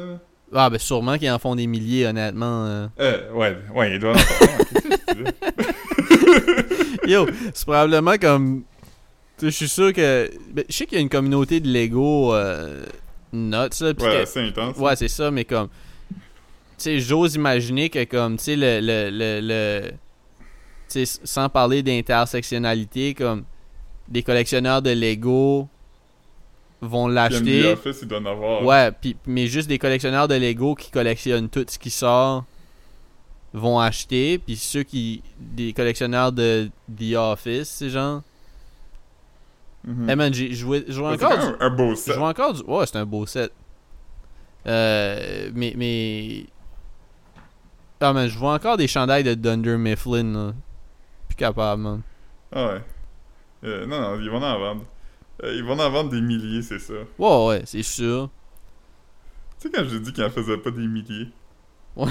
[0.54, 2.66] Ah, ben sûrement qu'ils en font des milliers, honnêtement.
[2.66, 2.88] euh.
[3.00, 5.26] Euh, ouais, ouais, il doit en tu veux?
[7.12, 8.64] Yo, c'est probablement comme.
[9.38, 10.30] Tu sais, je suis sûr que.
[10.52, 12.86] ben, je sais qu'il y a une communauté de Lego euh,
[13.34, 13.68] nuts, là.
[14.00, 14.78] Ouais, c'est intense.
[14.78, 15.68] Ouais, c'est ça, mais comme.
[16.10, 18.80] Tu sais, j'ose imaginer que, comme, tu sais, le.
[18.82, 19.92] le, le, le-
[20.90, 23.44] tu sais, sans parler d'intersectionnalité, comme.
[24.08, 25.68] Des collectionneurs de Lego
[26.82, 27.76] vont l'acheter.
[28.02, 28.64] Il doit en avoir.
[28.64, 32.46] Ouais, pis, mais juste des collectionneurs de Lego qui collectionnent tout ce qui sort
[33.54, 38.22] vont acheter, puis ceux qui des collectionneurs de The Office, c'est genre.
[39.84, 40.10] Mhm.
[40.10, 42.18] Eh man, j'ai joué, C'est encore du, un beau set.
[42.18, 43.52] encore du, ouais, c'est un beau set.
[44.68, 46.46] Euh, mais mais
[48.02, 50.54] ah man, je vois encore des chandails de Dunder Mifflin, là.
[51.30, 52.02] Plus capable, man.
[52.52, 52.82] Ah ouais.
[53.64, 54.84] Euh, non, non, ils vont en vendre.
[55.44, 56.94] Euh, ils vont en vendre des milliers, c'est ça.
[57.18, 58.30] Ouais, ouais, c'est sûr.
[59.60, 61.30] Tu sais, quand j'ai dit qu'ils en faisaient pas des milliers.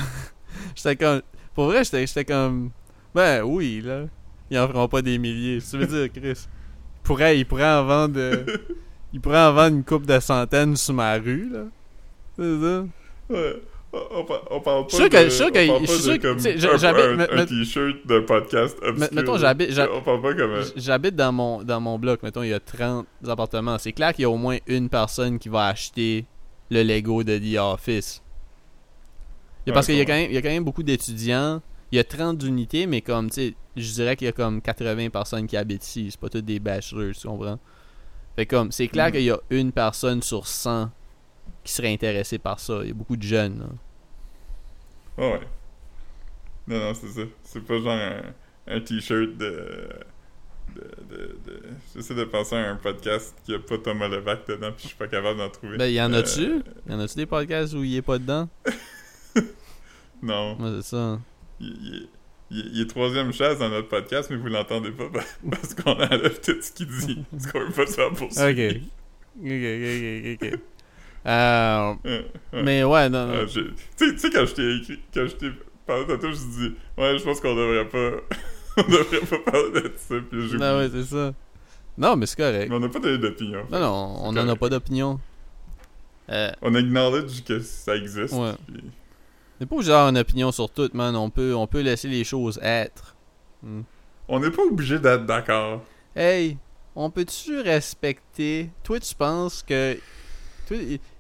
[0.75, 1.23] J'étais comme.
[1.55, 2.71] Pour vrai, j'étais j'étais comme.
[3.15, 4.05] Ben oui, là.
[4.51, 5.59] Ils en feront pas des milliers.
[5.61, 6.47] Tu veux dire, Chris?
[6.47, 8.15] Ils pourraient, ils pourraient en vendre.
[8.19, 8.45] euh,
[9.13, 11.65] ils pourraient en vendre une coupe de centaines sur ma rue, là.
[12.37, 12.85] C'est ça?
[13.31, 13.63] Ouais.
[13.93, 15.87] On, on par- on parle pas sûr que- de, je suis sûr on que- parle
[15.87, 19.09] pas de comme un, j'habite- un- t-shirt de podcast obscur.
[19.13, 19.71] mettons, j'habite-
[20.77, 23.79] J'habite dans mon, dans mon bloc, mettons, il y a 30 appartements.
[23.79, 26.27] C'est clair qu'il y a au moins une personne qui va acheter
[26.71, 28.23] le Lego de The Office.
[29.67, 31.61] Et Ouais, parce qu'il y, a quand même- il y a quand même beaucoup d'étudiants.
[31.93, 34.61] Il y a 30 unités, mais comme, tu sais, je dirais qu'il y a comme
[34.61, 36.09] 80 personnes qui habitent ici.
[36.11, 37.59] C'est pas tous des bachelors, tu comprends?
[38.37, 39.13] Fait comme, c'est clair Mhm.
[39.13, 40.91] qu'il y a une personne sur 100
[41.67, 42.81] qui serait intéressée par ça.
[42.83, 43.67] Il y a beaucoup de jeunes, là.
[45.19, 45.41] Ah ouais.
[46.69, 47.23] Non, non, c'est ça.
[47.45, 48.23] C'est pas genre un,
[48.67, 49.89] un t-shirt de...
[50.75, 51.63] De, de, de...
[51.95, 54.97] J'essaie de penser à un podcast qui a pas Thomas Levac dedans, puis je suis
[54.97, 55.79] pas capable d'en trouver.
[55.79, 56.63] Ben, y en Euh, a-tu?
[56.89, 58.49] Y en a-tu des podcasts où il est pas dedans?
[60.23, 60.57] Non.
[60.59, 61.21] Moi, c'est ça.
[61.61, 62.09] Il, il est-
[62.51, 65.75] il est- il est troisième chaise dans notre podcast, mais vous l'entendez pas pa- parce
[65.75, 67.25] qu'on enlève tout ce qu'il dit.
[67.31, 68.81] Parce qu'on veut pas ça pour Ok.
[69.39, 70.61] Ok, ok, ok, ok.
[71.27, 72.25] Euh, Ouais.
[72.53, 73.33] mais ouais, non, non.
[73.35, 75.51] Euh, Tu sais- quand je t'ai écrit, quand je t'ai
[75.87, 78.21] parlé tantôt, je dis Ouais, je pense qu'on devrait pas.
[78.77, 81.33] on devrait pas parler de ça, puis j'ai Non, ouais, c'est ça.
[81.99, 82.69] Non, mais c'est correct.
[82.69, 83.63] Mais on n'a pas donné d'opinion.
[83.71, 85.19] Non, non, on n'en a pas d'opinion.
[86.31, 88.35] Euh, On acknowledge que ça existe.
[88.35, 88.53] Ouais.
[88.67, 88.83] puis-
[89.59, 91.17] on n'est pas obligé d'avoir une opinion sur tout, man.
[91.17, 93.17] On peut, on peut laisser les choses être.
[93.63, 93.83] Hmm.
[94.29, 95.83] On n'est pas obligé d'être d'accord.
[96.15, 96.59] Hey,
[96.95, 98.71] on peut-tu respecter?
[98.83, 99.97] Toi, tu penses que.
[100.69, 100.77] toi,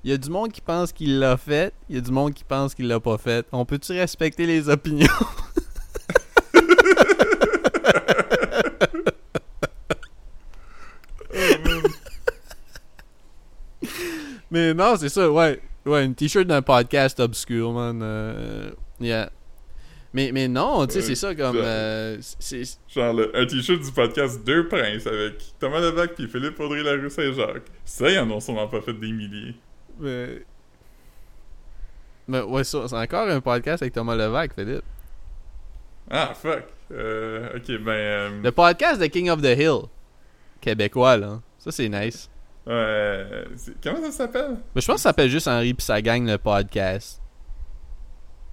[0.06, 2.32] Il y a du monde qui pense qu'il l'a fait, il y a du monde
[2.32, 3.44] qui pense qu'il l'a pas fait.
[3.50, 5.08] On peut-tu respecter les opinions?
[14.50, 15.60] Mais non, c'est ça, ouais.
[15.84, 18.00] Ouais, une t-shirt d'un podcast obscur, man.
[18.02, 18.70] euh,
[19.00, 19.30] yeah.
[20.12, 21.56] Mais, mais non, tu sais, c'est ça comme.
[21.56, 26.26] ça- euh, c'est- Genre le- un t-shirt du podcast Deux Princes avec Thomas Levac puis
[26.26, 27.66] Philippe Audrey Larue Saint-Jacques.
[27.84, 29.54] Ça, ils en ont sûrement pas fait des milliers.
[29.98, 30.42] Mais.
[32.28, 34.82] Mais ouais, ça, c'est encore un podcast avec Thomas Levac, Philippe.
[36.10, 36.64] Ah, fuck.
[36.92, 37.90] Euh, ok, ben...
[37.90, 39.82] euh, Le podcast de King of the Hill.
[40.60, 41.40] Québécois, là.
[41.58, 42.28] Ça, c'est nice.
[42.66, 43.44] ouais,
[43.82, 44.56] comment ça s'appelle?
[44.74, 47.20] Mais je pense que ça s'appelle juste Henri pis sa gang, le podcast.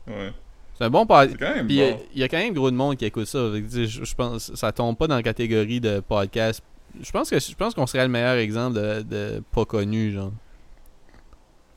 [0.08, 0.32] Ouais.
[0.76, 1.66] C'est un bon podcast.
[1.70, 2.00] Il y bon.
[2.14, 3.40] il y, a quand même gros de monde qui écoute ça.
[3.54, 6.64] Je, je pense ça tombe pas dans la catégorie de podcast.
[7.00, 10.32] Je pense que je pense qu'on serait le meilleur exemple de, de pas connu, genre.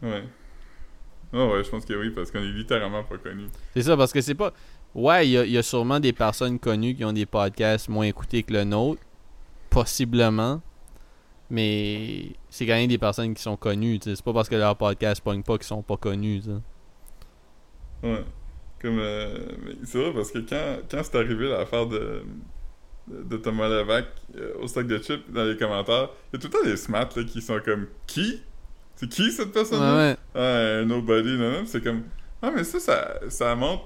[0.02, 0.24] Ouais.
[1.32, 3.48] Oh ouais, je pense que oui, parce qu'on est littéralement pas connus.
[3.74, 4.52] C'est ça, parce que c'est pas.
[4.94, 8.42] Ouais, il y y a sûrement des personnes connues qui ont des podcasts moins écoutés
[8.42, 9.02] que le nôtre.
[9.68, 10.62] Possiblement.
[11.50, 13.98] Mais c'est quand même des personnes qui sont connues.
[13.98, 14.16] tu sais.
[14.16, 16.40] C'est pas parce que leur podcast pogne pas qu'ils sont pas connus.
[16.40, 18.08] tu sais.
[18.08, 18.24] Ouais.
[18.80, 18.98] Comme...
[18.98, 19.38] euh,
[19.84, 22.24] c'est vrai, parce que quand, quand c'est arrivé l'affaire de,
[23.08, 24.06] de, Thomas Levac
[24.36, 26.76] euh, au stock de chips dans les commentaires, il y a tout le temps des
[26.76, 28.42] smats là, qui sont comme «Qui?
[28.96, 29.94] C'est qui cette personne-là?
[29.94, 30.16] Ouais, ouais.
[30.34, 32.02] Ah, un nobody, non, non, c'est comme...
[32.42, 33.84] Ah, mais ça, ça, ça montre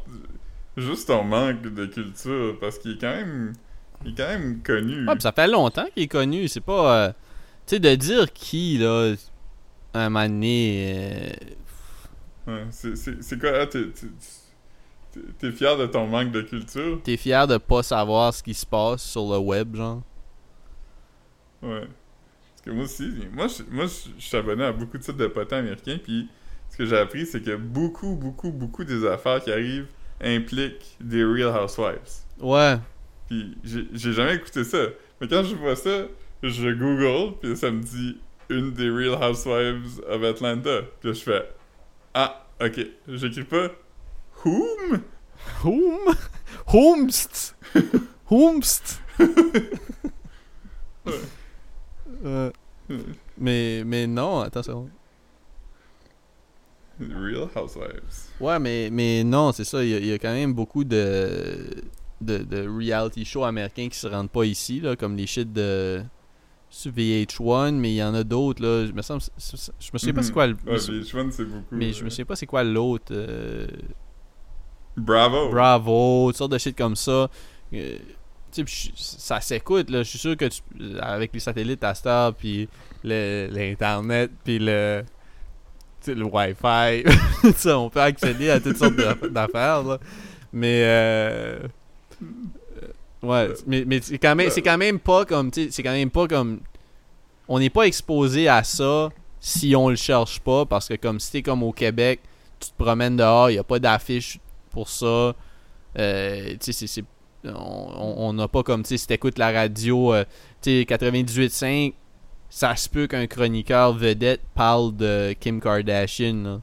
[0.77, 3.53] juste ton manque de culture, parce qu'il est quand même...
[4.05, 5.07] Il est quand même connu.
[5.07, 6.49] Ouais, pis ça fait longtemps qu'il est connu.
[6.49, 6.97] C'est pas.
[7.09, 7.13] euh,
[7.67, 9.15] tu sais, de dire qui, là,
[9.93, 10.95] un moment donné.
[10.97, 11.31] euh,
[12.47, 17.01] Ouais, c'est- quoi, t'es fier de ton manque de culture?
[17.05, 20.01] T'es fier de pas savoir ce qui se passe sur le web, genre?
[21.63, 21.87] Ouais.
[22.61, 25.27] Parce que moi aussi, moi, je, moi, je, suis abonné à beaucoup de sites de
[25.29, 26.29] potins américains, puis
[26.69, 29.87] ce que j'ai appris, c'est que beaucoup, beaucoup, beaucoup des affaires qui arrivent
[30.21, 31.99] impliquent des Real Housewives.
[32.39, 32.77] Ouais.
[33.29, 34.89] Puis j'ai jamais écouté ça.
[35.21, 36.07] Mais quand je vois ça,
[36.43, 38.19] je Google, puis ça me dit
[38.51, 40.83] une des Real Housewives of Atlanta.
[41.01, 41.49] Puis là, je fais
[42.13, 42.87] Ah, ok.
[43.09, 43.71] J'écris pas
[44.45, 45.03] Whom?
[45.65, 46.15] Whom?
[46.67, 47.55] Whomst?
[48.31, 49.01] Whomst?
[52.25, 52.51] Euh,
[53.39, 54.89] mais, mais non, attention.
[57.01, 58.29] Real Housewives.
[58.41, 59.83] Ouais, mais, mais non, c'est ça.
[59.83, 61.83] Il y, a, il y a quand même beaucoup de,
[62.21, 66.03] de, de reality shows américains qui se rendent pas ici, là, comme les shit de
[66.69, 68.63] sur VH1, mais il y en a d'autres.
[68.63, 68.87] là.
[68.87, 70.57] Je me, semble, je me souviens pas c'est quoi le.
[70.67, 71.65] Ouais, les Schwann, c'est beaucoup.
[71.73, 73.07] mais je me euh, souviens pas c'est quoi l'autre.
[73.13, 73.67] euh,
[74.97, 75.49] Bravo!
[75.51, 77.29] Bravo, toutes sortes de shit comme ça.
[77.73, 77.97] Euh,
[78.97, 80.03] ça s'écoute, là.
[80.03, 80.61] Je suis sûr que tu,
[81.01, 82.69] avec les satellites à Star, puis
[83.05, 85.05] l'Internet, puis le,
[86.07, 87.05] le Wi-Fi,
[87.69, 89.99] on peut accéder à toutes sortes d'aff- d'affaires.
[90.53, 91.59] Mais, euh,
[92.23, 92.87] euh,
[93.23, 96.61] ouais, mais, mais c'est quand même, quand même pas comme, c'est quand même pas comme,
[97.49, 101.33] on n'est pas exposé à ça si on le cherche pas, parce que comme si
[101.33, 102.21] t'es comme au Québec,
[102.59, 104.39] tu te promènes dehors, il y a pas d'affiche
[104.71, 105.35] pour ça.
[105.99, 107.05] Euh, c'est-
[107.45, 110.25] on- n'a pas comme, tu sais, si t'écoutes la radio, euh,
[110.63, 111.95] tu sais, 98.5,
[112.49, 116.61] ça se peut qu'un chroniqueur vedette parle de Kim Kardashian, là.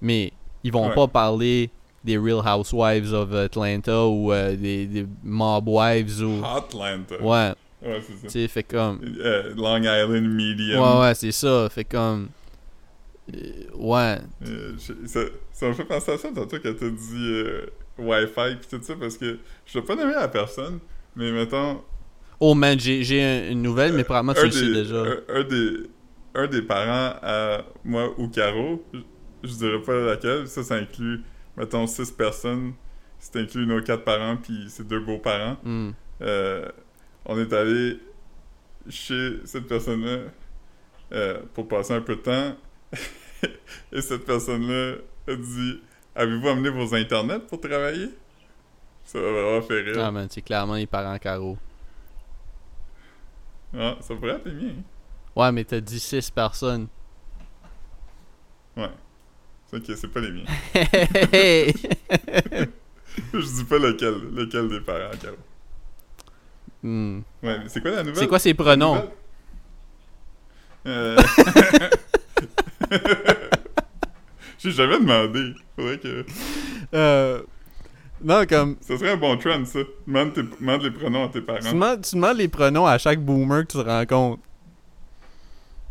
[0.00, 0.32] Mais
[0.64, 0.94] ils vont Ouais.
[0.94, 1.70] pas parler
[2.02, 6.44] des Real Housewives of Atlanta ou euh, des, des Mob Wives ou...
[6.44, 7.14] Atlanta.
[7.22, 7.52] Ouais,
[7.84, 8.22] Ouais, c'est ça.
[8.22, 9.00] tu sais, fait comme...
[9.20, 10.80] Euh, Long Island Medium.
[10.82, 12.28] Ouais, ouais, c'est ça, fait comme...
[13.34, 13.38] euh,
[13.76, 15.20] ouais, Euh, je- ça,
[15.52, 17.32] ça me fait penser à ça tantôt quand t'as dit
[17.98, 20.78] Wi-Fi pis tout ça parce que je dois pas nommer la personne,
[21.16, 21.82] mais mettons.
[22.40, 25.02] Oh man, j'ai j'ai un- une nouvelle, mais probablement tu le sais déjà.
[25.02, 25.72] Un, un des,
[26.34, 28.98] un des parents à moi ou Caro, je,
[29.44, 31.20] je dirais pas laquelle, ça, ça inclut,
[31.56, 32.72] mettons, six personnes.
[33.18, 35.56] C'est inclut nos quatre parents puis ses deux beaux-parents.
[35.62, 35.90] Hmm.
[36.22, 36.66] Euh,
[37.24, 37.98] on est allé
[38.88, 40.18] chez cette personne-là
[41.12, 42.56] euh, pour passer un peu de temps.
[43.92, 44.96] Et cette personne-là
[45.28, 45.80] a dit
[46.14, 48.10] Avez-vous amené vos internets pour travailler?
[49.04, 49.96] Ça va vraiment faire rire.
[49.98, 51.58] Ah man, c'est clairement les parents carreaux.
[53.74, 54.74] Ah, ça pourrait être les miens.
[55.34, 56.88] Ouais, mais t'as dit 6 personnes.
[58.76, 58.90] Ouais.
[59.66, 60.44] C'est ok, c'est pas les miens.
[63.32, 65.36] Je dis pas lequel, lequel des parents, Caro.
[66.82, 67.20] Hmm.
[67.42, 68.16] Ouais, mais c'est quoi la nouvelle?
[68.16, 69.10] C'est quoi ses pronoms?
[70.86, 71.16] Euh...
[74.62, 75.54] J'ai jamais demandé.
[75.76, 76.24] Faudrait que.
[76.94, 77.42] Euh,
[78.22, 78.76] non, comme.
[78.80, 79.80] Ça serait un bon trend, ça.
[80.06, 81.72] Demande, tes- demande les pronoms à tes Tu parents.
[81.72, 84.42] demandes, tu demandes les pronoms à chaque boomer que tu rencontres.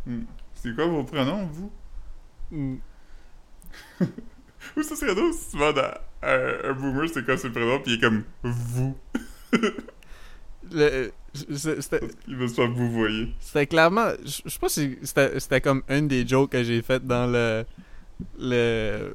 [0.05, 0.21] Hmm.
[0.55, 1.71] C'est quoi vos pronoms, vous?
[2.51, 2.75] Mm.
[4.77, 6.35] Ou ça serait drôle si tu demandes à, à
[6.69, 8.95] un boomer c'est quoi ses pronoms, puis il est comme vous.
[10.71, 11.11] Le-
[11.47, 13.33] Il veut se faire vous voyez.
[13.39, 14.09] c'était clairement.
[14.23, 17.65] Je sais pas si c'était c'était comme une des jokes que j'ai faites dans le.
[18.39, 19.13] Le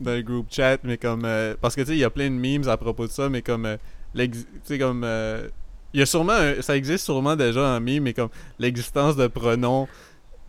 [0.00, 1.24] dans le group chat, mais comme.
[1.24, 3.28] euh, parce que tu sais, il y a plein de memes à propos de ça,
[3.28, 3.66] mais comme.
[3.66, 3.76] euh,
[4.14, 5.02] l'ex- tu sais, comme.
[5.04, 5.46] euh,
[5.94, 6.32] il y a sûrement.
[6.32, 9.86] un- ça existe sûrement déjà en meme, mais comme l'existence de pronoms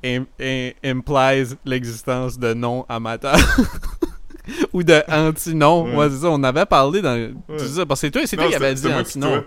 [0.03, 3.35] im- im- implies l'existence de noms amateurs.
[4.73, 5.85] Ou de anti-noms.
[5.85, 5.95] Ouais.
[5.95, 6.29] Ouais, c'est ça.
[6.29, 7.15] On avait parlé dans.
[7.15, 7.33] Ouais.
[7.57, 9.43] C'est ça, parce que c'est toi, c'est toi qui avais dit toi.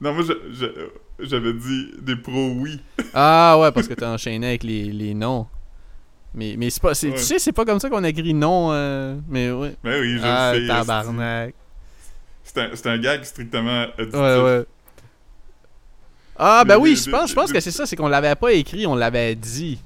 [0.00, 0.22] Non, moi,
[1.18, 2.80] j'avais dit des pros oui.
[3.12, 5.46] Ah ouais, parce que t'as enchaîné avec les, les noms.
[6.34, 6.90] Mais, mais c'est pas.
[6.92, 7.12] Ouais.
[7.14, 8.68] Tu sais, c'est pas comme ça qu'on écrit non.
[8.72, 9.74] euh, mais ouais.
[9.82, 10.66] Ben oui, je Ah, le sais.
[10.68, 11.54] tabarnak.
[12.44, 14.18] C'est un, un gag strictement auditif.
[14.20, 14.64] Ouais, ouais.
[16.36, 18.86] Ah, ben oui, je pense, je pense que c'est ça, c'est qu'on l'avait pas écrit,
[18.86, 19.78] on l'avait dit.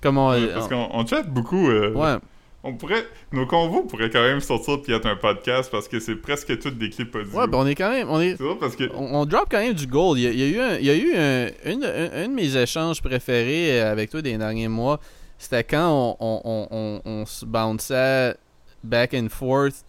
[0.00, 0.30] Comme on.
[0.30, 1.68] Ouais, parce on- qu'on on chatte beaucoup.
[1.68, 2.16] euh, ouais.
[2.62, 6.14] On pourrait, nos convos pourraient quand même sortir puis être un podcast parce que c'est
[6.16, 7.32] presque toutes des clips audio.
[7.38, 8.08] Ouais, ben on est quand même.
[8.10, 8.36] On est.
[8.60, 10.18] Parce que On, on drop quand même du gold.
[10.18, 12.24] Il y a, il y a eu, un, il y a eu un, une- un,
[12.24, 15.00] un de mes échanges préférés avec toi des derniers mois.
[15.42, 18.36] C'était quand on, on, on, on, se bounçait
[18.84, 19.84] back and forth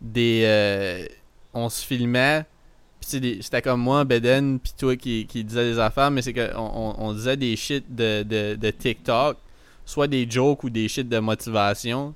[0.00, 0.42] des.
[0.46, 1.04] euh,
[1.52, 2.46] on se filmait.
[3.00, 6.94] C'était comme moi, Beden, puis toi qui, qui disais des affaires, mais c'est qu'on on,
[6.98, 9.36] on disait des shit de, de, de TikTok,
[9.84, 12.14] soit des jokes ou des shit de motivation.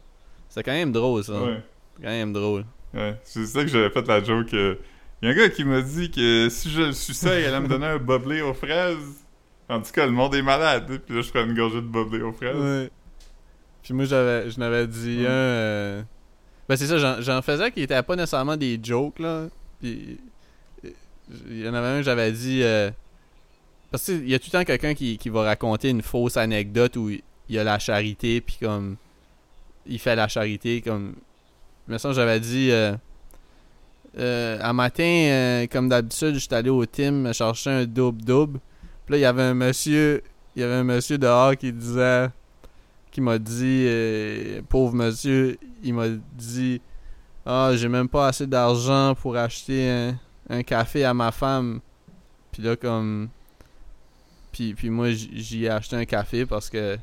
[0.49, 1.33] C'était quand même drôle ça.
[1.43, 1.61] ouais,
[1.97, 2.65] C'est quand même drôle.
[2.95, 4.55] ouais, c'est ça que j'avais fait la joke.
[4.55, 4.77] euh,
[5.21, 7.61] Il y a un gars qui m'a dit que si je le suçais, il allait
[7.61, 9.25] me donner un boblé aux fraises.
[9.69, 10.87] En tout cas, le monde est malade.
[11.07, 12.57] Puis là, je prends une gorgée de boblé aux fraises.
[12.57, 12.91] Ouais.
[13.83, 15.27] Puis moi, j'avais, je n'avais dit Mm.
[15.27, 15.29] un.
[15.31, 16.03] euh,
[16.69, 19.47] Ben, c'est ça, j'en, faisais qui étaient pas nécessairement des jokes, là.
[19.81, 20.19] Puis.
[20.85, 20.91] euh,
[21.51, 22.63] Il y en avait un, j'avais dit.
[22.63, 22.91] euh,
[23.91, 26.37] Parce que il y a tout le temps quelqu'un qui, qui va raconter une fausse
[26.37, 28.97] anecdote où il y a la charité, puis comme.
[29.87, 31.15] Il fait la charité, comme.
[31.87, 32.71] Mais ça, j'avais dit.
[32.71, 32.95] Euh,
[34.19, 38.59] euh, un matin, euh, comme d'habitude, j'étais allé au team me chercher un double-double.
[39.09, 40.23] Puis là, il y avait un monsieur.
[40.55, 42.29] Y avait un monsieur dehors qui disait.
[43.11, 43.87] Qui m'a dit.
[43.89, 46.83] euh, pauvre monsieur, il m'a dit.
[47.47, 50.19] Ah, j'ai même pas assez d'argent pour acheter un,
[50.51, 51.81] un café à ma femme.
[52.53, 53.31] Puis là, comme.
[54.53, 56.99] Puis, puis moi, j'y ai acheté un café parce que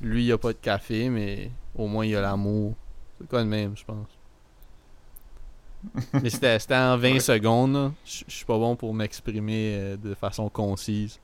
[0.00, 2.74] lui, il a pas de café, mais au moins, il a l'amour.
[3.18, 4.06] C'est quoi de même, je pense.
[6.22, 7.92] Mais c'était en 20 secondes.
[8.04, 11.18] Je suis pas bon pour m'exprimer euh, de façon concise.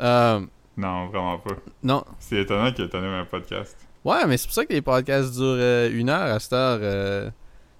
[0.00, 0.40] Euh,
[0.76, 1.54] Non, vraiment pas.
[1.82, 2.04] non.
[2.18, 3.76] C'est étonnant qu'il ait tenu un podcast.
[4.04, 6.78] Ouais, mais c'est pour ça que les podcasts durent euh, une heure à cette heure.
[6.82, 7.30] euh.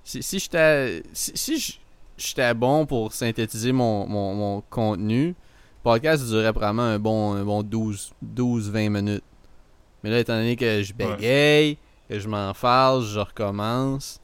[0.04, 1.80] si si j'étais si, si
[2.16, 5.34] j'étais bon pour synthétiser mon, mon, mon contenu, le
[5.82, 9.24] podcast durerait probablement un bon, un bon 12 12-20 minutes.
[10.04, 11.76] Mais là, étant donné que je bégaye,
[12.08, 14.20] que je m'enfarge, je recommence.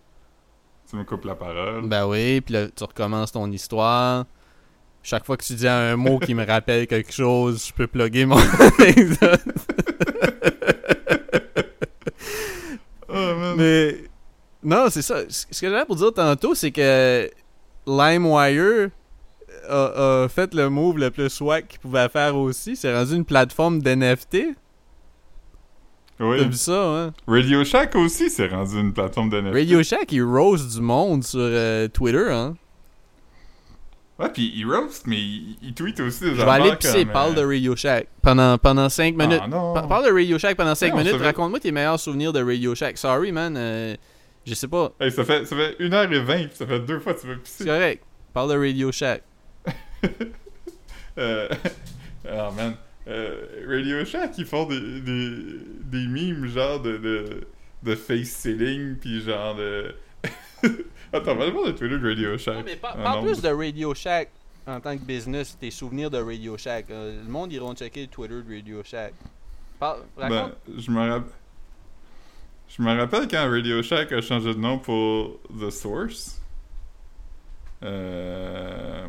[0.88, 1.86] Tu me coupes la parole.
[1.86, 4.24] Ben oui, puis là, tu recommences ton histoire.
[5.02, 8.26] Chaque fois que tu dis un mot qui me rappelle quelque chose, je peux plugger
[8.26, 8.38] mon
[8.78, 9.40] anecdote.
[13.10, 13.56] Oh, man.
[13.56, 14.04] Mais
[14.62, 15.22] non, c'est ça.
[15.30, 17.30] Ce ce que j'avais pour dire tantôt, c'est que
[17.86, 18.90] LimeWire
[19.66, 22.76] a, a fait le move le plus swag qu'il pouvait faire aussi.
[22.76, 24.54] C'est rendu une plateforme d'NFT.
[26.18, 26.44] T'as Oui.
[26.44, 27.12] vu ça, hein?
[27.26, 29.54] Radio Shack aussi s'est rendu une plateforme de NFT.
[29.54, 32.56] Radio Shack, il rose du monde sur euh, Twitter, hein?
[34.18, 37.12] Ouais, puis il roast, mais il, il tweet aussi des Je vais aller pisser, comme,
[37.12, 39.40] parle de euh, Radio Shack pendant, pendant 5 minutes.
[39.44, 39.74] Ah non.
[39.74, 41.20] Pa- parle de Radio Shack pendant 5 Non, minutes.
[41.22, 42.98] Raconte-moi tes meilleurs souvenirs de Radio Shack.
[42.98, 43.54] Sorry, man.
[43.56, 43.94] euh,
[44.44, 44.90] je sais pas.
[44.98, 47.64] Hey, ça fait, ça fait 1h20, ça fait deux fois que tu veux C'est pisser.
[47.66, 48.02] correct.
[48.34, 49.22] Parle de Radio Shack.
[51.18, 51.48] Euh,
[52.30, 52.76] oh man.
[53.08, 55.30] Euh, Radio Shack, ils font des, des,
[55.84, 57.46] des memes genre de, de,
[57.82, 59.94] de face ceiling, puis genre de.
[61.12, 62.56] Attends, va le Twitter de Radio Shack.
[62.56, 63.32] Non, mais par- parle non.
[63.32, 64.28] plus de Radio Shack
[64.66, 66.90] en tant que business, tes souvenirs de Radio Shack.
[66.90, 69.14] Euh, le monde iront checker le Twitter de Radio Shack.
[69.80, 70.52] Ben, raconte.
[70.76, 71.32] je me rappelle.
[72.68, 76.42] Je me rappelle quand Radio Shack a changé de nom pour The Source.
[77.82, 79.06] Euh...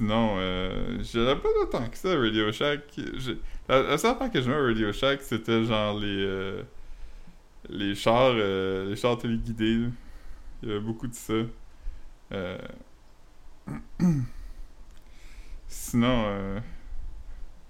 [0.00, 2.80] Sinon, euh, j'avais pas temps que ça, Radio Shack.
[3.68, 6.24] La, seule fois que je jouais à Radio Shack, c'était genre les.
[6.24, 6.62] euh,
[7.68, 8.32] les chars.
[8.34, 9.76] euh, les chars téléguidés.
[10.62, 11.34] Il y avait beaucoup de ça.
[12.32, 12.58] Euh...
[15.68, 16.62] Sinon,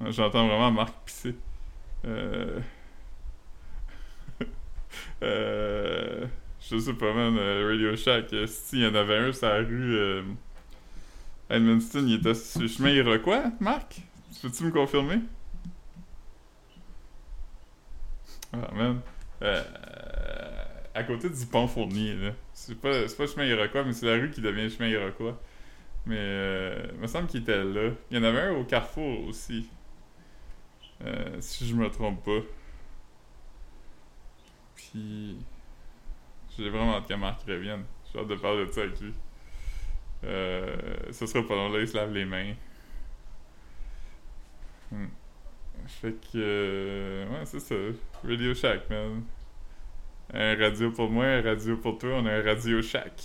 [0.06, 1.34] j'entends vraiment Marc pisser.
[5.20, 10.22] Je sais pas, man, Radio Shack, s'il y en avait un sur la rue
[11.50, 14.00] Edmundston, il était sur le chemin Iroquois, Marc?
[14.40, 15.18] Peux-tu me confirmer?
[18.52, 19.00] Ah, man.
[19.42, 19.62] Euh,
[20.94, 22.30] à côté du pont Fournier, là.
[22.52, 25.40] C'est pas, pas le chemin Iroquois, mais c'est la rue qui devient le chemin Iroquois.
[26.06, 27.90] Mais euh, il me semble qu'il était là.
[28.10, 29.68] Il y en avait un au Carrefour aussi.
[31.04, 32.40] Euh, si je me trompe pas.
[34.76, 35.36] Puis.
[36.56, 37.84] J'ai vraiment hâte que Marc revienne.
[38.12, 39.14] J'ai hâte de parler de ça avec lui.
[40.24, 40.76] Euh,
[41.12, 42.54] ce sera pas long, là, il se lave les mains.
[44.90, 45.06] Hmm.
[45.86, 46.36] Fait que.
[46.36, 47.74] euh, ouais, c'est ça.
[48.24, 49.24] Radio Shack, man.
[50.32, 53.22] Un radio pour moi, un radio pour toi, on a un Radio Shack.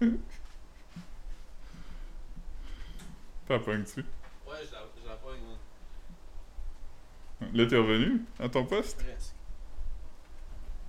[3.46, 4.00] T'as pognes-tu?
[4.00, 5.56] Ouais, je la, je la pogne, moi.
[7.52, 9.02] Là, t'es revenu à ton poste?
[9.02, 9.34] Presque.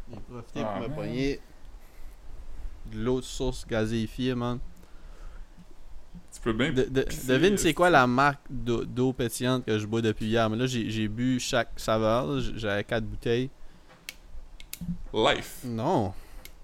[0.09, 1.39] J'ai profité Ah, pour me pogner
[2.91, 4.59] de l'autre source gazéifiée, man.
[6.33, 7.73] Tu peux bien De- de- devine c'est esti.
[7.73, 10.49] quoi la marque d'eau pétillante que je bois depuis hier?
[10.49, 12.39] Mais là, j'ai bu chaque saveur.
[12.55, 13.49] J'avais 4 bouteilles.
[15.13, 15.59] Life.
[15.65, 16.13] Non.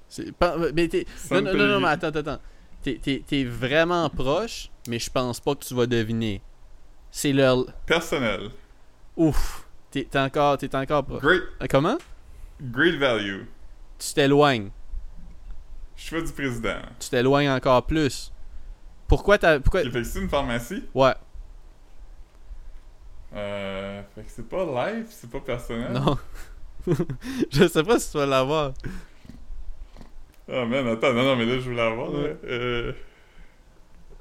[0.07, 0.55] C'est pas.
[0.73, 0.89] Mais.
[1.31, 2.39] Non, non, non, non, mais attends, attends.
[2.81, 6.41] T'es- vraiment proche, mais je pense pas que tu vas deviner.
[7.11, 7.65] C'est leur.
[7.85, 8.49] Personnel.
[9.17, 9.65] Ouf.
[9.91, 11.21] T'es encore, encore proche.
[11.21, 11.97] Great, Euh, Comment?
[12.61, 13.43] Great value.
[13.99, 14.69] Tu t'éloignes.
[15.97, 16.77] Choix du président.
[16.99, 18.31] Tu t'éloignes encore plus.
[19.07, 19.59] Pourquoi t'as.
[19.59, 19.81] Pourquoi.
[19.81, 20.83] Fait que c'est une pharmacie?
[20.93, 21.13] Ouais.
[23.35, 25.91] Euh, fait que c'est pas live, c'est pas personnel.
[25.91, 26.17] Non.
[27.51, 28.73] je sais pas si tu vas l'avoir.
[30.49, 32.11] Ah man, attends, non, non, mais là je voulais l'avoir.
[32.11, 32.19] là.
[32.19, 32.37] Ouais.
[32.45, 32.93] Euh.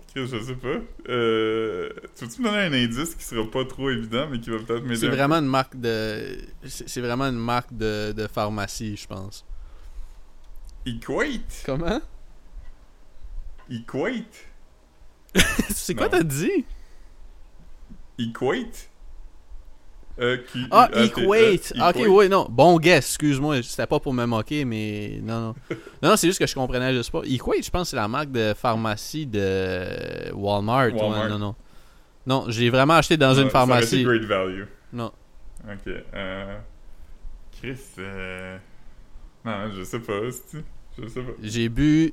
[0.09, 0.81] Chris, je sais pas.
[1.09, 1.91] Euh.
[2.17, 4.83] Tu veux-tu me donner un indice qui sera pas trop évident, mais qui va peut-être
[4.83, 6.39] m'aider C'est vraiment une marque de.
[6.65, 9.45] C'est c'est vraiment une marque de, de pharmacie, je pense.
[10.87, 11.63] Equate?
[11.65, 12.01] Comment?
[13.69, 14.47] Equate?
[15.71, 16.65] C'est quoi t'as dit?
[18.19, 18.89] Equate?
[20.19, 21.73] E Q Ah, A T E, Equate.
[21.79, 22.09] Ah, ok, Equate.
[22.09, 22.47] ouais, non.
[22.49, 23.63] Bon guess, excuse-moi.
[23.63, 25.55] C'était pas pour me moquer, mais non, non.
[26.03, 27.21] non, non, c'est juste que je comprenais juste pas.
[27.25, 30.87] Equate, je pense que c'est la marque de pharmacie de Walmart.
[30.93, 31.29] ouais, Walmart.
[31.29, 31.55] non, non.
[32.27, 33.97] Non, j'ai vraiment acheté dans une pharmacie.
[33.97, 34.65] été great value.
[34.93, 35.13] Non.
[35.69, 35.93] Ok.
[36.15, 36.59] Euh.
[37.61, 38.57] Chris, euh.
[39.45, 40.65] Non, je sais pas, c'est
[41.01, 41.33] Je sais pas.
[41.43, 42.13] J'ai bu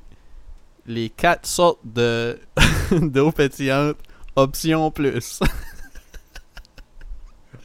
[0.86, 2.38] les quatre sortes de
[2.92, 3.96] d'eau pétillante
[4.36, 5.40] option plus.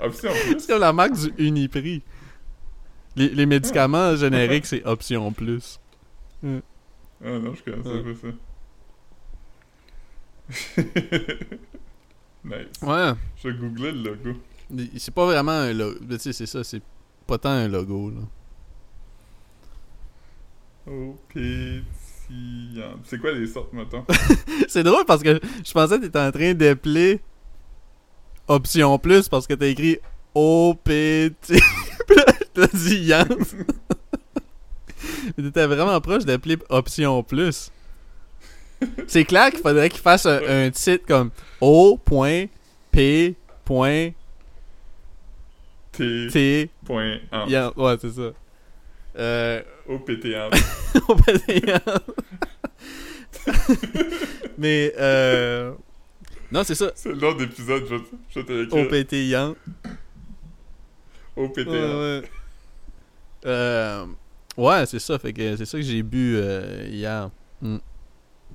[0.01, 0.59] Option plus?
[0.61, 2.01] c'est comme la marque du Uniprix.
[3.17, 5.77] Les, les médicaments génériques, c'est option plus.
[6.41, 6.47] Ah
[7.21, 8.13] non, je connaissais Ouais.
[8.13, 8.27] pas ça.
[12.45, 12.81] nice.
[12.81, 13.11] Ouais.
[13.43, 14.39] Je googlais le logo.
[14.97, 15.97] C'est pas vraiment un logo.
[16.09, 16.81] Tu sais, c'est ça, c'est
[17.27, 18.21] pas tant un logo, là.
[20.91, 22.95] Oh, pétillant.
[23.03, 24.05] C'est quoi les sortes, mettons?
[24.67, 27.21] c'est drôle parce que je pensais que t'étais en train d'appeler
[28.47, 29.99] option plus parce que t'as écrit
[30.33, 31.53] OPT.
[32.53, 33.55] T'as dit Yance.
[35.37, 37.71] Mais t'étais vraiment proche d'appeler option plus.
[39.07, 42.49] C'est clair qu'il faudrait qu'il fasse un, un titre comme O.P.
[42.91, 43.35] T.
[45.91, 46.69] T.
[46.85, 47.19] Point.
[47.75, 48.31] Ouais, c'est ça.
[49.17, 50.49] Euh, Oh, pétillant.
[51.07, 51.63] OPT.
[54.57, 55.73] Mais euh...
[56.51, 56.91] Non, c'est ça.
[56.95, 57.95] C'est le nom d'épisode, je,
[58.29, 58.85] je te l'écrire.
[58.85, 59.55] OPT Yance.
[61.35, 61.99] Oh, Ouais, pétillant.
[61.99, 62.21] ouais.
[63.45, 64.05] Euh,
[64.57, 65.17] ouais, c'est ça.
[65.19, 67.29] Fait que c'est ça que j'ai bu euh, hier.
[67.61, 67.77] Mm.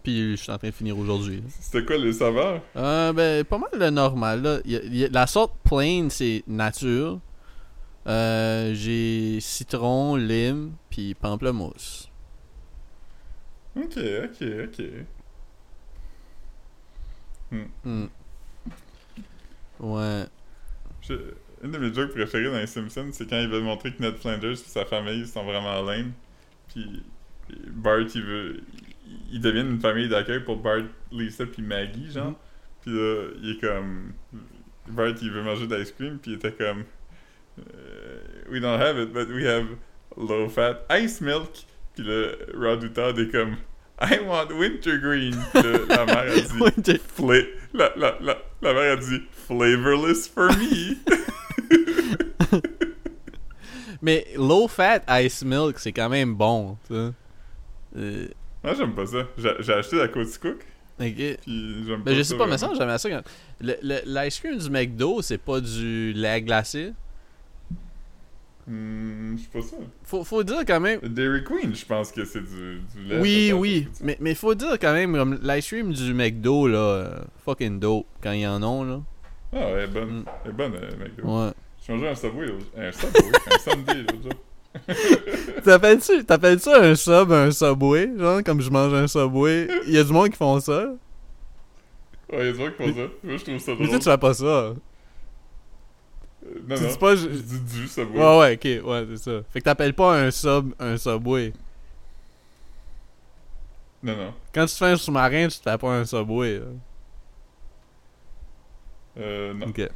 [0.02, 1.43] Puis je suis en train de finir aujourd'hui.
[1.60, 2.60] C'était quoi les saveurs?
[2.76, 4.43] Euh, ben, pas mal le normal.
[4.43, 4.59] Là.
[4.66, 7.20] Y a- y a- la sorte plain, c'est nature.
[8.06, 12.10] Euh, j'ai citron, lime, puis pamplemousse.
[13.76, 14.78] Ok, ok, ok.
[17.85, 18.06] Mm.
[19.81, 20.24] Ouais.
[21.02, 24.02] Je- Une de mes jokes préférées dans les Simpsons, c'est quand ils veulent montrer que
[24.02, 26.12] Ned Flanders et sa famille sont vraiment lame.
[26.68, 27.02] Puis
[27.68, 28.60] Bart, il veut.
[29.32, 30.82] Ils deviennent une famille d'accueil pour Bart,
[31.12, 32.28] Lisa puis Maggie, genre.
[32.31, 32.36] Mhm.
[32.82, 34.12] Puis là, il est comme.
[34.89, 36.85] Bart, il veut manger d'ice cream, puis il était comme.
[37.59, 38.20] Euh,
[38.51, 39.66] we don't have it, but we have
[40.16, 41.64] low fat ice milk.
[41.94, 43.56] Puis là, Rod Hutard est comme.
[44.01, 45.36] I want wintergreen.
[45.89, 46.98] La mère a dit.
[47.16, 50.97] Fla- la, la, la, la mère a dit flavorless for me.
[54.02, 56.76] Mais low fat ice milk, c'est quand même bon.
[56.86, 57.12] tu sais.
[57.97, 58.26] Euh,
[58.62, 59.26] Moi, j'aime pas ça.
[59.39, 60.56] J'ai acheté la Côte Cook,
[61.01, 61.14] ok.
[61.43, 63.09] puis j'aime pas Ben, je sais pas, mais ça, j'aimais ça.
[63.09, 63.22] quand-
[63.60, 66.93] Le, le- l'ice cream du McDo, c'est pas du lait glacé?
[68.66, 69.78] Hmm, je suis pas sûr.
[70.05, 71.01] Faut, faut dire quand même.
[71.01, 73.20] Dairy Queen, je pense que c'est du, du lait.
[73.20, 73.89] Oui, oui.
[74.03, 78.32] Mais, mais faut dire quand même, comme l'ice cream du McDo, là, fucking dope, quand
[78.32, 79.01] ils en ont, là.
[79.53, 80.09] Ah, elle est bonne.
[80.20, 80.24] Mm.
[80.45, 81.23] Elle est bonne, euh, McDo.
[81.28, 81.51] Ouais.
[81.86, 82.47] Je mangeais un Subway
[82.78, 83.20] Un Subway
[83.53, 84.32] Un Sunday l'autre jour.
[85.65, 88.11] T'appelles-tu t'appelles ça un sub, un Subway?
[88.19, 89.69] Genre, comme je mange un Subway.
[89.86, 90.86] Il y a du monde qui font ça?
[92.32, 93.09] Ouais, y'a des gens qui font ça.
[93.23, 93.89] Moi, je trouve ça Mais drôle.
[93.91, 94.74] toi, tu fais pas ça.
[96.68, 96.89] Non, tu non.
[96.90, 97.16] dis pas...
[97.16, 98.18] Je je- dis du Subway.
[98.18, 99.43] Ouais, ouais, ok, ouais, c'est ça.
[99.51, 101.52] Fait que t'appelles pas un sub, un Subway.
[104.02, 104.35] Non, non.
[104.55, 106.59] Quand tu te fais un sous-marin, tu fais pas un Subway.
[106.59, 106.66] là.
[109.18, 109.66] Euh, non.
[109.68, 109.89] Ok.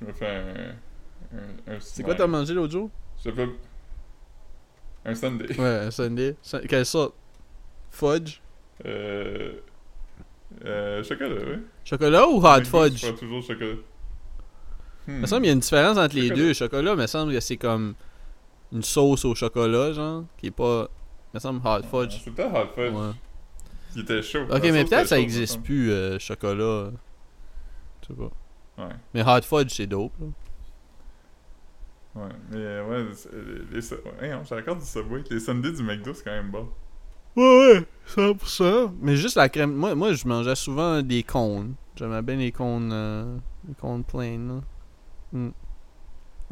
[0.00, 0.74] Je me fais un.
[1.38, 2.90] un, un C'est quoi t'as mangé l'autre jour?
[3.24, 3.48] Je fais.
[5.04, 5.58] Un Sunday.
[5.58, 6.36] Ouais, un Sunday.
[6.42, 7.14] Sun- Quelle sorte?
[7.90, 8.40] Fudge?
[8.84, 9.52] Euh.
[10.64, 11.02] Euh.
[11.02, 11.58] Chocolat, oui.
[11.84, 13.00] Chocolat ou hot fudge?
[13.00, 13.76] Je prends toujours chocolat.
[15.06, 15.12] Hmm.
[15.16, 16.36] Il me semble qu'il y a une différence entre les Chocolat.
[16.36, 16.52] deux.
[16.54, 17.94] Chocolat, il me semble que c'est comme
[18.72, 20.88] une sauce au chocolat, genre, qui est pas.
[21.32, 22.20] Il me semble hot fudge.
[22.24, 22.92] C'était Hot Fudge.
[22.92, 23.10] Ouais.
[23.92, 24.44] Qui était chaud.
[24.50, 26.90] Ok, mais peut-être ça existe plus, euh, chocolat.
[28.02, 28.84] Je sais pas.
[28.84, 28.92] Ouais.
[29.14, 30.26] Mais hot fudge, c'est dope, là.
[32.14, 35.22] Ouais, mais euh, ouais, c'est- les, les, ouais, j'ai encore du Subway.
[35.30, 36.68] Les Sundays du McDo, c'est quand même bon.
[37.36, 38.92] Ouais, ouais, 100%.
[39.02, 39.74] Mais juste la crème.
[39.74, 41.74] Moi, moi je mangeais souvent des cônes.
[41.94, 43.36] J'aimais bien les cônes, euh,
[43.68, 44.60] les cônes pleins, là.
[45.32, 45.52] Moi,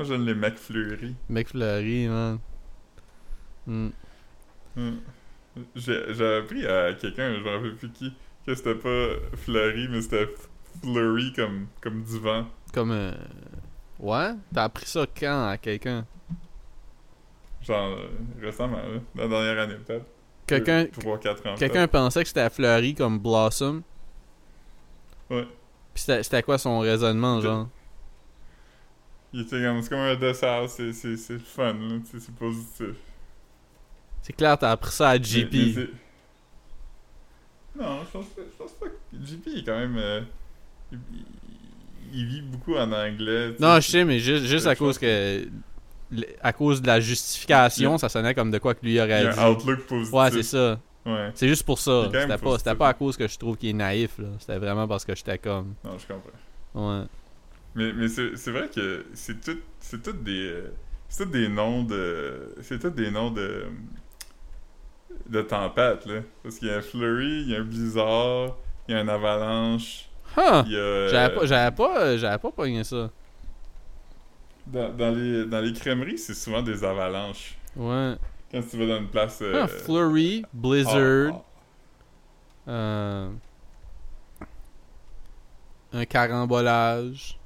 [0.00, 1.14] j'aime les McFlurry.
[1.28, 2.38] McFlurry, man.
[3.66, 3.88] Hmm.
[4.76, 4.96] Hmm.
[5.76, 8.12] J'ai appris à quelqu'un, je me rappelle plus qui,
[8.46, 10.28] que c'était pas Flurry, mais c'était
[10.82, 12.46] Flurry comme, comme du vent.
[12.72, 12.90] Comme.
[12.90, 13.12] euh,
[14.00, 14.32] Ouais?
[14.52, 16.04] T'as appris ça quand à quelqu'un?
[17.62, 17.98] Genre,
[18.42, 20.04] récemment, là, la dernière année peut-être.
[20.46, 21.54] Quelqu'un 3-4 ans.
[21.56, 23.82] quelqu'un pensait que c'était fleuri comme Blossom.
[25.30, 25.46] Ouais.
[25.94, 27.68] Pis c'était quoi son raisonnement, genre?
[29.36, 32.94] Il était comme, c'est comme un dessert, c'est c'est- fun, là, c'est positif.
[34.22, 35.48] C'est clair, t'as appris ça à JP.
[35.52, 35.90] Mais- mais c'est-
[37.82, 39.96] non, je pense, pas- je pense pas que JP est quand même.
[39.98, 40.20] euh,
[42.12, 43.56] il, vit beaucoup en anglais.
[43.58, 45.48] non, je sais, mais juste, juste Je à cause que.
[46.40, 49.26] À cause de la justification, ça sonnait comme de quoi que lui Il y aurait
[49.26, 49.40] a dit.
[49.40, 50.14] un outlook positif.
[50.14, 50.78] Ouais, c'est ça.
[51.04, 52.04] Ouais, C'est juste pour ça.
[52.12, 54.28] C'était pas, c'était pas à cause que je trouve qu'il est naïf, là.
[54.38, 55.74] C'était vraiment parce que j'étais comme.
[55.82, 57.00] non, je comprends.
[57.00, 57.04] Ouais.
[57.74, 60.72] Mais, mais c'est vrai que c'est tout, c'est tout des, euh,
[61.08, 63.66] c'est tout des noms de, c'est tout des noms de,
[65.28, 66.20] de tempêtes là.
[66.42, 68.56] Parce qu'il y a un flurry, il y a un blizzard,
[68.88, 70.64] il y a un avalanche, Huh!
[70.72, 73.10] euh, J'avais pas, j'avais pas, j'avais pas pogné ça.
[74.66, 77.56] dans, dans les, dans les crèmeries, c'est souvent des avalanches.
[77.76, 78.14] Ouais.
[78.50, 79.40] Quand tu vas dans une place.
[79.42, 81.44] euh, Ah, Flurry, Blizzard,
[82.68, 83.30] euh,
[85.92, 87.38] un carambolage.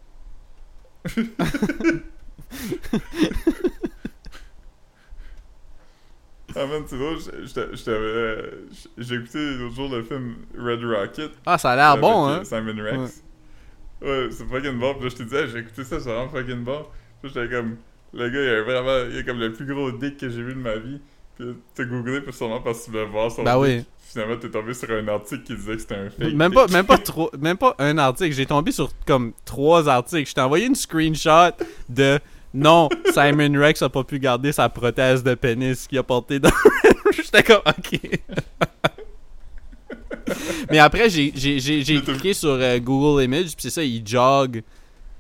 [6.57, 6.97] Ah man, je-
[7.77, 7.97] je t'avais.
[7.99, 8.51] euh,
[8.97, 11.31] J'ai écouté l'autre jour le film Red Rocket.
[11.45, 12.45] Ah, ça a l'air bon, euh, hein?
[12.45, 13.23] Simon Rex.
[14.01, 14.95] Ouais, c'est fucking bon.
[14.95, 16.87] Puis là, je te disais, j'ai écouté ça, c'est vraiment fucking bon.
[17.21, 17.77] Puis j'étais comme.
[18.15, 19.11] Le gars, il a vraiment.
[19.11, 21.01] Il a comme le plus gros dick que j'ai vu de ma vie.
[21.37, 23.63] Puis t'as googlé pour sûrement parce que tu voulais voir son Ben dick.
[23.63, 23.85] oui.
[24.11, 26.33] Finalement, t'es tombé sur un article qui disait que c'était un fake.
[26.33, 28.35] Même pas, même pas trop, même pas un article.
[28.35, 30.31] J'ai tombé sur comme trois articles.
[30.31, 31.51] Je t'ai envoyé une screenshot
[31.91, 32.19] de
[32.55, 36.49] non, Simon Rex a pas pu garder sa prothèse de pénis qu'il a porté dans.
[37.15, 38.01] J'étais comme ok.
[40.71, 44.63] Mais après j'ai cliqué sur euh, Google Image puis c'est ça il jog,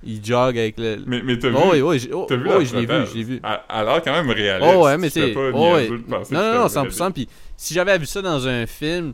[0.03, 0.99] il jog avec le.
[1.07, 1.57] Mais, mais t'as vu.
[1.59, 3.41] Oh oui oui j'ai- oh, vu oh, la oui, je l'ai vu je l'ai vu.
[3.43, 4.71] Elle elle a l'air quand même réaliste.
[4.75, 5.29] Oh ouais, mais c'est.
[5.29, 5.89] pas Oh ouais.
[5.89, 7.13] Non, non, non, c'était un vrai 100%.
[7.13, 7.29] Puis
[7.59, 9.13] si j'avais vu ça dans un film,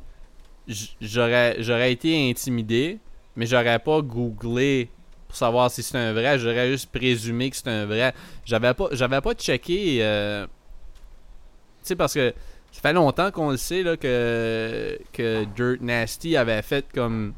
[1.01, 2.99] j'aurais, j'aurais été intimidé,
[3.37, 4.91] mais j'aurais pas googlé
[5.27, 6.39] pour savoir si c'est un vrai.
[6.39, 8.13] J'aurais juste présumé que c'est un vrai.
[8.45, 9.99] J'avais pas, j'avais pas checké.
[10.03, 12.33] euh, Tu sais, parce que
[12.71, 17.33] ça fait longtemps qu'on le sait là, que, que Dirt Nasty avait fait comme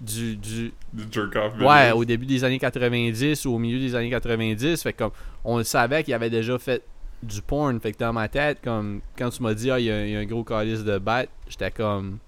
[0.00, 1.54] du, du, Du jerk-off.
[1.60, 1.96] Ouais, vidéo.
[1.98, 4.82] au début des années 90 ou au milieu des années 90.
[4.82, 5.12] Fait que comme
[5.44, 6.82] on le savait qu'il avait déjà fait
[7.22, 7.78] du porn.
[7.80, 10.12] Fait que dans ma tête, comme quand tu m'as dit ah il y, a- il
[10.12, 12.18] y a un gros calice de bat, j'étais comme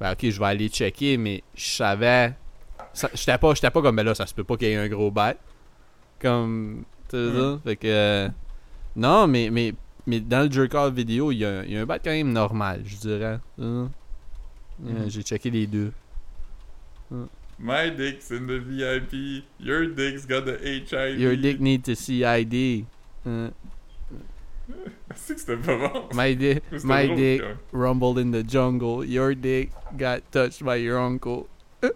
[0.00, 2.34] ben ok je vais aller checker, mais je savais.
[3.14, 4.88] J'étais pas, j'étais pas comme ben là ça se peut pas qu'il y ait un
[4.88, 5.34] gros bat.
[6.20, 7.60] Comme tu sais ça?
[7.64, 8.28] Fait que euh,
[8.96, 9.72] non mais mais
[10.06, 12.10] mais dans le jerk off vidéo il y, a, il y a un bat quand
[12.10, 13.38] même normal, je dirais.
[13.60, 13.88] Hein?
[13.88, 13.88] Euh,
[14.80, 15.10] Mhm.
[15.10, 15.92] J'ai checké les deux.
[17.58, 19.44] My dick's in the VIP.
[19.58, 21.18] Your dick's got the HIV.
[21.18, 22.84] Your dick need to see ID.
[23.26, 23.50] Hein?
[25.14, 26.08] C'est que c'était pas bon.
[26.14, 27.56] My dick, my drôle, dick même.
[27.72, 29.04] rumbled in the jungle.
[29.06, 31.46] Your dick got touched by your uncle.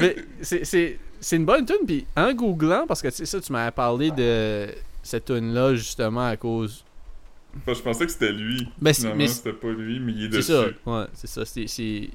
[0.00, 0.98] Mais c'est-
[1.32, 4.68] une bonne tune puis en googlant parce que tu sais ça tu m'avais parlé de
[5.02, 6.84] cette tune là justement à cause.
[7.58, 8.68] Enfin, je pensais que c'était lui.
[8.80, 10.76] Ben, mais c'était pas lui, mais il est C'est dessus.
[10.84, 11.44] ça, ouais, c'est ça.
[11.46, 12.10] C'est.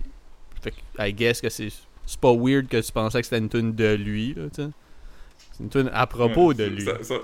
[0.61, 1.69] Fait que, I guess que c'est.
[2.05, 4.69] C'est pas weird que tu pensais que c'était une tune de lui, là, tu sais.
[5.53, 6.85] C'est une tune à propos Ouais, de lui.
[6.85, 7.15] ça- ça-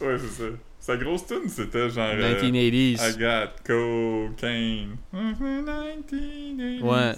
[0.00, 0.44] Ouais, c'est ça.
[0.80, 2.04] Sa grosse tune, c'était genre.
[2.12, 3.00] euh, 1980s.
[3.00, 4.96] I got cocaine.
[5.12, 6.82] 1980s.
[6.82, 7.12] Ouais.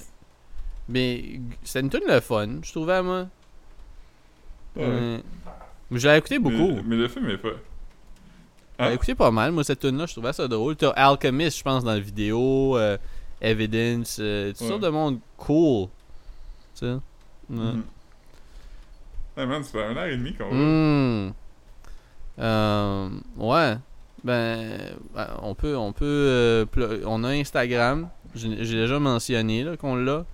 [0.89, 3.27] Mais c'est une tune le fun, je trouvais, moi.
[4.77, 4.85] Ouais.
[4.85, 5.19] Euh,
[5.91, 6.77] mais je l'ai écouté beaucoup.
[6.77, 7.49] Mais, mais le film est pas.
[8.79, 8.93] Je l'ai Ah.
[8.95, 10.77] écouté pas mal, moi, cette tune là je trouvais ça drôle.
[10.77, 12.97] T'as Alchemist, je pense, dans la vidéo, euh,
[13.41, 14.69] Evidence, euh, toutes Ouais.
[14.69, 15.89] sortes de monde cool.
[16.75, 16.87] Tu sais?
[16.87, 17.01] Ouais.
[17.51, 17.83] Mhm.
[19.37, 20.49] Hey man, ça fait un heure et demi qu'on
[21.29, 21.35] va.
[22.39, 22.43] Hmm.
[22.43, 23.77] Euh, ouais.
[24.25, 26.65] Ben, ben, on peut, on peut, euh,
[27.07, 28.09] on a Instagram.
[28.35, 30.25] J'ai déjà mentionné qu'on l'a.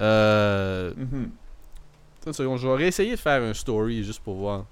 [0.00, 1.30] Euh, Mhm.
[2.20, 4.64] attends une seconde, je vais réessayer de faire un story juste pour voir.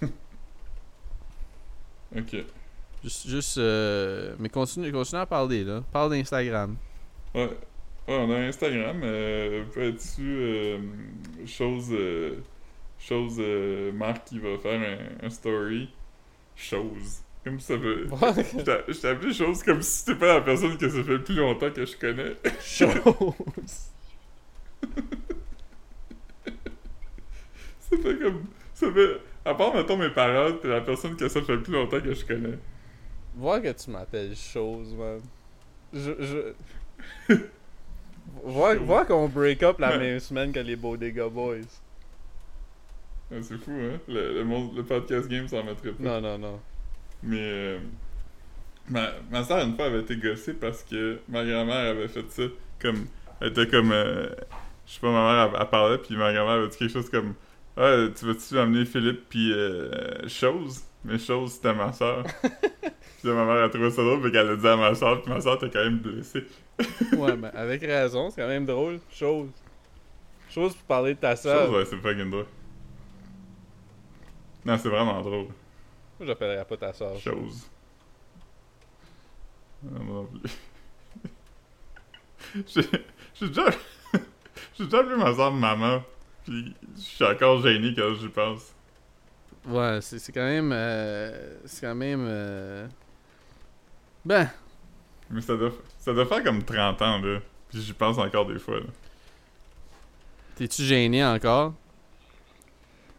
[2.16, 2.36] Ok.
[3.02, 5.82] Juste, juste, euh, mais continue, continue à parler là.
[5.92, 6.76] Parle d'Instagram.
[7.34, 7.50] Ouais.
[8.06, 9.00] Ouais, on a Instagram.
[9.02, 9.64] Euh.
[9.76, 10.78] Euh,
[11.46, 11.90] chose.
[13.06, 13.36] Chose.
[13.38, 15.90] Euh, Marc qui va faire un, un story.
[16.56, 17.20] Chose.
[17.44, 18.06] Comme ça veut.
[18.56, 21.10] Je t'a- je t'ai appelé chose comme si c'était pas la personne que ça fait
[21.10, 22.34] le plus longtemps que je connais.
[22.60, 23.90] Chose.
[27.80, 28.44] Ça fait comme.
[28.72, 29.20] Ça fait.
[29.44, 32.14] À part, mettons, mes parents, t'es la personne que ça fait le plus longtemps que
[32.14, 32.58] je connais.
[33.36, 35.20] Voir que tu m'appelles chose, man.
[35.92, 36.12] Je,
[37.28, 37.34] je...
[38.42, 39.98] voir, qu'on break up la Ouais.
[39.98, 41.60] même semaine que les Bodega Boys.
[43.32, 43.98] Ah, c'est fou, hein?
[44.08, 46.02] Le, le, monde- le podcast game s'en mettrait pas.
[46.02, 46.60] Non, non, non.
[47.22, 47.38] Mais.
[47.40, 47.78] euh,
[48.88, 52.42] ma, ma soeur, une fois, avait été gossée parce que ma grand-mère avait fait ça.
[52.80, 53.06] Comme.
[53.40, 53.92] Elle était comme.
[53.92, 54.28] euh,
[54.86, 57.10] je sais pas, ma mère, elle, elle parlait, puis ma grand-mère avait dit quelque chose
[57.10, 57.34] comme.
[57.76, 60.82] Ah, tu veux-tu amener Philippe, puis euh, chose?
[61.04, 62.24] Mais chose, c'était ma soeur.
[62.42, 65.20] puis là, ma mère a trouvé ça drôle, fait qu'elle a dit à ma soeur,
[65.22, 66.44] puis ma soeur était quand même blessée.
[67.16, 69.00] ouais, mais avec raison, c'est quand même drôle.
[69.10, 69.48] Chose.
[70.50, 71.66] Chose pour parler de ta soeur.
[71.66, 72.46] Chose, ouais, c'est fucking drôle.
[74.64, 75.46] Non, c'est vraiment drôle.
[76.18, 77.18] Moi, j'appellerais pas ta soeur.
[77.18, 77.66] Chose.
[79.84, 80.50] Ah, moi non plus.
[83.34, 83.64] J'ai déjà.
[84.78, 86.02] J'ai déjà appelé ma soeur maman.
[86.44, 88.72] Puis je suis encore gêné quand j'y pense.
[89.66, 90.70] Ouais, c'est c'est quand même.
[90.72, 92.24] euh, c'est quand même.
[92.28, 92.86] euh,
[94.24, 94.48] Ben,
[95.30, 97.40] Mais ça doit, ça doit faire comme 30 ans, là.
[97.68, 98.86] Puis j'y pense encore des fois, là.
[100.56, 101.74] t'es-tu gêné encore?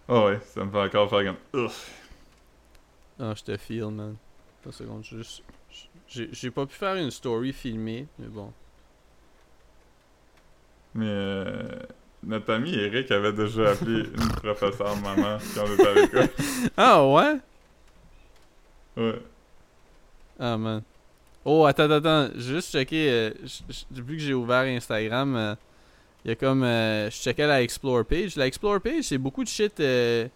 [0.07, 1.23] Ah ouais, ça me fait encore faire
[1.53, 1.61] comme.
[1.65, 1.71] Ugh.
[3.19, 4.15] Ah, je te feel, man.
[4.65, 5.43] Une seconde, juste.
[6.07, 8.51] J'ai pas pu faire une story filmée, mais bon.
[10.93, 11.69] Mais euh,
[12.23, 16.29] notre ami Eric avait déjà appelé une professeure maman quand on était à l'école.
[16.77, 17.35] Ah, ouais?
[18.97, 19.21] Ouais.
[20.39, 20.81] Ah, man.
[21.43, 23.09] Oh, attends, attends, juste checké.
[23.09, 23.31] euh,
[23.91, 25.55] depuis que j'ai ouvert Instagram, euh,
[26.25, 26.63] il y a comme.
[26.63, 28.35] euh, je checkais la Explore page.
[28.35, 30.27] La Explore page, c'est beaucoup de shit euh,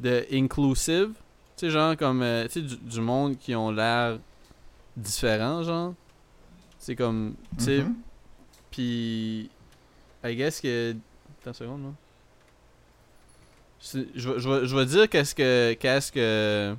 [0.00, 1.10] de inclusive.
[1.56, 2.22] Tu sais, genre comme.
[2.22, 4.18] euh, tu sais, du, du monde qui ont l'air
[4.96, 5.94] différent, genre.
[6.78, 7.34] C'est comme.
[7.58, 7.94] Tu sais, Mhm.
[8.70, 9.50] puis.
[10.24, 10.92] I guess que.
[11.42, 11.94] Attends une seconde.
[13.80, 15.74] C'est- Je vais- je vais je vais dire qu'est-ce que.
[15.74, 16.74] Qu'est-ce que.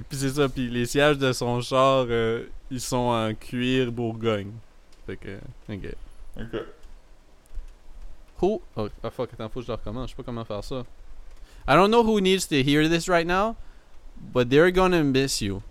[0.09, 4.53] Puis c'est ça, puis les sièges de son char, euh, ils sont en cuir Bourgogne.
[5.07, 5.39] Fait que,
[5.69, 5.95] ok.
[8.43, 8.61] Oh,
[9.03, 10.11] ah fuck, attends, faut que je le recommence.
[10.11, 10.85] Je sais pas comment faire ça.
[11.67, 13.57] I don't know who needs to hear this right now,
[14.33, 15.63] but they're gonna miss you.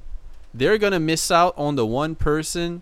[0.54, 2.82] They're gonna miss out on the one person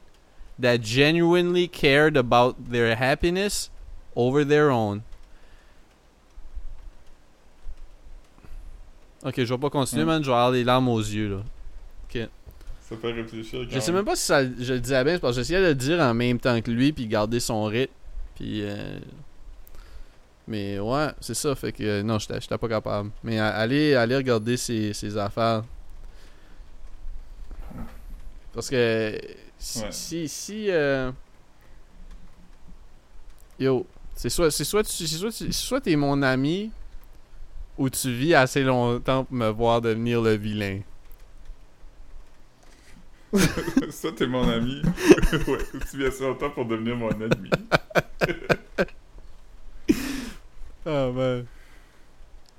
[0.59, 3.69] that genuinely cared about their happiness
[4.15, 5.03] over their own.
[9.23, 10.07] Ok, je vais pas continuer, Hmm.
[10.07, 10.23] man.
[10.23, 11.43] Je vais avoir les larmes aux yeux, là.
[12.89, 13.65] Ça fait réfléchir.
[13.69, 15.67] Je sais même pas si ça, je le disais bien, c'est parce que j'essayais de
[15.67, 17.93] le dire en même temps que lui, puis garder son rythme.
[18.35, 18.63] Puis.
[18.63, 18.99] euh,
[20.47, 23.11] Mais ouais, c'est ça, fait que euh, non, j'étais pas capable.
[23.23, 25.63] Mais allez, allez regarder ses, ses affaires.
[28.53, 29.17] Parce que.
[29.57, 29.79] Si.
[29.81, 29.91] Ouais.
[29.91, 30.27] Si.
[30.27, 31.11] si, euh,
[33.59, 33.85] Yo,
[34.15, 36.71] c'est soit, c'est soit, tu, c'est soit, tu- c'est soit t'es mon ami,
[37.77, 40.79] ou tu vis assez longtemps pour me voir devenir le vilain.
[43.91, 44.81] Soit t'es mon ami,
[45.47, 47.49] ouais, ou tu viens sur toi pour devenir mon ennemi.
[50.85, 51.45] Ah, man.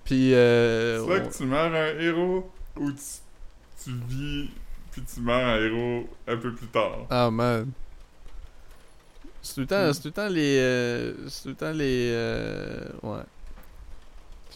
[0.05, 1.05] Puis, euh.
[1.05, 2.99] Soit on- que tu meurs un héros, ou tu,
[3.85, 4.51] tu vis,
[4.91, 7.07] puis tu meurs un héros un peu plus tard.
[7.11, 7.71] Ah, man.
[9.45, 9.93] C'est tout le temps, Hmm.
[9.93, 10.59] c'est tout le temps les.
[10.61, 12.11] euh, c'est tout le temps les.
[12.13, 13.09] euh, ouais.
[13.11, 13.23] En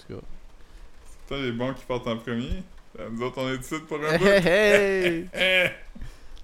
[0.08, 0.20] tout cas.
[1.08, 2.62] C'est toi les bons qui partent en premier.
[3.00, 4.26] Euh, Nous autres, on est ici pour un Hey, bout.
[4.26, 5.70] hey, hey!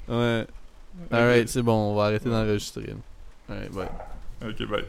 [0.08, 0.46] Ouais.
[1.12, 2.94] Alright, c'est bon, on va arrêter d'enregistrer.
[3.48, 3.88] Alright, bye.
[4.44, 4.84] Ok, bye.